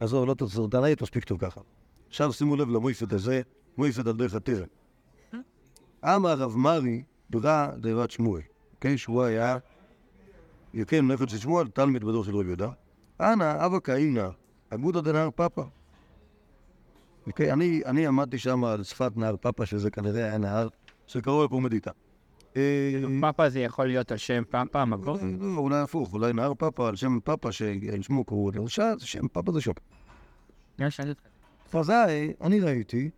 עזוב, 0.00 0.28
לא 0.28 0.34
תעצור, 0.34 0.70
תענית 0.70 1.02
מספיק 1.02 1.24
טוב 1.24 1.38
ככה. 1.38 1.60
עכשיו 2.08 2.32
שימו 2.32 2.56
לב 2.56 2.68
למויפת 2.68 3.12
הזה, 3.12 3.42
מויפת 3.76 4.06
על 4.06 4.12
דרך 4.12 4.34
התרא. 4.34 4.64
אמר 6.04 6.34
רב 6.34 6.56
מרי, 6.56 7.02
ברא 7.30 7.66
דרת 7.76 8.10
שמואל. 8.10 8.42
אוקיי, 8.74 8.98
שהוא 8.98 9.22
היה, 9.22 9.58
כן, 10.86 11.06
נפש 11.06 11.32
של 11.32 11.38
שמואל, 11.38 11.68
תלמיד 11.68 12.04
בדור 12.04 12.24
של 12.24 12.36
רב 12.36 12.46
יהודה. 12.46 12.68
אנא, 13.20 13.66
אבא 13.66 13.78
קאינה, 13.78 14.28
אגודא 14.70 15.00
דנהר 15.00 15.30
פאפא. 15.30 15.62
אוקיי, 17.26 17.52
אני, 17.52 17.82
אני 17.86 18.06
עמדתי 18.06 18.38
שם 18.38 18.64
על 18.64 18.82
שפת 18.82 19.16
נהר 19.16 19.36
פאפא, 19.36 19.64
שזה 19.64 19.90
כנראה 19.90 20.24
היה 20.24 20.38
נהר 20.38 20.68
שקראו 21.06 21.44
לפומדיטה. 21.44 21.90
אה, 22.56 22.92
פאפה 23.20 23.48
זה 23.48 23.60
יכול 23.60 23.86
להיות 23.86 24.12
על 24.12 24.18
שם 24.18 24.42
פאפה, 24.50 24.84
מבוא? 24.84 25.18
לא, 25.40 25.56
אולי 25.56 25.78
הפוך, 25.80 26.12
אולי 26.12 26.32
נהר 26.32 26.54
פאפא 26.54 26.82
על 26.82 26.96
שם 26.96 27.18
פאפא 27.24 27.50
ששמו 27.50 28.24
קראו 28.24 28.50
לרשע, 28.50 28.92
זה 28.98 29.06
שם 29.06 29.28
פאפא 29.28 29.52
זה 29.52 29.60
שאלתי 30.90 31.10
אותך. 31.10 31.22
פזאי, 31.70 32.32
אני 32.40 32.60
ראיתי 32.60 33.10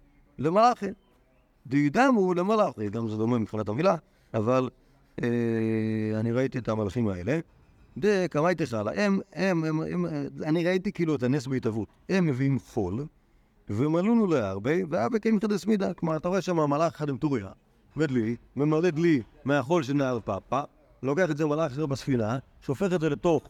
למלאכי. 1.72 1.90
דידמו 1.90 2.34
למלאכי, 2.34 2.90
גם 2.90 3.08
זה 3.08 3.16
דומה 3.16 3.38
מבחינת 3.38 3.68
המילה, 3.68 3.96
אבל 4.34 4.70
אה, 5.22 5.28
אני 6.20 6.32
ראיתי 6.32 6.58
את 6.58 6.68
המלאכים 6.68 7.08
האלה. 7.08 7.40
דקמייתי 7.98 8.66
חלה, 8.66 8.90
הם, 8.94 9.20
הם, 9.32 9.64
הם, 9.64 9.80
הם, 9.82 10.06
אני 10.42 10.64
ראיתי 10.64 10.92
כאילו 10.92 11.14
את 11.14 11.22
הנס 11.22 11.46
בהתהוות. 11.46 11.88
הם 12.08 12.26
מביאים 12.26 12.58
חול, 12.58 13.06
ומלאונו 13.68 14.26
להרבה, 14.26 14.70
ואבא 14.90 15.18
קיים 15.18 15.40
חדש 15.40 15.66
מידה. 15.66 15.94
כלומר, 15.94 16.16
אתה 16.16 16.28
רואה 16.28 16.40
שם 16.40 16.56
מלאך 16.56 16.94
אחד 16.94 17.08
עם 17.08 17.16
טוריה, 17.16 17.48
ודלי, 17.96 18.36
ממלא 18.56 18.90
דלי 18.90 19.22
מהחול 19.44 19.82
של 19.82 19.92
נהר 19.92 20.20
פאפה, 20.20 20.60
לוקח 21.02 21.30
את 21.30 21.36
זה 21.36 21.46
מלאך 21.46 21.72
אחר 21.72 21.86
בספינה, 21.86 22.38
שופך 22.62 22.92
את 22.92 23.00
זה 23.00 23.08
לתוך 23.08 23.42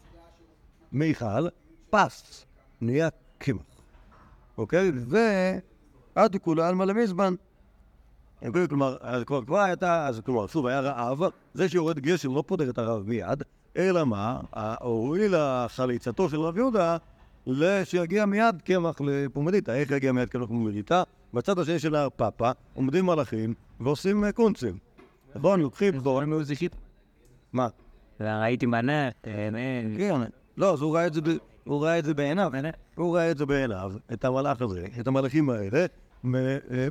מיכל, 0.92 1.48
פס, 1.90 2.46
נהיה 2.80 3.08
קמח. 3.38 3.62
אוקיי? 4.58 4.92
ועד 5.06 6.36
כולה 6.36 6.68
על 6.68 6.74
מלא 6.74 6.94
מזמן. 6.94 7.34
כלומר, 8.68 8.96
אז 9.00 9.24
כבר 9.24 9.44
כבר 9.44 9.58
הייתה, 9.58 10.06
אז 10.06 10.20
כלומר, 10.24 10.46
שוב, 10.46 10.66
היה 10.66 10.80
רעב, 10.80 11.18
זה 11.54 11.68
שיורד 11.68 11.98
גשם 11.98 12.34
לא 12.34 12.44
פותר 12.46 12.70
את 12.70 12.78
הרעב 12.78 13.08
מיד, 13.08 13.42
אלא 13.76 14.04
מה? 14.04 14.40
הועילה 14.80 15.66
חליצתו 15.68 16.28
של 16.28 16.40
רב 16.40 16.56
יהודה 16.56 16.96
שיגיע 17.84 18.26
מיד 18.26 18.62
קמח 18.64 19.00
לפומדיטה. 19.00 19.74
איך 19.74 19.90
יגיע 19.90 20.12
מיד 20.12 20.28
קמח 20.28 20.42
לפומדיטה? 20.42 21.02
בצד 21.34 21.58
השני 21.58 21.78
של 21.78 21.94
ההר 21.94 22.08
פאפה 22.16 22.50
עומדים 22.74 23.06
מלאכים 23.06 23.54
ועושים 23.80 24.24
קונצים. 24.34 24.78
נכון, 25.34 25.60
לוקחים, 25.60 25.94
זכית. 26.42 26.76
מה? 27.52 27.68
ראיתי 28.20 28.66
מנה. 28.66 29.08
כן, 29.98 30.14
לא, 30.56 30.72
אז 30.72 30.80
הוא 30.82 30.94
ראה 30.94 31.06
את 31.06 31.14
זה, 31.14 31.20
ב- 31.20 31.36
הוא 31.64 31.84
ראה 31.84 31.98
את 31.98 32.04
זה 32.04 32.14
בעיניו, 32.14 32.52
הוא 32.94 33.16
ראה 33.16 33.30
את 33.30 33.38
זה 33.38 33.46
בעיניו, 33.46 33.92
את 34.12 34.24
המלאך 34.24 34.62
הזה, 34.62 34.86
את 35.00 35.06
המלאכים 35.06 35.50
האלה, 35.50 35.86
אה, 36.34 36.88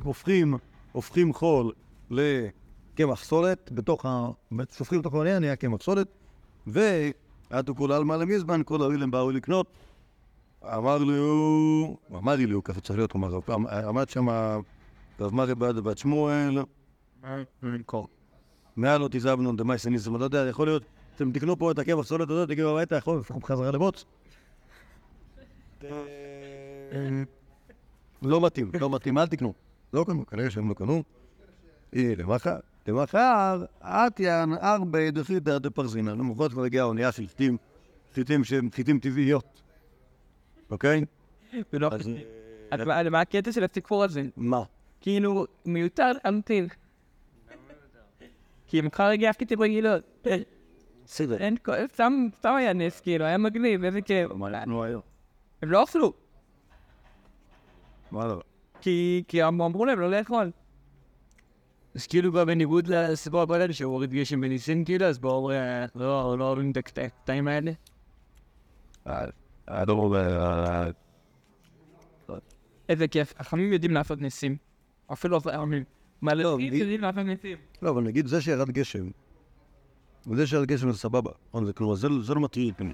הופכים, 0.92 1.32
חול 1.32 1.72
לקמח 2.10 3.24
סולת, 3.24 3.70
בתוך 3.72 4.06
ה... 4.06 4.28
שופכים 4.76 4.98
לתוך 4.98 5.14
העניין, 5.14 5.42
נהיה 5.42 5.56
קמח 5.56 5.82
סולת, 5.82 6.08
ועטו 6.66 7.74
כל 7.74 7.92
עלמא 7.92 8.14
למזמן, 8.14 8.60
כל 8.64 8.82
הרילים 8.82 9.10
באו 9.10 9.30
לקנות. 9.30 9.66
אמר 10.64 10.98
לי 10.98 11.16
הוא, 11.18 11.96
אמר 12.12 12.36
לי 12.36 12.52
הוא, 12.52 12.64
ככה 12.64 12.80
צריך 12.80 12.98
להיות, 12.98 13.12
כלומר, 13.12 13.38
עמד 13.88 14.08
שם 14.08 14.28
רב 15.20 15.34
מרי 15.34 15.54
בעד 15.54 15.76
בת 15.76 15.98
שמואל, 15.98 16.58
מעל 18.76 19.00
לא 19.00 19.08
תזבנו 19.10 19.56
דמאי 19.56 19.78
סניסם, 19.78 20.16
לא 20.16 20.24
יודע, 20.24 20.46
יכול 20.48 20.66
להיות, 20.66 20.82
אתם 21.16 21.32
תקנו 21.32 21.58
פה 21.58 21.70
את 21.70 21.78
הקמח 21.78 22.06
סולת 22.06 22.30
הזאת, 22.30 22.48
תגידו 22.48 22.70
הביתה, 22.70 22.96
יכול 22.96 23.14
להיות, 23.14 23.44
חזרה 23.44 23.70
לבוץ. 23.70 24.04
לא 28.22 28.40
מתאים, 28.40 28.70
לא 28.80 28.90
מתאים, 28.90 29.18
אל 29.18 29.26
תקנו. 29.26 29.69
לא 29.92 30.04
קנו, 30.04 30.26
כנראה 30.26 30.50
שהם 30.50 30.68
לא 30.68 30.74
קנו. 30.74 31.02
למחר, 31.92 32.56
למחר, 32.88 33.64
אטיאן 33.82 34.52
ארבע 34.62 35.10
דחיתא 35.10 35.58
דפרזינא. 35.58 36.10
למחרת 36.10 36.50
כבר 36.50 36.62
הגיעה 36.64 36.84
האונייה 36.84 37.12
של 37.12 37.26
חיטים, 37.26 37.56
חיטים 38.14 38.44
שהם 38.44 38.68
חיטים 38.70 38.98
טבעיות. 38.98 39.62
אוקיי? 40.70 41.04
אה, 42.72 43.10
מה- 43.10 43.20
הקטע 43.20 43.52
של 43.52 43.64
הסיפור 43.64 44.04
הזה? 44.04 44.22
מה? 44.36 44.62
כאילו, 45.00 45.46
מיותר 45.66 46.10
להמתין. 46.24 46.66
כי 48.66 48.80
מחר 48.80 49.02
הגיע 49.04 49.30
הפקיטים 49.30 49.62
רגילות. 49.62 50.26
בסדר. 51.04 51.36
אין, 51.36 51.56
כל- 51.56 51.72
סתם 51.92 52.12
היה 52.58 52.72
נס, 52.72 53.00
כאילו, 53.00 53.24
היה 53.24 53.38
מגניב, 53.38 53.84
איזה 53.84 54.00
כיף. 54.02 54.30
הם 55.62 55.70
לא 55.70 55.84
אכלו, 55.84 56.12
מה 58.10 58.26
לא? 58.26 58.40
כי 58.80 59.24
כי 59.28 59.48
אמ- 59.48 59.62
אמרו 59.62 59.84
להם 59.84 60.00
לא 60.00 60.10
לאכול. 60.10 60.50
אז 61.94 62.06
כאילו 62.06 62.32
גם 62.32 62.46
בניגוד 62.46 62.86
לסיפור 62.88 63.42
הקודם 63.42 63.72
שהוא 63.72 63.92
הוריד 63.92 64.10
גשם 64.14 64.40
בניסים 64.40 64.84
כאילו, 64.84 65.06
אז 65.06 65.18
בואו 65.18 65.50
אה, 65.50 65.86
לא 65.94 66.38
לא 66.38 66.44
אוהבים 66.48 66.70
את 66.70 66.76
הקט- 66.76 66.98
הקטעים 66.98 67.48
האלה. 67.48 67.72
I 69.06 69.10
don't 69.70 69.88
know, 69.88 70.16
איזה 72.88 73.08
כיף, 73.08 73.34
החכמים 73.38 73.72
יודעים 73.72 73.92
לעשות 73.92 74.20
ניסים. 74.20 74.56
אפילו 75.12 75.36
החכמים. 75.36 75.84
מלאכים 76.22 76.56
מי- 76.70 76.76
יודעים 76.76 77.00
לעשות 77.00 77.24
ניסים. 77.24 77.58
לא, 77.82 77.90
אבל 77.90 78.02
נגיד 78.02 78.26
זה 78.26 78.40
שירד 78.40 78.70
גשם, 78.70 79.10
וזה 80.26 80.46
שירד 80.46 80.66
גשם 80.66 80.92
זה 80.92 80.98
סבבה. 80.98 81.30
נכון, 81.48 81.66
זה 81.66 81.72
כלומר, 81.72 81.94
זה 81.94 82.08
זה 82.22 82.34
לא 82.34 82.40
מטריד 82.40 82.74
אותי. 82.80 82.84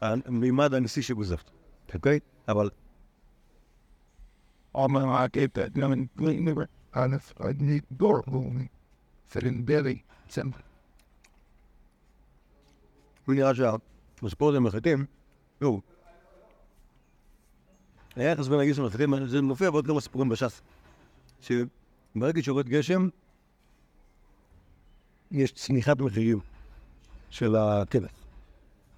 המימד 0.00 0.74
הנשיא 0.74 1.02
שבזפת, 1.02 1.50
אוקיי? 1.94 2.18
אבל 2.48 2.70
Maak 4.74 5.36
ik 5.36 5.56
het 5.56 5.76
nou 5.76 5.92
een 5.92 6.10
kleiner 6.16 6.68
aan 6.90 7.12
het 7.12 7.60
niet 7.60 7.84
doorkomen. 7.88 8.68
Een. 9.32 10.02
Zijn 10.28 10.54
הוא 13.24 13.34
נראה 13.34 13.54
שהסיפור 13.54 14.48
הזה 14.48 14.60
מחליטים, 14.60 15.06
נו, 15.60 15.80
היחס 18.16 18.48
בין 18.48 18.60
הגיס 18.60 18.78
למחליטים, 18.78 19.26
זה 19.26 19.42
מופיע 19.42 19.70
בעוד 19.70 19.86
כמה 19.86 20.00
סיפורים 20.00 20.28
בש"ס, 20.28 20.62
שברגע 21.40 22.42
שיורד 22.42 22.68
גשם, 22.68 23.08
יש 25.30 25.52
צניחת 25.52 26.00
מחירים 26.00 26.40
של 27.30 27.56
הכבש. 27.56 28.10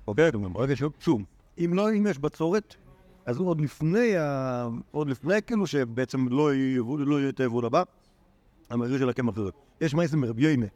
אוקיי? 0.07 0.33
כלומר, 0.33 0.49
ברגע 0.49 0.77
שהוא, 0.77 0.91
שוב, 1.01 1.23
אם 1.59 1.75
לא, 1.75 1.91
אם 1.91 2.07
יש 2.07 2.19
בצורת, 2.19 2.77
אז 3.27 3.39
עוד 3.39 3.61
לפני. 3.61 4.15
עוד 4.91 5.09
לפני 5.09 5.43
כאילו 5.43 5.67
שבעצם 5.67 6.29
לא 6.29 6.51
לא 6.99 7.21
יהיה 7.21 7.29
את 7.29 7.41
היבול 7.41 7.67
הבא, 7.67 7.83
המחיר 8.71 8.99
של 8.99 9.09
הקמח 9.09 9.39
הזה. 9.39 9.51
יש 9.81 9.95
מייסם 9.95 10.21
מרבי 10.21 10.47
יינה, 10.47 10.67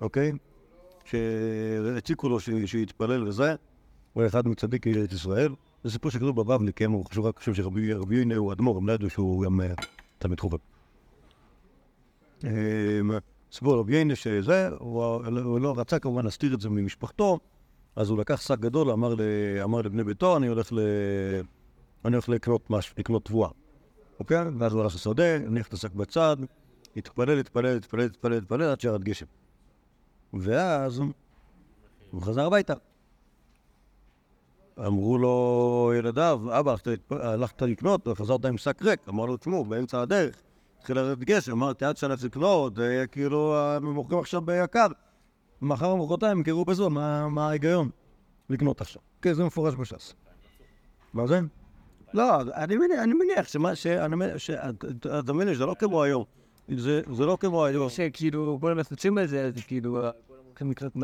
אוקיי? 0.00 0.32
שהציקו 1.04 2.28
לו 2.28 2.40
ש- 2.40 2.50
שיתפלל 2.66 3.28
לזה, 3.28 3.54
הוא 4.12 4.22
היה 4.22 4.28
אחד 4.28 4.48
מצדיקי 4.48 4.94
ארץ 4.94 5.12
ישראל. 5.12 5.54
זה 5.84 5.90
סיפור 5.90 6.10
שכתוב 6.10 6.40
בבבלי, 6.40 6.72
הם 6.80 6.92
הוא 6.92 7.04
חשוב 7.04 7.32
חושב 7.36 7.54
שרבי 7.54 7.92
רבי 7.92 8.16
יונה 8.16 8.36
הוא 8.36 8.52
אדמו"ר, 8.52 8.78
הם 8.78 8.88
לא 8.88 8.92
ידעו 8.92 9.10
שהוא 9.10 9.44
גם 9.44 9.60
אה, 9.60 9.74
תלמיד 10.18 10.40
חובב. 10.40 10.58
אה, 12.44 12.50
סיפור 13.52 13.78
רבי 13.78 13.96
יונה 13.96 14.16
שזה, 14.16 14.68
הוא 14.78 15.04
הוא 15.44 15.60
לא 15.60 15.74
רצה 15.76 15.98
כמובן 15.98 16.24
להסתיר 16.24 16.54
את 16.54 16.60
זה 16.60 16.70
ממשפחתו, 16.70 17.38
אז 17.96 18.10
הוא 18.10 18.18
לקח 18.18 18.40
שק 18.40 18.58
גדול, 18.58 18.90
אמר 18.90 19.82
לבני 19.82 20.04
ביתו, 20.04 20.36
אני 20.36 20.46
הולך 20.46 20.72
ל... 20.72 20.78
אני 22.04 22.16
הולך 22.16 22.28
לקנות 22.28 22.70
משהו, 22.70 22.94
לקנות 22.98 23.24
תבואה. 23.24 23.50
אוקיי? 24.20 24.44
ואז 24.58 24.72
הוא 24.72 24.82
הלך 24.82 24.94
לשדה, 24.94 25.34
הניח 25.34 25.68
את 25.68 25.72
השק 25.72 25.92
בצד, 25.92 26.36
התפלל, 26.96 27.38
התפלל, 27.38 27.76
התפלל, 27.76 28.00
התפלל, 28.00 28.32
התפלל, 28.32 28.62
עד 28.62 28.80
שירד 28.80 29.04
גשם. 29.04 29.26
ואז 30.32 31.02
הוא 32.10 32.22
חזר 32.22 32.46
הביתה. 32.46 32.74
אמרו 34.86 35.18
לו 35.18 35.92
ילדיו, 35.98 36.40
אבא, 36.60 36.74
הלכת 37.10 37.62
לקנות, 37.62 38.08
וחזרת 38.08 38.44
עם 38.44 38.58
שק 38.58 38.82
ריק. 38.82 39.08
אמר 39.08 39.26
לו, 39.26 39.36
תשמעו, 39.36 39.64
באמצע 39.64 40.00
הדרך 40.00 40.42
התחיל 40.78 40.96
לרדת 40.96 41.18
גשם, 41.18 41.52
אמרתי, 41.52 41.84
עד 41.84 41.96
שאני 41.96 42.14
לקנות, 42.24 42.72
כאילו, 43.12 43.56
הם 43.58 43.92
מוכרים 43.92 44.20
עכשיו 44.20 44.40
ביקר. 44.40 44.86
מחר 45.62 45.86
או 45.86 46.06
מחרתיים 46.06 46.38
ימכרו 46.38 46.64
בזול, 46.64 46.92
מה 47.28 47.48
ההיגיון 47.48 47.90
לקנות 48.50 48.80
עכשיו? 48.80 49.02
כן, 49.22 49.32
זה 49.32 49.44
מפורש 49.44 49.74
בש"ס. 49.74 50.14
מה 51.14 51.26
זה? 51.26 51.40
לא, 52.14 52.40
אני 52.54 52.76
מניח, 52.76 52.98
אני 53.02 53.14
מניח 53.14 53.48
שמה, 53.48 53.74
ש- 53.74 53.86
אתה 55.18 55.32
מבין, 55.32 55.54
זה 55.54 55.66
לא 55.66 55.74
כמו 55.78 56.02
היום. 56.02 56.24
זה 56.76 57.00
זה 57.12 57.26
לא 57.26 57.38
כמו 57.40 57.64
היום. 57.64 57.88
שכאילו 57.90 58.58
כולם 58.60 58.78
מפוצים 58.78 59.14
בזה, 59.14 59.44
אז 59.46 59.52
כאילו... 59.66 60.04
אה. 60.04 60.10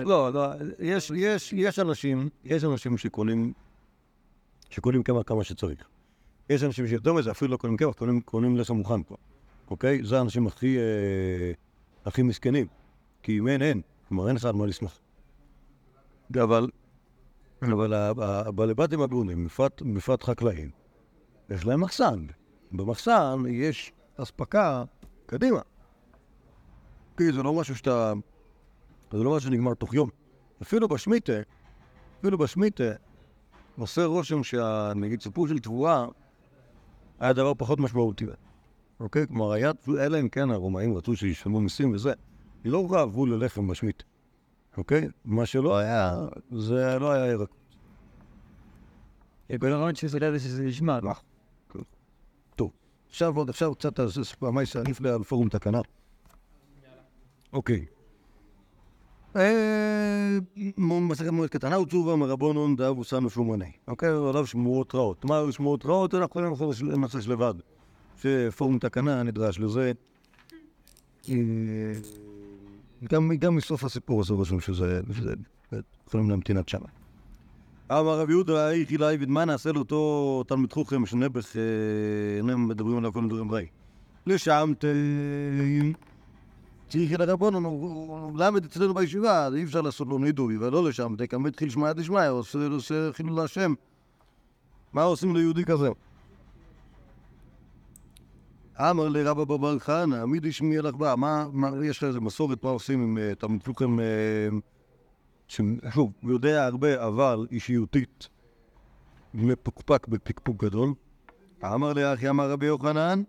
לא, 0.05 0.33
לא, 0.33 0.47
יש, 0.79 1.13
יש, 1.17 1.53
יש 1.53 1.79
אנשים, 1.79 2.29
יש 2.45 2.65
אנשים 2.65 2.99
שקונים, 2.99 3.53
שקונים 4.71 5.03
קמח 5.03 5.23
כמה 5.27 5.45
שצריך. 5.45 5.89
יש 6.51 6.63
אנשים 6.63 6.87
שיותר 6.87 7.13
מזה, 7.13 7.31
אפילו 7.31 7.51
לא 7.51 7.57
קונים 7.57 7.77
קמח, 7.77 7.95
קונים, 7.95 8.21
קונים 8.21 8.57
לחם 8.57 8.75
מוכן 8.75 9.03
כבר, 9.03 9.17
אוקיי? 9.71 10.05
זה 10.05 10.19
האנשים 10.19 10.47
הכי, 10.47 10.79
אה, 10.79 11.53
הכי 12.05 12.23
מסכנים. 12.23 12.67
כי 13.23 13.39
אם 13.39 13.49
אין, 13.49 13.63
אין. 13.63 13.81
כלומר, 14.09 14.29
אין 14.29 14.37
לך 14.37 14.45
על 14.45 14.53
מה 14.55 14.67
לשמוח. 14.67 14.99
אבל, 16.43 16.69
אבל 17.63 17.95
הבעלי 17.95 18.75
בתים 18.75 19.03
הגונים, 19.03 19.47
בפרט 19.97 20.23
חקלאים, 20.23 20.71
יש 21.51 21.67
להם 21.67 21.81
מחסן. 21.81 22.27
במחסן 22.73 23.43
יש 23.49 23.93
אספקה 24.17 24.85
קדימה. 25.27 25.61
כי 27.17 27.33
זה 27.33 27.43
לא 27.43 27.55
משהו 27.55 27.77
שאתה... 27.77 28.13
זה 29.13 29.25
לא 29.25 29.37
משהו 29.37 29.51
שנגמר 29.51 29.75
תוך 29.75 29.95
יום. 29.95 30.11
אפילו 30.63 30.89
בשמיטה, 30.89 31.33
אפילו 32.21 32.39
בשמיטה, 32.39 32.85
עושה 33.79 34.05
רושם 34.05 34.43
שנגיד 34.43 35.23
סיפור 35.23 35.49
של 35.49 35.59
תבואה 35.59 36.07
היה 37.21 37.33
דבר 37.33 37.55
פחות 37.55 37.81
משמעותי. 37.81 38.25
אוקיי? 39.01 39.27
כלומר, 39.27 39.53
היה, 39.53 39.71
אלא 40.01 40.21
אם 40.21 40.29
כן 40.29 40.51
הרומאים 40.51 40.97
רצו 40.97 41.17
שישלמו 41.17 41.61
מיסים 41.61 41.93
וזה, 41.93 42.13
לא 42.65 42.89
רעבו 42.91 43.27
ללחם 43.27 43.69
בשמיט. 43.69 44.03
אוקיי? 44.77 45.09
מה 45.25 45.47
שלא 45.47 45.77
היה, 45.77 46.27
זה 46.53 46.99
לא 46.99 47.13
היה 47.13 47.27
ירק. 47.27 47.49
כל 49.61 49.67
הרעיון 49.67 49.95
שזה 49.95 50.17
יודע 50.17 50.39
שזה 50.39 50.63
נשמע. 50.63 50.99
טוב, 53.19 53.29
עכשיו 53.29 53.37
עוד 53.37 53.49
אפשר 53.49 53.75
קצת 53.75 54.01
פעמי 54.39 54.67
שעניף 54.67 55.01
על 55.01 55.23
פורום 55.23 55.49
תקנה. 55.49 55.81
אוקיי. 57.53 57.87
אה, 59.37 60.39
מסכת 60.79 61.31
מועד 61.31 61.51
קטנה 61.51 61.81
ותשובה 61.81 62.17
מרבונון 62.17 62.77
דאב 62.77 62.99
וסנו 62.99 63.31
שומני. 63.31 63.73
אוקיי, 63.89 64.09
עליו 64.09 64.47
שמועות 64.47 64.95
רעות. 64.95 65.25
מה 65.25 65.39
היו 65.39 65.53
שמועות 65.53 65.87
רעות? 65.87 66.15
אנחנו 66.15 66.41
יכולים 66.41 66.93
לנושא 66.93 67.19
לבד. 67.31 67.55
שפורום 68.23 68.79
תקנה 68.79 69.23
נדרש 69.23 69.59
לזה. 69.59 69.93
אה, 71.29 71.35
גם, 73.39 73.57
מסוף 73.57 73.85
הסיפור 73.85 74.21
הזה 74.21 74.35
רשום 74.35 74.61
שזה, 74.61 75.01
יכולים 76.09 76.31
להמתין 76.31 76.57
עד 76.57 76.69
שמה. 76.69 77.04
אמר 77.91 78.21
רב 78.21 78.31
יהודה, 78.31 78.71
איך 78.71 78.93
אלי 78.93 79.17
ודמה 79.21 79.45
נעשה 79.45 79.73
לאותו 79.73 80.45
תלמיד 80.49 80.73
חוכם 80.73 81.07
שנעבך, 81.07 81.57
אינם 82.39 82.69
מדברים 82.69 82.99
עליו 82.99 83.13
כל 83.13 83.29
דברים 83.29 83.53
רעים. 83.53 83.69
לשם 84.27 84.73
ת... 84.79 84.85
צריך 86.89 87.13
אל 87.13 87.31
הרבון, 87.31 87.55
הוא 87.55 88.39
למד 88.39 88.65
אצלנו 88.65 88.95
בישיבה, 88.95 89.45
אז 89.45 89.55
אי 89.55 89.65
אפשר 89.65 89.81
לעשות 89.81 90.09
לו 90.09 90.19
נידוי, 90.19 90.59
ולא 90.59 90.89
לשם, 90.89 91.15
תקם 91.19 91.47
התחיל 91.47 91.71
שמע 91.71 91.93
דשמיא, 91.93 92.29
עושה 92.29 92.59
חילול 93.13 93.37
להשם. 93.37 93.75
מה 94.93 95.03
עושים 95.03 95.37
ליהודי 95.37 95.65
כזה? 95.65 95.89
אמר 98.81 99.09
לרבא 99.09 99.45
בבר 99.45 99.79
חנא, 99.79 100.25
מי 100.25 100.41
דשמי 100.41 100.79
לך 100.79 100.95
בה? 100.95 101.17
מה, 101.17 101.47
יש 101.85 101.99
לך 101.99 102.05
איזה 102.05 102.21
מסורת, 102.21 102.65
מה 102.65 102.71
עושים 102.71 103.03
עם 103.03 103.19
אה, 103.19 103.35
תלמיד 103.35 103.61
לוחם, 103.67 103.99
שוב, 105.49 106.13
הוא 106.23 106.31
יודע 106.31 106.67
הרבה, 106.67 107.07
אבל 107.07 107.47
אישיותית, 107.51 108.29
מפוקפק 109.35 110.09
בפקפוק 110.09 110.65
גדול. 110.65 110.95
אמר 111.65 111.93
לאחי, 111.93 112.29
אמר 112.29 112.51
רבי 112.51 112.67
יוחנן, 112.67 113.23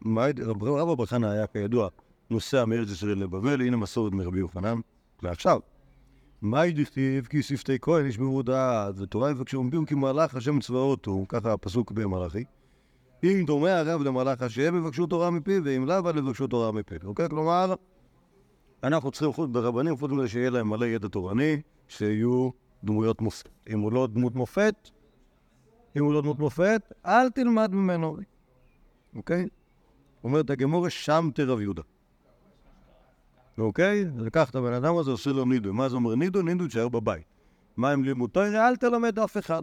מה- 0.00 0.26
רב- 0.42 0.64
רבא 0.64 0.94
בר 0.94 1.06
חנא 1.06 1.26
היה 1.26 1.46
כידוע 1.46 1.88
נוסע 2.30 2.64
מארץ 2.64 2.90
ישראל 2.90 3.18
לבבל, 3.18 3.60
הנה 3.60 3.76
מסורת 3.76 4.12
מרבי 4.12 4.38
יוחנן, 4.38 4.78
ועכשיו. 5.22 5.60
מאי 6.42 6.72
דכתיב 6.72 7.26
כי 7.26 7.42
שפתי 7.42 7.78
כהן 7.80 8.06
ישמעו 8.06 8.42
דעת, 8.42 8.94
ותורה 8.98 9.30
יבקשו 9.30 9.56
עומדים 9.56 9.86
כי 9.86 9.94
מלאך 9.94 10.34
השם 10.34 10.60
צבאות 10.60 11.06
הוא, 11.06 11.26
ככה 11.28 11.52
הפסוק 11.52 11.92
במלאכי. 11.92 12.44
אם 13.24 13.44
דומה 13.46 13.78
הרב 13.78 14.02
למלאך 14.02 14.42
השם, 14.42 14.76
יבקשו 14.76 15.06
תורה 15.06 15.30
מפיו, 15.30 15.62
ואם 15.64 15.86
לאו, 15.86 16.08
אז 16.08 16.16
יבקשו 16.16 16.46
תורה 16.46 16.72
מפיו. 16.72 16.98
אוקיי? 17.04 17.28
כלומר, 17.28 17.74
אנחנו 18.84 19.10
צריכים 19.10 19.32
חוץ 19.32 19.50
ברבנים, 19.52 19.96
חוץ 19.96 20.10
מזה 20.10 20.28
שיהיה 20.28 20.50
להם 20.50 20.70
מלא 20.70 20.84
ידע 20.84 21.08
תורני, 21.08 21.62
שיהיו 21.88 22.50
דמויות 22.84 23.20
מופת. 23.20 23.48
אם 23.70 23.80
הוא 23.80 23.92
לא 23.92 24.06
דמות 24.06 24.34
מופת, 24.34 24.90
אם 25.96 26.04
הוא 26.04 26.14
לא 26.14 26.22
דמות 26.22 26.38
מופת, 26.38 26.92
אל 27.06 27.30
תלמד 27.30 27.70
ממנו. 27.72 28.16
אוקיי? 29.16 29.48
אומרת 30.24 30.50
הגמורה, 30.50 30.90
שם 30.90 31.30
תרב 31.34 31.60
יהודה. 31.60 31.82
אוקיי? 33.58 34.04
לקח 34.16 34.50
את 34.50 34.54
הבן 34.54 34.72
אדם 34.72 34.96
הזה, 34.96 35.10
עושה 35.10 35.30
לו 35.30 35.44
נידו. 35.44 35.72
מה 35.72 35.88
זה 35.88 35.96
אומר 35.96 36.14
נידו? 36.14 36.42
נידו 36.42 36.66
תשאר 36.66 36.88
בבית. 36.88 37.24
מה 37.76 37.92
עם 37.92 38.04
לימוד 38.04 38.30
תורה? 38.30 38.68
אל 38.68 38.76
תלמד 38.76 39.18
אף 39.18 39.36
אחד. 39.36 39.62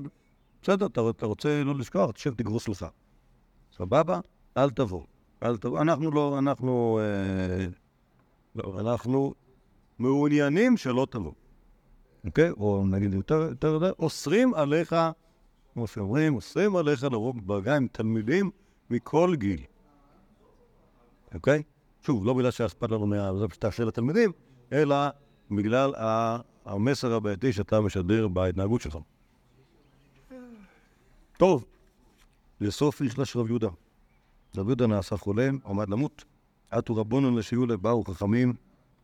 בסדר, 0.61 0.85
אתה, 0.85 1.25
רוצה 1.25 1.63
לא 1.63 1.75
לשכוח, 1.75 2.11
תשב 2.11 2.33
תגרוס 2.33 2.69
לך. 2.69 2.85
סבבה? 3.77 4.19
אל 4.57 4.69
תבוא. 4.69 5.03
אל 5.43 5.57
תבוא. 5.57 5.81
אנחנו 5.81 6.11
לא, 6.11 6.39
אנחנו... 6.39 6.99
אה, 7.01 7.80
לא, 8.55 8.79
אנחנו 8.79 9.33
מעוניינים 9.99 10.77
שלא 10.77 11.07
תבוא. 11.09 11.31
אוקיי? 12.25 12.49
או 12.49 12.83
נגיד 12.87 13.13
יותר, 13.13 13.35
יותר, 13.35 13.91
אוסרים 13.99 14.53
עליך, 14.53 14.95
כמו 15.73 15.87
שאומרים, 15.87 16.35
אוסרים 16.35 16.75
עליך 16.75 17.03
לרוב 17.03 17.47
ברגע 17.47 17.75
עם 17.75 17.87
תלמידים 17.91 18.51
מכל 18.89 19.35
גיל. 19.35 19.61
אוקיי? 21.33 21.63
שוב, 22.01 22.25
לא 22.25 22.33
בגלל 22.33 22.51
שאכפת 22.51 22.91
לנו 22.91 23.07
מזה 23.07 23.45
שתעשה 23.53 23.85
לתלמידים, 23.85 24.31
אלא 24.71 24.95
בגלל 25.51 25.93
המסר 26.65 27.13
הבעייתי 27.13 27.53
שאתה 27.53 27.81
משדר 27.81 28.27
בהתנהגות 28.27 28.81
שלך. 28.81 28.97
טוב, 31.37 31.65
לסוף 32.61 33.01
איש 33.01 33.19
לש 33.19 33.35
רב 33.35 33.47
יהודה. 33.47 33.69
רב 34.57 34.67
יהודה 34.67 34.87
נעשה 34.87 35.17
חולה, 35.17 35.49
עמד 35.65 35.89
למות. 35.89 36.23
עטו 36.71 36.95
רבונו 36.95 37.37
לשיעולה, 37.37 37.77
באו 37.77 38.03
חכמים 38.03 38.53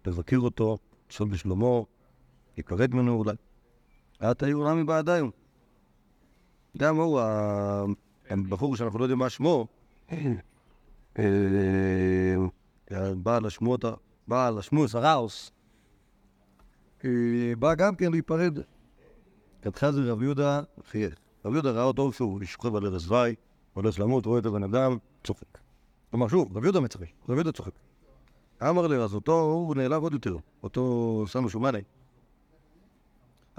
לבקר 0.05 0.37
אותו, 0.37 0.77
לשאול 1.09 1.29
בשלומו, 1.29 1.85
ייכרת 2.57 2.89
ממנו 2.89 3.13
אולי. 3.15 3.35
עתה 4.19 4.45
היו 4.45 4.61
רמי 4.61 4.83
בעדיו. 4.83 5.29
גם 6.77 6.95
הוא, 6.97 7.19
ה- 7.19 7.85
הבחור 8.29 8.75
שאנחנו 8.75 8.99
לא 8.99 9.03
יודעים 9.03 9.19
מה 9.19 9.29
שמו, 9.29 9.67
אה, 11.19 12.35
בעל 13.17 13.45
השמועות, 13.45 13.85
בעל 14.27 14.57
השמוס 14.57 14.95
הראוס, 14.95 15.51
אה, 17.05 17.09
בא 17.59 17.75
גם 17.75 17.95
כן 17.95 18.11
להיפרד. 18.11 18.59
כתחה 19.61 19.91
זה 19.91 20.11
רב 20.11 20.21
יהודה, 20.23 20.61
חייך. 20.85 21.15
רב 21.45 21.53
יהודה 21.53 21.71
ראה 21.71 21.83
אותו 21.83 22.11
שהוא 22.11 22.43
שוכב 22.43 22.75
על 22.75 22.85
ערש 22.85 23.05
דווי, 23.05 23.35
הולך 23.73 23.99
למות, 23.99 24.25
רואה 24.25 24.39
את 24.39 24.45
הבן 24.45 24.63
אדם, 24.63 24.97
צוחק. 25.23 25.57
כלומר, 26.11 26.27
שוב, 26.27 26.57
רב 26.57 26.63
יהודה 26.63 26.79
מצחק, 26.79 27.07
רב 27.29 27.35
יהודה 27.35 27.51
צוחק. 27.51 27.71
אמר 28.61 28.87
לי, 28.87 28.97
אז 28.97 29.13
אותו, 29.13 29.41
הוא 29.41 29.75
נעלב 29.75 30.03
עוד 30.03 30.13
יותר, 30.13 30.37
אותו 30.63 31.23
שמו 31.27 31.49
שומני. 31.49 31.81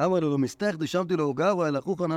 אמר 0.01 0.21
לו, 0.21 0.39
מסתך 0.39 0.75
דשמתי 0.79 1.17
לו 1.17 1.35
גרוע, 1.35 1.69
אלא 1.69 1.81
חוכא 1.81 2.05
נא 2.05 2.17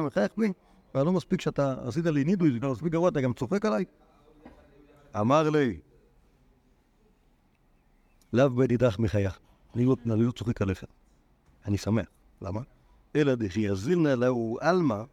אבל 0.96 1.06
לא 1.06 1.12
מספיק 1.12 1.42
שאתה 1.42 1.76
עשית 1.88 2.06
לי 2.06 2.24
נידוי, 2.24 2.52
זה 2.52 2.60
כבר 2.60 2.72
מספיק 2.72 2.92
גרוע, 2.92 3.10
אתה 3.10 3.22
גם 3.22 3.34
צוחק 3.34 3.66
עליי? 3.66 3.86
אמר 5.20 5.50
לי, 5.50 5.80
לאו 8.34 8.50
בדידך 8.50 9.00
מחייך, 9.00 9.40
אני 9.76 9.86
לא, 9.86 9.96
לא 10.06 10.32
צוחק 10.32 10.62
עליך, 10.62 10.84
אני 11.66 11.78
שמח. 11.78 12.06
למה? 12.42 12.62
אלא 13.16 13.36
דשיזילנא 13.36 14.10
להו 14.10 14.58
עלמא 14.62 15.04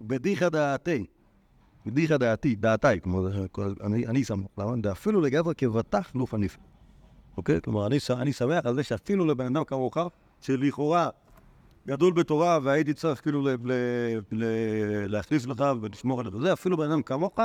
בדיחא 0.00 0.48
דעתי. 0.48 1.06
בדיחא 1.86 2.16
דעתי, 2.16 2.54
דעתי, 2.54 3.00
כמו 3.02 3.26
אני, 3.84 4.06
אני 4.06 4.24
שמח. 4.24 4.46
למה? 4.58 4.76
דאפילו 4.76 5.20
לגברא 5.20 5.52
כבטח 5.56 6.10
לא 6.14 6.26
פניף. 6.26 6.56
אוקיי? 7.36 7.60
כלומר, 7.60 7.86
אני, 7.86 7.98
אני 8.10 8.32
שמח 8.32 8.66
על 8.66 8.74
זה 8.74 8.82
שאפילו 8.82 9.26
לבן 9.26 9.46
אדם 9.56 9.64
כמוך, 9.64 9.96
שלכאורה 10.40 11.10
גדול 11.88 12.12
בתורה 12.12 12.58
והייתי 12.62 12.94
צריך 12.94 13.20
כאילו 13.20 13.42
ל, 13.42 13.48
ל, 13.48 13.72
ל, 14.32 14.44
להחליף 15.06 15.46
לך 15.46 15.64
ולשמור 15.80 16.20
עליך. 16.20 16.36
זה 16.36 16.52
אפילו 16.52 16.76
בן 16.76 16.90
אדם 16.90 17.02
כמוך, 17.02 17.38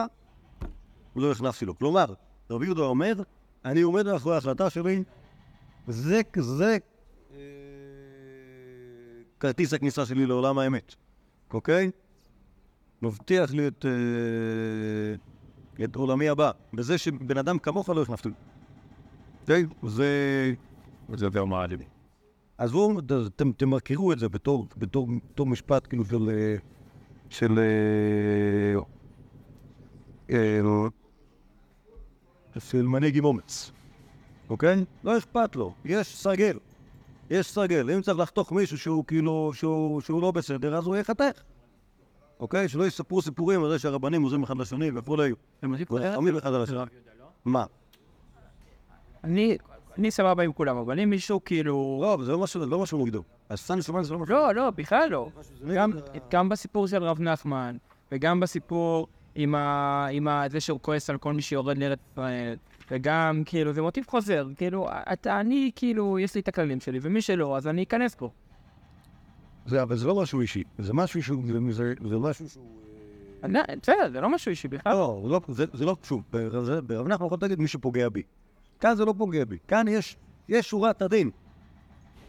לא 1.16 1.32
הכנסתי 1.32 1.66
לו. 1.66 1.78
כלומר, 1.78 2.14
רבי 2.50 2.66
יהודה 2.66 2.82
אומר, 2.82 3.14
אני 3.66 3.82
עומד 3.82 4.06
מאחורי 4.06 4.36
ההחלטה 4.36 4.70
שלי, 4.70 5.04
זה, 5.88 6.22
זה 6.40 6.78
אה, 7.34 7.38
כרטיס 9.40 9.74
הכניסה 9.74 10.06
שלי 10.06 10.26
לעולם 10.26 10.60
האמת, 10.60 10.96
אוקיי? 11.54 11.92
מבטיח 13.04 13.52
לי 13.52 13.68
את, 13.68 13.86
אה, 13.86 15.84
את 15.86 15.96
עולמי 15.96 16.30
הבא, 16.30 16.52
בזה 16.74 16.98
שבן 16.98 17.38
אדם 17.38 17.60
כמוך 17.60 17.90
לא. 17.90 18.34
אוקיי? 19.42 19.66
זה... 19.84 20.54
זה 21.14 21.26
יותר 21.26 21.46
מעליב. 21.46 21.80
עזבו, 22.58 23.02
ת- 23.02 23.12
אתם 23.12 23.52
תמכרו 23.52 24.12
את 24.14 24.20
זה 24.20 24.30
בתור, 24.30 24.68
בתור, 24.78 25.08
בתור 25.32 25.46
משפט 25.46 25.88
כאילו 25.88 26.06
של... 26.06 26.30
אה, 26.30 26.56
של... 27.30 27.60
אה, 30.30 30.88
של 32.60 32.82
מנהיג 32.88 33.18
עם 33.18 33.26
אומץ, 33.26 33.72
אוקיי? 34.50 34.86
לא 35.04 35.18
אכפת 35.18 35.56
לו, 35.56 35.74
יש 35.86 36.18
סרגל. 36.18 36.58
יש 37.30 37.48
סרגל. 37.48 37.92
אם 37.92 38.02
צריך 38.02 38.20
לחתוך 38.20 38.52
מישהו 38.52 38.78
שהוא 38.78 39.06
כאילו, 39.06 39.52
שהוא, 39.54 40.02
שהוא 40.02 40.22
לא 40.22 40.32
בסדר, 40.32 40.76
אז 40.78 40.86
הוא 40.86 40.96
יחתך. 40.96 41.42
אוקיי? 42.44 42.68
שלא 42.68 42.88
יספרו 42.88 43.22
סיפורים 43.22 43.64
על 43.64 43.70
זה 43.70 43.80
שהרבנים 43.80 44.24
עוזרים 44.24 44.44
אחד 44.44 44.58
לשני 44.58 44.92
וכולי. 44.96 45.32
מוסיף 45.64 45.92
וחכמים 45.92 46.38
אחד 46.38 46.54
על 46.54 46.62
השני. 46.62 46.78
מה? 47.46 47.66
אני, 49.24 49.58
אני 49.98 50.12
סבבה 50.12 50.44
עם 50.44 50.54
כולם, 50.54 50.78
אבל 50.78 51.00
אם 51.00 51.10
מישהו 51.10 51.44
כאילו... 51.46 52.00
לא, 52.02 52.24
זה 52.24 52.32
לא 52.32 52.40
משהו, 52.40 52.66
לא 52.66 52.80
משהו 52.80 52.98
מוגדר. 52.98 53.22
הסטן 53.50 53.82
שומע 53.82 54.04
זה 54.04 54.14
לא 54.14 54.20
משהו. 54.20 54.36
לא, 54.36 54.56
לא, 54.56 54.70
בכלל 54.70 55.10
לא. 55.10 55.30
גם, 55.76 55.92
גם 56.32 56.50
בסיפור 56.50 56.88
של 56.88 57.04
רב 57.04 57.22
נחמן, 57.22 57.78
וגם 58.12 58.40
בסיפור 58.40 59.08
עם, 59.36 59.56
ה, 59.56 60.08
עם 60.12 60.28
ה, 60.28 60.44
זה 60.50 60.60
שהוא 60.60 60.80
כועס 60.82 61.10
על 61.10 61.18
כל 61.18 61.34
מי 61.34 61.42
שיורד 61.42 61.78
לארץ 61.78 62.00
ישראל, 62.12 62.56
וגם, 62.92 63.44
כאילו, 63.46 63.74
זה 63.74 63.82
מוטיב 63.82 64.06
חוזר. 64.08 64.48
כאילו, 64.58 64.90
אתה, 65.14 65.40
אני, 65.40 65.72
כאילו, 65.76 66.20
יש 66.20 66.36
לי 66.36 66.42
את 66.42 66.48
הכללים 66.48 66.80
שלי, 66.80 67.00
ומי 67.02 67.22
שלא, 67.22 67.58
אז 67.58 67.68
אני 67.68 67.84
אכנס 67.84 68.16
פה. 68.16 68.30
זה, 69.66 69.82
אבל 69.82 69.96
זה 69.98 70.08
לא 70.08 70.16
משהו 70.22 70.42
אישי. 70.42 70.64
זה 70.78 70.94
משהו 70.94 71.24
שהוא... 71.24 71.44
זה, 72.10 72.20
משהו 72.20 72.50
שהוא... 72.50 72.66
אני- 73.44 73.60
בסדר, 73.82 74.10
זה 74.12 74.22
לא 74.22 74.30
משהו 74.30 74.50
אישי 74.50 74.68
בכלל. 74.68 74.94
לא, 74.94 75.22
זה 75.26 75.30
לא, 75.32 75.42
זה, 75.48 75.66
זה 75.74 75.86
לא, 75.86 75.96
שוב, 76.04 76.24
זה- 76.64 76.82
ברב 76.82 77.08
נחמן 77.08 77.26
יכול 77.26 77.38
להגיד 77.42 77.60
מי 77.60 77.68
שפוגע 77.68 78.10
בי. 78.10 78.22
כאן 78.80 78.96
זה 78.96 79.06
לא 79.06 79.14
פוגע 79.18 79.46
בי. 79.46 79.58
כאן 79.68 79.86
יש, 79.88 80.18
יש 80.50 80.70
שורת 80.70 81.02
הדין. 81.02 81.30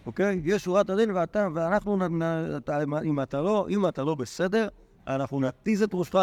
אוקיי? 0.07 0.41
יש 0.45 0.65
שורת 0.65 0.91
הדין 0.91 1.11
ואתה, 1.11 1.49
ואנחנו, 1.55 1.97
נ, 1.97 2.23
נ, 2.23 2.57
אתה, 2.57 2.79
אם 3.05 3.21
אתה 3.23 3.41
לא, 3.41 3.67
אם 3.71 3.89
אתה 3.89 4.03
לא 4.05 4.15
בסדר, 4.15 4.69
אנחנו 5.07 5.41
נתיז 5.41 5.83
את 5.83 5.91
ראשך. 5.95 6.15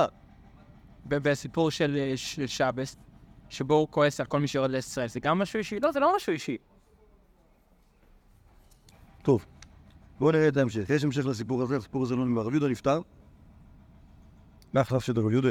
בסיפור 1.05 1.71
של 1.71 1.97
אה, 1.99 2.17
של 2.17 2.47
שבס, 2.47 2.95
שבו 3.49 3.73
הוא 3.73 3.87
כועס 3.91 4.19
על 4.19 4.25
כל 4.25 4.39
מי 4.39 4.47
שיורד 4.47 4.71
לישראל, 4.71 5.07
זה 5.07 5.19
גם 5.19 5.39
משהו 5.39 5.57
אישי? 5.57 5.79
לא, 5.79 5.91
זה 5.91 5.99
לא 5.99 6.15
משהו 6.15 6.33
אישי. 6.33 6.57
טוב, 9.21 9.45
בואו 10.21 10.31
נראה 10.31 10.47
את 10.47 10.57
ההמשך. 10.57 10.89
יש 10.89 11.03
המשך 11.03 11.25
לסיפור 11.25 11.61
הזה, 11.61 11.77
הסיפור 11.77 12.03
הזה 12.03 12.15
לא 12.15 12.25
נגמר. 12.25 12.41
רב 12.41 12.51
יהודה 12.51 12.67
נפטר. 12.67 13.01
מאחליו 14.73 15.01
של 15.01 15.19
רב 15.19 15.31
יהודה. 15.31 15.49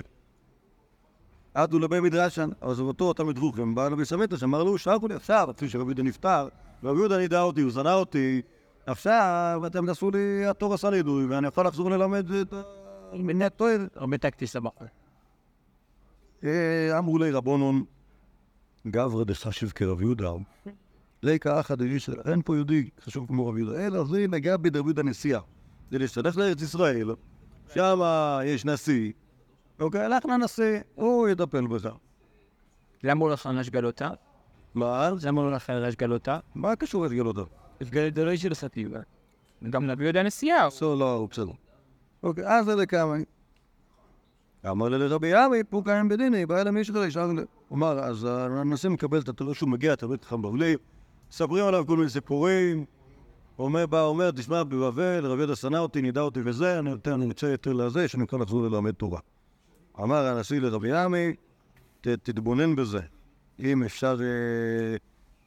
עדו 1.55 1.79
לבית 1.79 2.03
מדרשן, 2.03 2.51
אז 2.61 2.81
אותו 2.81 3.13
תלמיד 3.13 3.39
רוחם 3.39 3.75
בא 3.75 3.89
לבית 3.89 4.07
סמטרש, 4.07 4.43
אמר 4.43 4.63
לו, 4.63 4.79
שלחו 4.79 5.09
לי 5.09 5.15
עכשיו, 5.15 5.49
אפילו 5.51 5.71
שרב 5.71 5.87
יהודה 5.87 6.03
נפטר, 6.03 6.49
רב 6.85 6.97
יהודה 6.97 7.19
נידע 7.19 7.41
אותי, 7.41 7.61
הוא 7.61 7.71
שנא 7.71 7.89
אותי, 7.89 8.43
עכשיו 8.87 9.63
אתם 9.67 9.87
תעשו 9.87 10.11
לי, 10.11 10.47
התור 10.47 10.75
עשה 10.75 10.91
לי 10.91 11.03
דוי, 11.03 11.27
ואני 11.27 11.47
יכול 11.47 11.67
לחזור 11.67 11.91
ללמד 11.91 12.31
את 12.31 12.55
התואר. 13.45 13.87
הרבה 13.95 14.19
טקטי 14.19 14.47
סבבה. 14.47 14.87
אה, 16.45 16.99
אמרו 16.99 17.19
לי 17.19 17.31
רבונון, 17.31 17.85
גברא 18.87 19.25
דחשיב 19.25 19.71
כרב 19.71 20.03
יהודה, 20.03 20.31
ליקה 21.23 21.61
אחא 21.61 21.75
דרישא, 21.75 22.13
אין 22.31 22.43
פה 22.45 22.57
יהודי 22.57 22.89
חשוב 23.01 23.27
כמו 23.27 23.47
רב 23.47 23.59
יהודה, 23.59 23.87
אלא 23.87 24.05
זה 24.05 24.27
נגע 24.29 24.57
ברב 24.57 24.87
יהודה 24.87 25.03
נשיאה. 25.03 25.41
זה 25.91 25.99
להשתלך 25.99 26.37
לארץ 26.37 26.63
ישראל, 26.63 27.15
שם 27.75 28.01
יש 28.45 28.65
נשיא, 28.65 29.13
אוקיי, 29.81 30.01
הלך 30.01 30.25
לנשיא, 30.25 30.81
הוא 30.95 31.29
יטפל 31.29 31.67
בך. 31.67 31.89
למה 33.03 33.21
הוא 33.21 33.29
הולך 33.29 33.47
על 33.47 33.59
השגלותה? 33.59 34.11
מה? 34.75 35.11
למה 35.23 35.41
הוא 35.41 35.49
הולך 35.49 35.71
על 35.71 35.85
השגלותה? 35.85 36.39
מה 36.55 36.77
קשור? 36.77 37.07
השגלת 37.81 38.15
זה 38.15 38.25
לא 38.25 38.31
איש 38.31 38.43
של 38.43 38.55
סטיבה. 38.55 39.01
גם 39.71 39.91
רבי 39.91 40.05
יהודה 40.05 40.23
נשיאה. 40.23 40.67
בסדר, 40.67 40.95
לא, 40.95 41.27
בסדר. 41.31 41.53
אוקיי, 42.23 42.49
אז 42.49 42.65
זה 42.65 42.75
לכמה. 42.75 43.15
אמר 44.71 44.89
לי 44.89 44.99
לרבי 44.99 45.29
ימי, 45.33 45.65
פה 45.71 45.83
קיים 45.85 46.09
בדיני, 46.09 46.47
בא 46.47 46.61
אליו 46.61 46.73
מישהו. 46.73 46.95
הוא 47.69 47.77
אמר, 47.77 47.99
אז 47.99 48.27
הנשיא 48.31 48.91
מקבל 48.91 49.21
את 49.21 49.29
התורה 49.29 49.55
שהוא 49.55 49.69
מגיע, 49.69 49.95
תלמיד 49.95 50.25
חכם 50.25 50.43
בבלי, 50.43 50.77
מספרים 51.31 51.65
עליו 51.65 51.87
כל 51.87 51.97
מיני 51.97 52.09
סיפורים. 52.11 52.85
אומר, 53.59 53.87
בא, 53.87 54.03
אומר, 54.03 54.31
תשמע, 54.31 54.65
בבבל, 54.65 55.27
רבי 55.27 55.39
יהודה 55.39 55.57
שנא 55.57 55.77
אותי, 55.77 56.03
נידע 56.03 56.21
אותי 56.21 56.41
וזה, 56.45 56.79
אני 56.79 56.91
יותר, 56.91 57.17
רוצה 57.27 57.49
יותר 57.49 57.73
לזה, 57.73 58.09
שאני 58.09 58.25
יכול 58.25 58.43
לחזור 58.43 58.63
ללמד 58.63 58.93
תורה. 58.93 59.21
אמר 60.01 60.27
הנשיא 60.27 60.61
לרבי 60.61 60.89
ימי, 61.05 61.35
"ת- 62.01 62.09
תתבונן 62.09 62.77
בזה. 62.77 63.01
אם 63.59 63.83
אפשר, 63.83 64.17
אה, 64.21 64.97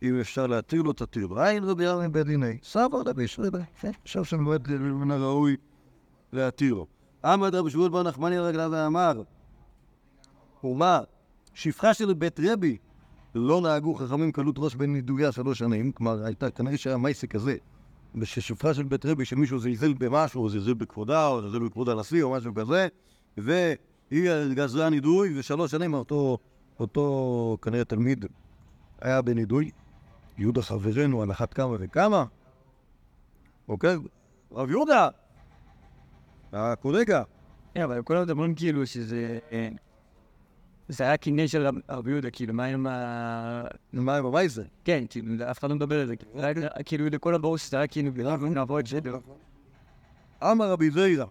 אם 0.07 0.19
אפשר 0.19 0.47
להתיר 0.47 0.81
לו, 0.81 0.93
תתיר 0.93 1.27
לו. 1.27 1.43
אין 1.45 1.63
רבי 1.63 1.84
ימי 1.86 2.07
בדיני. 2.07 2.57
סבא 2.63 2.97
רבי 3.05 3.27
שריבה. 3.27 3.59
חשב 4.05 4.23
שבאמת 4.23 4.67
מן 4.69 5.11
הראוי 5.11 5.55
להתיר 6.34 6.73
לו. 6.73 6.88
עמד 7.25 7.55
רבי 7.55 7.69
שמואל 7.69 7.89
בר 7.89 8.03
נחמני 8.03 8.38
על 8.38 8.43
רגליו 8.43 8.69
ואמר, 8.73 9.21
ומה, 10.63 10.99
שפחה 11.53 11.93
של 11.93 12.13
בית 12.13 12.39
רבי, 12.43 12.77
לא 13.36 13.61
נהגו 13.61 13.95
חכמים 13.95 14.31
קלות 14.31 14.55
ראש 14.57 14.75
בין 14.75 14.93
נידויה 14.93 15.31
שלוש 15.31 15.59
שנים, 15.59 15.91
כלומר, 15.91 16.25
הייתה, 16.25 16.49
כנראה 16.51 16.77
שהיה 16.77 16.97
מייסק 16.97 17.31
כזה, 17.31 17.55
ששפחה 18.23 18.73
של 18.73 18.84
בית 18.84 19.05
רבי, 19.05 19.25
שמישהו 19.25 19.59
זלזל 19.59 19.93
במשהו, 19.93 20.43
או 20.43 20.49
זלזל 20.49 20.73
בכבודה, 20.73 21.27
או 21.27 21.41
זלזל 21.41 21.59
בכבוד 21.59 21.89
הנשיא, 21.89 22.23
או 22.23 22.31
משהו 22.31 22.53
כזה, 22.55 22.88
והיא 23.38 24.53
גזרה 24.53 24.89
נידוי, 24.89 25.39
ושלוש 25.39 25.71
שנים 25.71 25.93
אותו, 25.93 26.38
אותו 26.79 27.57
כנראה 27.61 27.86
תלמיד 27.86 28.25
היה 29.01 29.21
בנידוי. 29.21 29.71
יהודה 30.38 30.61
חברנו 30.61 31.21
על 31.21 31.31
אחת 31.31 31.53
כמה 31.53 31.75
וכמה, 31.79 32.25
אוקיי? 33.67 33.97
רב 34.51 34.69
יהודה, 34.69 35.07
הקולגה, 36.53 37.23
כן, 37.73 37.81
אבל 37.81 38.01
כולם 38.01 38.21
מדברים 38.21 38.55
כאילו 38.55 38.86
שזה... 38.88 39.39
זה 40.89 41.03
היה 41.03 41.17
קניין 41.17 41.47
של 41.47 41.67
רב- 41.67 41.75
רבי 41.89 42.11
יהודה, 42.11 42.29
כאילו, 42.29 42.53
מה 42.53 42.65
עם 42.65 42.88
ה... 42.88 43.63
מה 43.93 44.17
עם 44.17 44.25
המייסר? 44.25 44.61
כן, 44.84 45.03
כאילו, 45.09 45.51
אף 45.51 45.59
אחד 45.59 45.69
לא 45.69 45.75
מדבר 45.75 45.99
על 46.01 46.07
זה. 46.07 46.15
כאילו, 46.86 47.05
לכל 47.05 47.36
הברור 47.36 47.57
שזה 47.57 47.77
היה 47.77 47.88
כאילו, 47.88 48.11
נעבור 48.49 48.79
את 48.79 48.88
זה. 48.88 48.99
אמר 50.43 50.71
רבי 50.71 50.91
זיירא. 50.91 51.25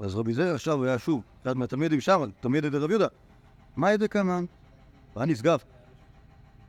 אז 0.00 0.14
רבי 0.14 0.34
זיירא 0.34 0.54
עכשיו 0.54 0.84
היה 0.84 0.98
שוב, 0.98 1.22
אחד 1.42 1.56
מהתלמידים 1.56 2.00
שם, 2.00 2.30
תלמיד 2.40 2.64
ידי 2.64 2.78
רבי 2.78 2.92
יהודה. 2.92 3.06
מה 3.76 3.92
ידי 3.92 4.08
כמן? 4.08 4.44
מה 5.16 5.24
נשגב? 5.24 5.58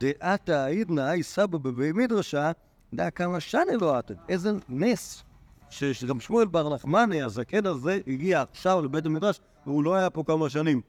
דעתה 0.00 0.66
עידנא 0.66 1.12
אי 1.12 1.22
סבא 1.22 1.58
בבי 1.58 1.92
מדרשה, 1.92 2.52
דע 2.94 3.10
כמה 3.10 3.40
שנה 3.40 3.62
לא 3.80 3.98
עתד. 3.98 4.14
איזה 4.28 4.50
נס. 4.68 5.24
שגם 5.70 6.20
שמואל 6.20 6.46
בר 6.46 6.74
נחמני, 6.74 7.22
הזקן 7.22 7.66
הזה, 7.66 7.98
הגיע 8.06 8.42
עכשיו 8.52 8.82
לבית 8.82 9.06
המדרש, 9.06 9.40
והוא 9.66 9.84
לא 9.84 9.94
היה 9.94 10.10
פה 10.10 10.24
כמה 10.26 10.50
שנים. 10.50 10.80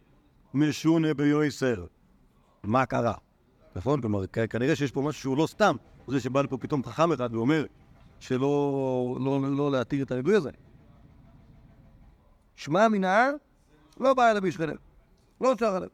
משונה 0.56 1.14
ביועסר. 1.14 1.86
מה 2.64 2.86
קרה? 2.86 3.14
נכון? 3.76 4.02
כלומר, 4.02 4.28
כנראה 4.28 4.76
שיש 4.76 4.92
פה 4.92 5.02
משהו 5.02 5.22
שהוא 5.22 5.38
לא 5.38 5.48
סתם. 5.48 5.76
זה 6.08 6.20
שבא 6.20 6.42
לפה 6.42 6.58
פתאום 6.58 6.84
חכם 6.84 7.12
אחד 7.12 7.36
ואומר 7.36 7.66
שלא 8.20 9.18
לא, 9.20 9.58
לא 9.58 9.72
להתיר 9.72 10.04
את 10.04 10.12
הנידוי 10.12 10.36
הזה. 10.36 10.50
שמע 12.56 12.88
מנהר, 12.88 13.32
לא 14.00 14.14
בא 14.14 14.32
אליו 14.32 14.46
איש 14.46 14.58
חלב. 14.58 14.78
לא 15.42 15.54
שר 15.60 15.76
עליו. 15.76 15.90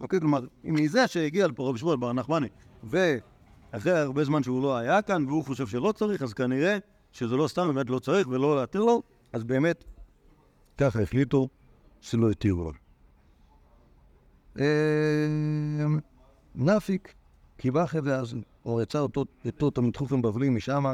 אוקיי, 0.00 0.20
כלומר, 0.20 0.40
מזה 0.64 1.06
שהגיע 1.06 1.46
לפה 1.46 1.68
רבי 1.68 1.78
שמואל 1.78 1.96
בר 1.96 2.12
נחמני, 2.12 2.48
ואחרי 2.84 3.92
הרבה 3.92 4.24
זמן 4.24 4.42
שהוא 4.42 4.62
לא 4.62 4.76
היה 4.76 5.02
כאן, 5.02 5.26
והוא 5.26 5.44
חושב 5.44 5.66
שלא 5.66 5.92
צריך, 5.92 6.22
אז 6.22 6.34
כנראה 6.34 6.78
שזה 7.12 7.36
לא 7.36 7.48
סתם, 7.48 7.74
באמת 7.74 7.90
לא 7.90 7.98
צריך 7.98 8.28
ולא 8.28 8.56
להתיר 8.56 8.80
לו, 8.80 9.02
אז 9.32 9.44
באמת, 9.44 9.84
ככה 10.78 11.02
החליטו 11.02 11.48
שלא 12.00 12.30
התירו 12.30 12.64
לו. 12.64 12.81
אה, 14.60 14.66
נפיק, 16.54 17.14
קיבחה 17.56 17.98
ואז, 18.04 18.34
או 18.64 18.82
יצא 18.82 18.98
אותו, 18.98 19.24
אותו 19.46 19.70
תלמיד 19.70 19.96
חופן 19.96 20.22
בבלי 20.22 20.48
משם, 20.48 20.84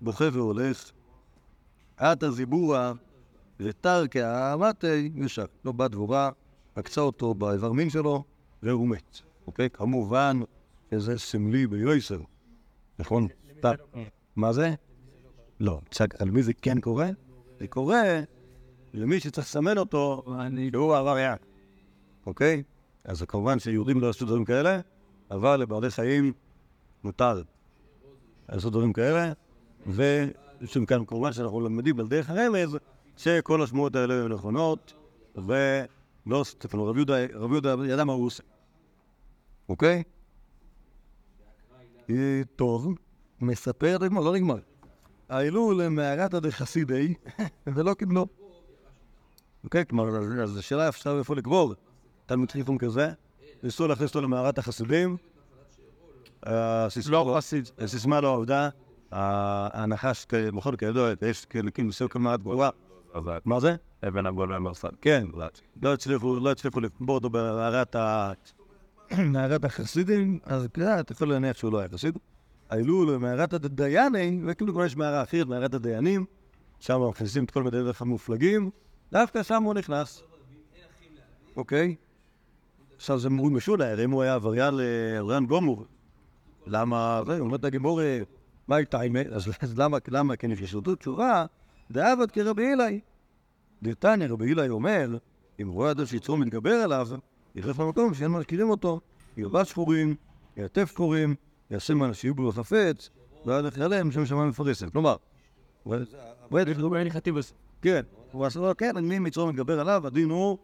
בוכה 0.00 0.24
והולך. 0.32 0.90
עתה 1.96 2.30
זיבורה, 2.30 2.92
ותרקה 3.60 4.56
מתי, 4.56 5.10
ושק. 5.24 5.46
לא 5.64 5.72
בא 5.72 5.88
דבורה, 5.88 6.30
עקצה 6.74 7.00
אותו 7.00 7.34
באיבר 7.34 7.72
מין 7.72 7.90
שלו, 7.90 8.24
והוא 8.62 8.88
מת. 8.88 9.20
אוקיי? 9.46 9.70
כמובן 9.70 10.40
שזה 10.90 11.18
סמלי 11.18 11.66
ביועסר. 11.66 12.20
נכון? 12.98 13.28
מה 14.36 14.52
זה? 14.52 14.74
לא. 15.60 15.80
על 16.18 16.30
מי 16.30 16.42
זה 16.42 16.52
כן 16.52 16.80
קורה? 16.80 17.10
זה 17.60 17.68
קורה 17.68 18.20
למי 18.94 19.20
שצריך 19.20 19.46
לסמן 19.46 19.78
אותו, 19.78 20.22
שהוא 20.72 20.94
העבריין. 20.94 21.38
אוקיי? 22.26 22.62
אז 23.04 23.22
כמובן 23.22 23.58
שיהודים 23.58 24.00
לא 24.00 24.08
עשו 24.08 24.26
דברים 24.26 24.44
כאלה, 24.44 24.80
אבל 25.30 25.56
לבעלי 25.56 25.90
חיים 25.90 26.32
מותר 27.04 27.42
לעשות 28.48 28.72
דברים 28.72 28.92
כאלה, 28.92 29.32
ושם 29.86 30.86
כאן 30.86 31.04
כמובן 31.04 31.32
שאנחנו 31.32 31.60
למדים 31.60 32.00
על 32.00 32.08
דרך 32.08 32.30
הרמז, 32.30 32.78
שכל 33.16 33.62
השמועות 33.62 33.96
האלה 33.96 34.24
הן 34.24 34.32
נכונות, 34.32 34.94
ולא 35.36 36.44
סטפן, 36.44 36.78
רב 36.78 36.96
יהודה, 36.96 37.14
רב 37.34 37.52
יהודה 37.52 37.74
ידע 37.88 38.04
מה 38.04 38.12
הוא 38.12 38.26
עושה. 38.26 38.42
אוקיי? 39.68 40.02
טוב, 42.56 42.94
מספר, 43.40 43.96
נגמר, 44.00 44.20
לא 44.20 44.34
נגמר. 44.34 44.58
העלו 45.28 45.72
למערת 45.72 46.34
הדחסידי, 46.34 47.14
ולא 47.66 47.94
קיבלו. 47.94 48.26
אוקיי, 49.64 49.86
כלומר, 49.86 50.42
אז- 50.42 50.56
השאלה 50.56 50.88
עכשיו 50.88 51.18
איפה 51.18 51.34
לקבור. 51.36 51.74
תלמיד 52.26 52.50
חיפון 52.50 52.78
כזה, 52.78 53.08
ניסו 53.62 53.88
להכניס 53.88 54.10
אותו 54.10 54.20
למערת 54.20 54.58
החסידים. 54.58 55.16
לא. 57.10 57.38
הסיסמה 57.78 58.20
לא 58.20 58.34
עבדה. 58.36 58.68
הנחש, 59.10 60.26
כ- 60.28 60.34
בכל 60.34 60.76
כידוע, 60.76 61.10
יש 61.28 61.44
כאילו 61.44 61.68
ניסו 61.78 62.08
כל 62.08 62.18
מערת 62.18 62.40
גבוהה. 62.40 62.70
מה 63.44 63.60
זה? 63.60 63.76
אבן 64.08 64.26
הגול 64.26 64.52
והמרסל. 64.52 64.88
כן, 65.00 65.26
לא 65.82 65.92
הצליחו, 65.92 66.36
לא 66.36 66.50
הצליחו 66.50 66.80
לקבור 66.80 67.14
אותו 67.14 67.30
במערת 67.30 67.96
ה... 67.96 68.32
מערת 69.18 69.64
החסידים, 69.64 70.38
אז 70.44 70.68
אתה 71.00 71.12
יכול 71.12 71.28
להניח 71.28 71.56
שהוא 71.56 71.72
לא 71.72 71.78
היה 71.78 71.88
חסיד. 71.88 72.18
העלו 72.70 73.04
למערת 73.14 73.52
הדייני, 73.54 74.40
וכאילו 74.46 74.72
כבר 74.72 74.84
יש 74.84 74.96
מערה 74.96 75.22
אחרת, 75.22 75.46
מערת 75.46 75.74
הדיינים, 75.74 76.24
שם 76.80 77.00
מכניסים 77.10 77.44
את 77.44 77.50
כל 77.50 77.62
מדעי 77.62 77.82
דרך 77.82 78.02
המופלגים, 78.02 78.70
דווקא 79.12 79.42
שם 79.42 79.62
הוא 79.62 79.74
נכנס. 79.74 80.22
אוקיי? 81.56 81.94
עכשיו 83.04 83.18
זה 83.18 83.30
מורים 83.30 83.56
משולה, 83.56 83.92
הרי 83.92 84.04
אם 84.04 84.10
הוא 84.10 84.22
היה 84.22 84.34
עבריין 84.34 84.74
ל- 84.74 84.80
עבריין 85.18 85.46
גומור, 85.46 85.84
למה, 86.66 87.22
זה, 87.26 87.38
אומרת 87.40 87.64
הגמור, 87.64 88.00
אה, 88.02 88.20
מה 88.68 88.76
הייתה 88.76 89.00
עם 89.00 89.16
אז 89.32 89.78
למה, 89.78 89.98
למה 90.08 90.36
כן 90.36 90.50
יש 90.50 90.74
לו 90.74 90.94
תשובה, 90.94 91.46
דעבד 91.90 92.30
כרבי 92.30 92.72
אלי. 92.72 93.00
דתניא 93.82 94.26
רבי 94.28 94.52
אלי 94.52 94.68
אומר, 94.68 95.16
אם 95.62 95.68
רואה 95.68 95.90
אדם 95.90 96.06
שיצרו 96.06 96.36
מתגבר 96.36 96.70
עליו, 96.70 97.08
ילך 97.54 97.78
למקום 97.78 98.14
שאין 98.14 98.30
מזכירים 98.30 98.70
אותו, 98.70 99.00
ירבץ 99.36 99.68
שחורים, 99.68 100.14
יעטף 100.56 100.90
שחורים, 100.92 101.34
יעשה 101.70 101.94
מאנשים 101.94 102.34
בו 102.34 102.52
חפץ, 102.52 103.10
ואז 103.46 103.78
עליהם 103.80 104.12
שם 104.12 104.26
שמיים 104.26 104.48
מפרסת. 104.48 104.92
כלומר, 104.92 105.16
הוא- 105.82 105.94
הוא- 105.94 106.04
הוא. 106.50 106.56
כן, 107.82 108.02
הוא 108.32 108.44
עשה 108.46 108.60
לו, 108.60 108.76
כן, 108.76 108.96
אני 108.96 109.18
מצרו 109.18 109.46
מתגבר 109.46 109.80
עליו, 109.80 110.06
הדין 110.06 110.30
הוא, 110.30 110.58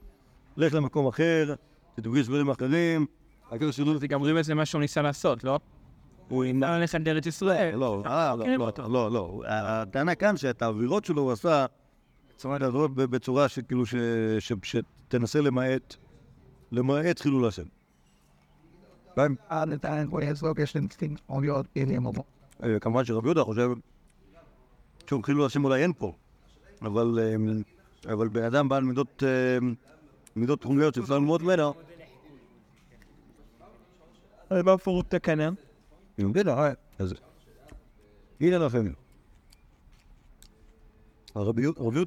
לך 0.57 0.75
למקום 0.75 1.07
אחר, 1.07 1.55
תדוגש 2.01 2.27
דברים 2.27 2.51
אחרים, 2.51 3.07
העיקר 3.51 3.71
שלא... 3.71 3.99
זה 3.99 4.07
גם 4.07 4.21
רואים 4.21 4.39
את 4.39 4.45
זה 4.45 4.55
מה 4.55 4.67
שהוא 4.67 4.81
ניסה 4.81 5.03
לעשות, 5.03 5.45
לא? 5.45 5.59
הוא 6.29 6.45
ניסה 6.45 6.79
ללכת 6.79 7.01
לארץ 7.07 7.27
ישראל. 7.27 7.77
לא, 7.77 8.03
אה, 8.07 8.37
לא, 8.37 8.47
לא, 8.79 8.89
לא, 8.89 9.11
לא, 9.11 9.43
הטענה 9.49 10.15
כאן 10.15 10.37
שאת 10.37 10.63
האווירות 10.63 11.05
שלו 11.05 11.23
הוא 11.23 11.33
עשה 11.33 11.67
בצורה- 12.37 12.59
בצורה 12.89 13.49
שכאילו, 13.49 13.87
ש- 13.87 13.95
ש- 14.39 14.53
שתנסה 14.63 15.41
למעט, 15.41 15.97
למעט 16.73 17.21
חילול 17.21 17.47
השם. 17.47 17.63
כן? 19.17 19.33
אה, 22.63 22.79
כמובן 22.81 23.05
שרבי 23.05 23.29
יהודה 23.29 23.45
חושב 23.45 23.71
שוב, 25.11 25.23
חילול 25.27 25.47
השם 25.47 25.65
אולי 25.65 25.83
אין 25.83 25.93
פה, 25.99 26.13
אבל 26.83 27.19
אה, 27.23 27.35
אבל 28.13 28.29
בן 28.29 28.43
אדם 28.45 28.69
בעל 28.69 28.85
מידות 28.85 29.23
מידות 30.37 30.61
תחומיות 30.61 30.95
שאפשר 30.95 31.15
ללמוד 31.15 31.43
ממנו, 31.43 31.75
מה 34.51 34.79
פירוט 34.79 35.15
תקנה? 35.15 35.49
אני 36.19 36.27
מבין, 36.27 36.49
אה, 36.49 36.73
אז 36.99 37.15
הנה 38.41 38.59
לכם. 38.59 38.93
הרבי 41.35 41.63
יהודה- 41.63 41.81
רבי 41.81 42.05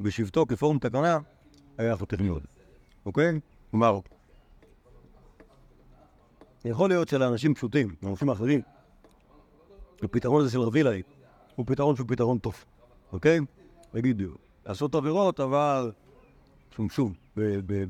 בשבתו 0.00 0.46
כפורום 0.46 0.78
תקנה, 0.78 1.18
היה 1.78 1.96
חותך 1.96 2.20
מאוד, 2.20 2.42
אוקיי? 3.06 3.40
כלומר, 3.70 4.00
יכול 6.64 6.88
להיות 6.88 7.08
שלאנשים 7.08 7.54
פשוטים, 7.54 7.94
לאנשים 8.02 8.30
אחרים, 8.30 8.60
הפתרון 10.02 10.40
הזה 10.42 10.50
של 10.52 10.60
רב 10.60 10.76
אילאי 10.76 11.02
הוא 11.56 11.66
פתרון 11.66 11.96
שהוא 11.96 12.08
פתרון 12.08 12.38
טוב, 12.38 12.64
אוקיי? 13.12 13.40
בדיוק. 13.94 14.38
לעשות 14.66 14.94
עבירות, 14.94 15.40
אבל 15.40 15.92
שום 16.76 16.90
שום, 16.90 17.12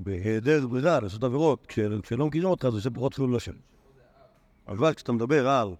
בהיעדר 0.02 0.66
ברירה 0.66 1.00
לעשות 1.00 1.24
עבירות, 1.24 1.66
כש- 1.66 1.78
כשלא 2.02 2.26
מכירים 2.26 2.48
אותך 2.48 2.68
זה 2.68 2.90
פחות 2.90 3.14
חילול 3.14 3.36
השם. 3.36 3.52
אבל 4.68 4.94
כשאתה 4.94 5.12
מדבר 5.12 5.48
על 5.48 5.74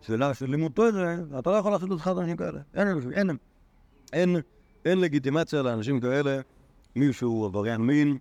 שאלה 0.00 0.34
של 0.34 0.50
לימוד 0.50 0.72
תורה, 0.72 1.16
אתה 1.38 1.50
לא 1.50 1.56
יכול 1.56 1.72
לעשות 1.72 1.92
את 1.92 1.96
אחד 1.96 2.18
האנשים 2.18 2.36
כאלה. 2.36 2.60
אין, 2.74 2.88
אין, 3.12 3.30
אין, 4.12 4.36
אין 4.84 5.00
לגיטימציה 5.00 5.62
לאנשים 5.62 6.00
כאלה, 6.00 6.40
מישהו 6.96 7.44
עבריין 7.44 7.80
מין, 7.80 8.18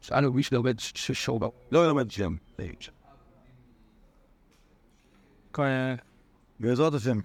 שאלנו 0.00 0.32
מי 0.32 0.42
שלומד 0.42 0.78
ששור 0.78 1.52
לא 1.72 1.86
ילמד 1.86 2.10
שם. 2.10 2.34
בעזרת 6.60 6.94
השם. 6.94 7.18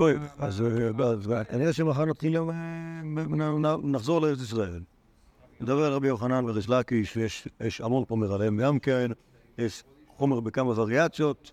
שקוי. 0.00 0.14
אז 0.38 0.60
אה, 0.62 1.04
אז, 1.06 1.32
אה, 1.32 1.44
כנראה 1.44 1.72
שמחר 1.72 2.04
נתחיל 2.04 2.34
יום, 2.34 2.50
אה, 2.50 2.54
נ- 3.02 3.92
נחזור 3.92 4.20
לארץ 4.20 4.40
ישראל. 4.40 4.80
נדבר 5.60 5.84
על 5.84 5.92
רבי 5.92 6.08
יוחנן 6.08 6.44
וריש 6.48 6.68
לקיש, 6.68 7.16
ויש 7.16 7.48
יש 7.60 7.80
המון 7.80 8.04
חומר 8.08 8.34
עליהם 8.34 8.56
גם 8.56 8.78
כן, 8.78 9.10
יש 9.58 9.82
חומר 10.16 10.40
בכמה 10.40 10.80
וריאציות. 10.80 11.50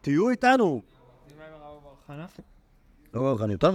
תהיו 0.00 0.30
איתנו. 0.30 0.82
לא 3.14 3.20
רואה 3.20 3.34
לך 3.34 3.42
אני 3.42 3.52
יותר? 3.52 3.72